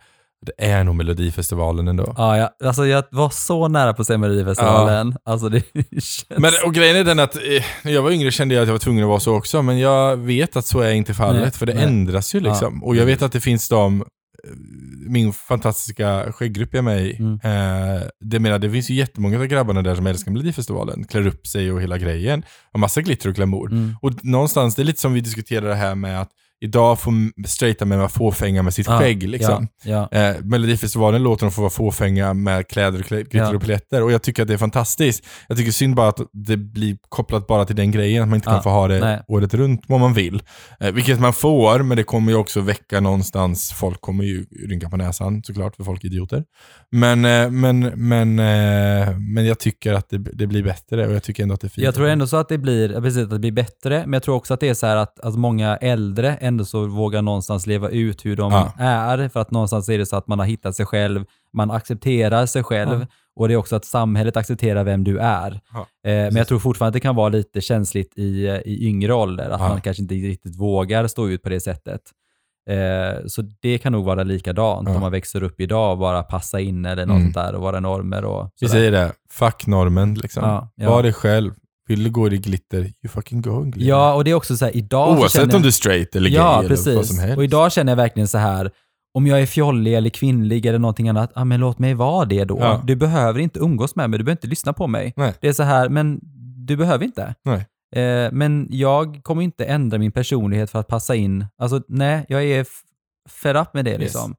det 0.46 0.64
är 0.64 0.85
nog 0.85 0.94
Melodifestivalen 0.94 1.88
ändå. 1.88 2.14
Ja, 2.16 2.37
jag, 2.38 2.50
alltså 2.64 2.87
jag 2.87 3.04
var 3.11 3.30
så 3.30 3.68
nära 3.68 3.92
på 3.94 4.00
att 4.02 4.06
säga 4.06 4.18
Melodifestivalen. 4.18 5.16
Alltså 5.24 5.48
det 5.48 5.61
känns... 5.92 6.26
Men, 6.37 6.50
och 6.64 6.74
grejen 6.74 6.96
är 6.96 7.04
den 7.04 7.18
att 7.18 7.37
eh, 7.37 7.42
när 7.82 7.92
jag 7.92 8.02
var 8.02 8.11
yngre 8.11 8.30
kände 8.30 8.54
jag 8.54 8.62
att 8.62 8.68
jag 8.68 8.74
var 8.74 8.78
tvungen 8.78 9.04
att 9.04 9.09
vara 9.09 9.20
så 9.20 9.35
också, 9.37 9.62
men 9.62 9.78
jag 9.78 10.16
vet 10.16 10.56
att 10.56 10.66
så 10.66 10.80
är 10.80 10.90
inte 10.92 11.14
fallet, 11.14 11.42
Nej, 11.42 11.50
för 11.50 11.66
det 11.66 11.74
nej. 11.74 11.85
ändras 11.85 12.35
ju 12.35 12.40
liksom. 12.40 12.85
och 12.85 12.96
jag 12.96 13.06
vet 13.06 13.22
att 13.22 13.32
det 13.32 13.40
finns 13.40 13.68
de, 13.68 14.00
eh, 14.00 14.06
min 15.09 15.32
fantastiska 15.32 16.32
skägggrupp 16.32 16.68
jag 16.72 16.78
är 16.78 16.82
med 16.82 17.02
i, 17.06 17.16
Mm. 17.16 17.35
eh, 17.96 18.02
det 18.20 18.38
menar, 18.38 18.59
det 18.59 18.70
finns 18.70 18.90
ju 18.90 18.94
jättemånga 18.94 19.38
av 19.38 19.46
grabbarna 19.46 19.82
där 19.82 19.94
som 19.94 20.06
älskar 20.06 20.30
Melodifestivalen, 20.32 21.04
klär 21.04 21.26
upp 21.26 21.46
sig 21.46 21.72
och 21.72 21.82
hela 21.82 21.98
grejen, 21.98 22.44
och 22.72 22.80
massa 22.80 23.00
glitter 23.00 23.28
och 23.28 23.35
glamour. 23.35 23.70
Mm. 23.72 23.96
Och 24.02 24.24
någonstans, 24.24 24.74
det 24.74 24.82
är 24.82 24.85
lite 24.85 25.00
som 25.00 25.12
vi 25.14 25.20
diskuterade 25.20 25.68
det 25.68 25.74
här 25.74 25.94
med 25.94 26.20
att 26.20 26.30
idag 26.61 27.01
får 27.01 27.47
straighta 27.47 27.85
män 27.85 27.99
vara 27.99 28.09
fåfänga 28.09 28.62
med 28.62 28.75
sitt 28.75 28.87
Ja, 28.87 28.99
skägg 28.99 29.23
liksom. 29.29 29.69
Ja, 29.85 30.09
ja. 30.12 30.19
Eh, 30.19 30.37
Melodifestivalen 30.45 31.23
låter 31.23 31.45
dem 31.47 31.53
få 31.53 31.61
vara 31.61 31.71
fåfänga 31.71 32.35
med 32.35 32.69
kläder, 32.69 32.99
och 32.99 33.05
glitter 33.05 33.38
Ja. 33.38 33.55
och 33.55 33.61
paletter. 33.61 34.03
Och 34.03 34.12
jag 34.12 34.23
tycker 34.23 34.42
att 34.42 34.49
det 34.49 34.55
är 34.55 34.59
fantastiskt. 34.59 35.25
Jag 35.49 35.59
tycker 35.59 35.73
synd 35.73 35.95
bara 35.95 36.09
att 36.09 36.21
det 36.33 36.57
blir 36.57 36.97
kopplat 37.09 37.47
bara 37.47 37.64
till 37.64 37.77
den 37.77 37.90
grejen, 37.90 38.23
att 38.23 38.29
man 38.29 38.37
inte 38.37 38.49
Ja, 38.49 38.55
kan 38.55 38.62
få 38.62 38.71
ha 38.71 38.88
det 38.88 39.01
nej. 39.01 39.21
året 39.29 39.55
runt 39.55 39.83
om 39.88 40.01
man 40.01 40.14
vill. 40.14 40.42
Eh, 40.81 40.92
vilket 40.92 41.21
man 41.21 41.33
får, 41.33 41.83
men 41.83 41.97
det 41.97 42.03
kommer 42.03 42.33
ju 42.33 42.38
också 42.38 42.61
väcka 42.61 43.01
någonstans, 43.01 43.73
folk 43.73 44.01
kommer 44.01 44.25
ju 44.25 44.47
rynka 44.69 44.88
på 44.90 44.97
näsan 44.97 45.42
såklart, 45.42 45.77
för 45.77 45.85
folk 45.85 46.05
är 46.05 46.09
idioter. 46.09 46.45
Men, 46.92 47.25
eh, 47.25 47.51
men, 47.51 47.81
men, 47.81 48.38
eh, 48.38 49.19
men 49.19 49.47
jag 49.47 49.59
tycker 49.59 49.95
att 49.95 50.09
det, 50.11 50.19
det 50.19 50.47
blir 50.47 50.62
bättre 50.62 51.07
och 51.07 51.14
jag 51.14 51.23
tycker 51.23 51.42
ändå 51.42 51.55
att 51.55 51.61
det 51.61 51.66
är 51.66 51.69
fint. 51.69 51.85
Jag 51.85 51.95
tror 51.95 52.09
ändå 52.09 52.27
så 52.27 52.37
att 52.37 52.49
det 52.49 52.59
blir, 52.59 53.01
precis, 53.01 53.23
att 53.23 53.31
det 53.31 53.38
blir 53.38 53.53
bättre, 53.53 54.01
men 54.07 54.12
jag 54.12 54.23
tror 54.23 54.35
också 54.35 54.55
att 54.55 54.61
det 54.61 54.69
är 54.69 54.75
så 54.75 54.87
här 54.87 54.97
att, 54.97 55.21
att 55.21 55.35
många 55.35 55.77
äldre 55.77 56.35
ändå 56.46 56.64
så 56.64 56.87
vågar 56.87 57.22
någonstans 57.22 57.66
leva 57.66 57.88
ut 57.88 58.24
hur 58.24 58.37
de 58.37 58.52
Ja. 58.52 58.72
är, 58.78 59.28
för 59.28 59.40
att 59.40 59.50
någonstans 59.50 59.88
är 59.88 59.98
det 59.98 60.06
så 60.06 60.16
att 60.16 60.26
man 60.26 60.38
har 60.38 60.46
hittat 60.46 60.76
sig 60.76 60.87
själv, 60.87 61.24
man 61.52 61.70
accepterar 61.70 62.46
sig 62.46 62.62
själv 62.62 63.00
Ja. 63.00 63.06
och 63.37 63.48
det 63.48 63.54
är 63.54 63.59
också 63.59 63.76
att 63.76 63.85
samhället 63.85 64.37
accepterar 64.37 64.85
vem 64.85 65.04
du 65.04 65.18
är. 65.18 65.61
Ja, 65.72 65.78
eh, 65.80 65.87
men 66.04 66.37
jag 66.37 66.48
tror 66.48 66.59
fortfarande 66.59 66.88
att 66.88 66.92
det 66.94 67.00
kan 67.00 67.14
vara 67.16 67.28
lite 67.28 67.61
känsligt 67.61 68.18
i, 68.18 68.46
i 68.64 68.87
yngre 68.88 69.14
ålder, 69.14 69.50
att 69.50 69.61
man 69.61 69.80
kanske 69.80 70.02
inte 70.02 70.14
riktigt 70.14 70.56
vågar 70.56 71.06
stå 71.06 71.28
ut 71.28 71.42
på 71.42 71.48
det 71.48 71.61
sättet. 71.61 72.00
Eh, 72.70 73.26
så 73.26 73.42
det 73.61 73.78
kan 73.78 73.92
nog 73.92 74.04
vara 74.04 74.22
likadant 74.22 74.88
om 74.88 75.00
man 75.00 75.12
växer 75.12 75.42
upp 75.42 75.61
idag 75.61 75.92
och 75.92 75.98
bara 75.98 76.22
passa 76.22 76.61
in 76.61 76.85
eller 76.85 77.06
något 77.06 77.20
Mm. 77.20 77.32
där 77.32 77.54
och 77.54 77.62
vara 77.62 77.80
normer 77.80 78.24
och 78.24 78.50
Vi 78.61 78.68
säger 78.68 78.92
det, 78.92 79.12
fuck 79.30 79.66
normen 79.66 80.14
liksom. 80.14 80.68
Var 80.76 81.02
dig 81.02 81.12
själv. 81.12 81.52
Vill 81.88 82.05
du 82.05 82.11
gå 82.11 82.33
i 82.33 82.38
glitter, 82.38 82.79
you 82.79 83.09
fucking 83.09 83.42
go 83.42 83.62
in 83.62 83.70
glitter. 83.70 83.88
Ja, 83.90 84.14
och 84.14 84.25
det 84.25 84.31
är 84.31 84.35
också 84.35 84.57
så 84.57 84.64
här, 84.64 84.77
idag 84.77 85.09
Oavsett 85.18 85.33
känner 85.33 85.44
om 85.44 85.51
jag- 85.51 85.62
du 85.62 85.68
är 85.68 85.72
straight 85.72 86.16
eller 86.16 86.31
gay 86.31 86.37
Ja, 86.38 86.59
eller 86.59 86.68
vad 86.68 86.79
som 86.79 86.94
precis. 86.96 87.20
helst. 87.20 87.37
Och 87.37 87.44
idag 87.44 87.72
känner 87.72 87.92
jag 87.92 87.96
verkligen 87.96 88.29
så 88.29 88.38
här, 88.38 88.70
om 89.14 89.27
jag 89.27 89.42
är 89.42 89.46
fjollig 89.46 89.94
eller 89.94 90.11
kvinnlig 90.11 90.66
eller 90.66 90.79
någonting 90.79 91.09
annat, 91.09 91.33
ja 91.35 91.44
men 91.44 91.61
låt 91.61 91.79
mig 91.79 91.94
vara 91.94 92.25
det 92.25 92.44
då. 92.44 92.59
Ja. 92.61 92.83
Du 92.85 92.96
behöver 92.96 93.40
inte 93.40 93.59
umgås 93.59 93.96
med 93.96 94.11
mig, 94.11 94.18
du 94.18 94.25
behöver 94.25 94.38
inte 94.38 94.46
lyssna 94.49 94.72
på 94.72 94.87
mig. 94.87 95.12
Nej. 95.16 95.35
Det 95.40 95.49
är 95.49 95.53
så 95.53 95.62
här, 95.62 95.88
men 95.88 96.20
du 96.66 96.77
behöver 96.77 97.05
inte. 97.05 97.35
Nej. 97.44 97.66
Eh, 98.05 98.33
men 98.33 98.66
jag 98.70 99.20
kommer 99.22 99.42
inte 99.42 99.64
ändra 99.64 99.99
min 99.99 100.12
personlighet 100.12 100.70
för 100.70 100.79
att 100.81 100.88
passa 100.88 101.14
in. 101.14 101.46
Alltså 101.59 101.83
nej, 101.88 102.25
jag 102.29 102.44
är 102.44 102.66
fed 103.42 103.57
up 103.57 103.75
med 103.75 103.85
det 103.85 103.99
liksom. 103.99 104.35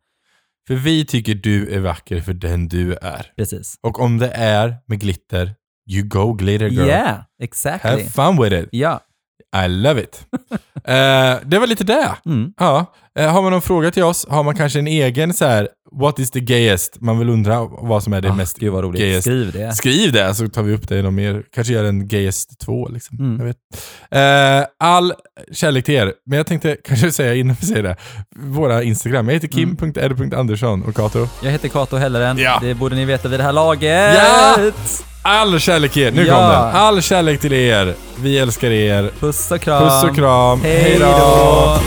För 0.67 0.75
vi 0.75 1.05
tycker 1.05 1.35
du 1.35 1.69
är 1.75 1.79
vacker 1.79 2.21
för 2.21 2.33
den 2.33 2.67
du 2.67 2.93
är. 2.93 3.25
Precis. 3.37 3.75
Och 3.81 3.99
om 3.99 4.17
det 4.17 4.29
är 4.29 4.75
med 4.85 4.99
glitter, 4.99 5.55
you 5.87 6.03
go 6.03 6.33
glitter 6.33 6.69
girl. 6.69 6.87
Yeah, 6.87 7.17
exactly. 7.39 7.91
Have 7.91 8.09
fun 8.09 8.37
with 8.37 8.53
it. 8.53 8.69
Ja. 8.71 8.99
I 9.65 9.67
love 9.67 10.01
it. 10.01 10.25
Eh, 10.87 11.37
det 11.45 11.59
var 11.59 11.67
lite 11.67 11.83
det. 11.83 12.15
Mm. 12.25 12.53
Ja. 12.57 12.93
Eh, 13.17 13.31
har 13.31 13.41
man 13.41 13.51
någon 13.51 13.61
fråga 13.61 13.91
till 13.91 14.03
oss, 14.03 14.25
har 14.29 14.43
man 14.43 14.55
kanske 14.55 14.79
en 14.79 14.87
egen 14.87 15.33
så 15.33 15.45
här, 15.45 15.67
what 15.99 16.19
is 16.19 16.31
the 16.31 16.39
gayest? 16.39 16.97
Man 17.01 17.19
vill 17.19 17.29
undra 17.29 17.65
vad 17.65 18.03
som 18.03 18.13
är 18.13 18.21
det 18.21 18.29
Ah, 18.29 18.33
mest 18.33 18.57
Gud 18.59 18.73
vad 18.73 18.83
roligt. 18.83 19.01
gayest. 19.01 19.23
Skriv 19.23 19.51
det. 19.51 19.73
Skriv 19.75 20.11
det 20.11 20.35
så 20.35 20.47
tar 20.49 20.63
vi 20.63 20.73
upp 20.73 20.87
det 20.87 20.97
i 20.97 21.01
någon 21.01 21.15
mer. 21.15 21.43
Kanske 21.55 21.73
gör 21.73 21.83
en 21.83 22.07
gayest 22.07 22.59
2 22.59 22.87
liksom. 22.87 23.17
Mm. 23.19 23.37
Jag 23.39 23.45
vet. 23.45 23.57
Eh, 24.11 24.67
all 24.79 25.13
kärlek 25.53 25.85
till 25.85 25.95
er. 25.95 26.13
Men 26.25 26.37
jag 26.37 26.47
tänkte 26.47 26.77
kanske 26.87 27.11
säga 27.11 27.33
innan 27.35 27.55
vi 27.59 27.67
säger 27.67 27.83
det. 27.83 27.95
Våra 28.35 28.83
Instagram. 28.83 29.27
Jag 29.27 29.33
heter 29.33 29.57
Mm. 29.57 29.77
kim.ed.andersson 29.77 30.83
och 30.83 30.95
Kato. 30.95 31.27
Jag 31.43 31.51
heter 31.51 31.67
Kato 31.67 31.95
Helleren. 31.97 32.37
Ja. 32.37 32.59
Det 32.61 32.73
borde 32.73 32.95
ni 32.95 33.05
veta 33.05 33.27
vid 33.27 33.39
det 33.39 33.43
här 33.43 33.53
laget. 33.53 34.15
Ja! 34.15 34.57
All 35.21 35.59
kärlek 35.59 35.91
till 35.91 36.01
er. 36.03 36.11
Nu 36.11 36.25
Ja. 36.25 36.33
kom 36.35 36.43
den. 36.49 36.81
All 36.81 37.01
kärlek 37.01 37.39
till 37.41 37.53
er. 37.53 37.93
Vi 38.19 38.39
älskar 38.39 38.71
er. 38.71 39.11
Puss 39.19 39.51
och 39.51 39.61
kram. 39.61 39.83
Puss 39.83 40.03
och 40.09 40.15
kram. 40.15 40.61
Hej 40.61 40.97
då. 40.99 41.77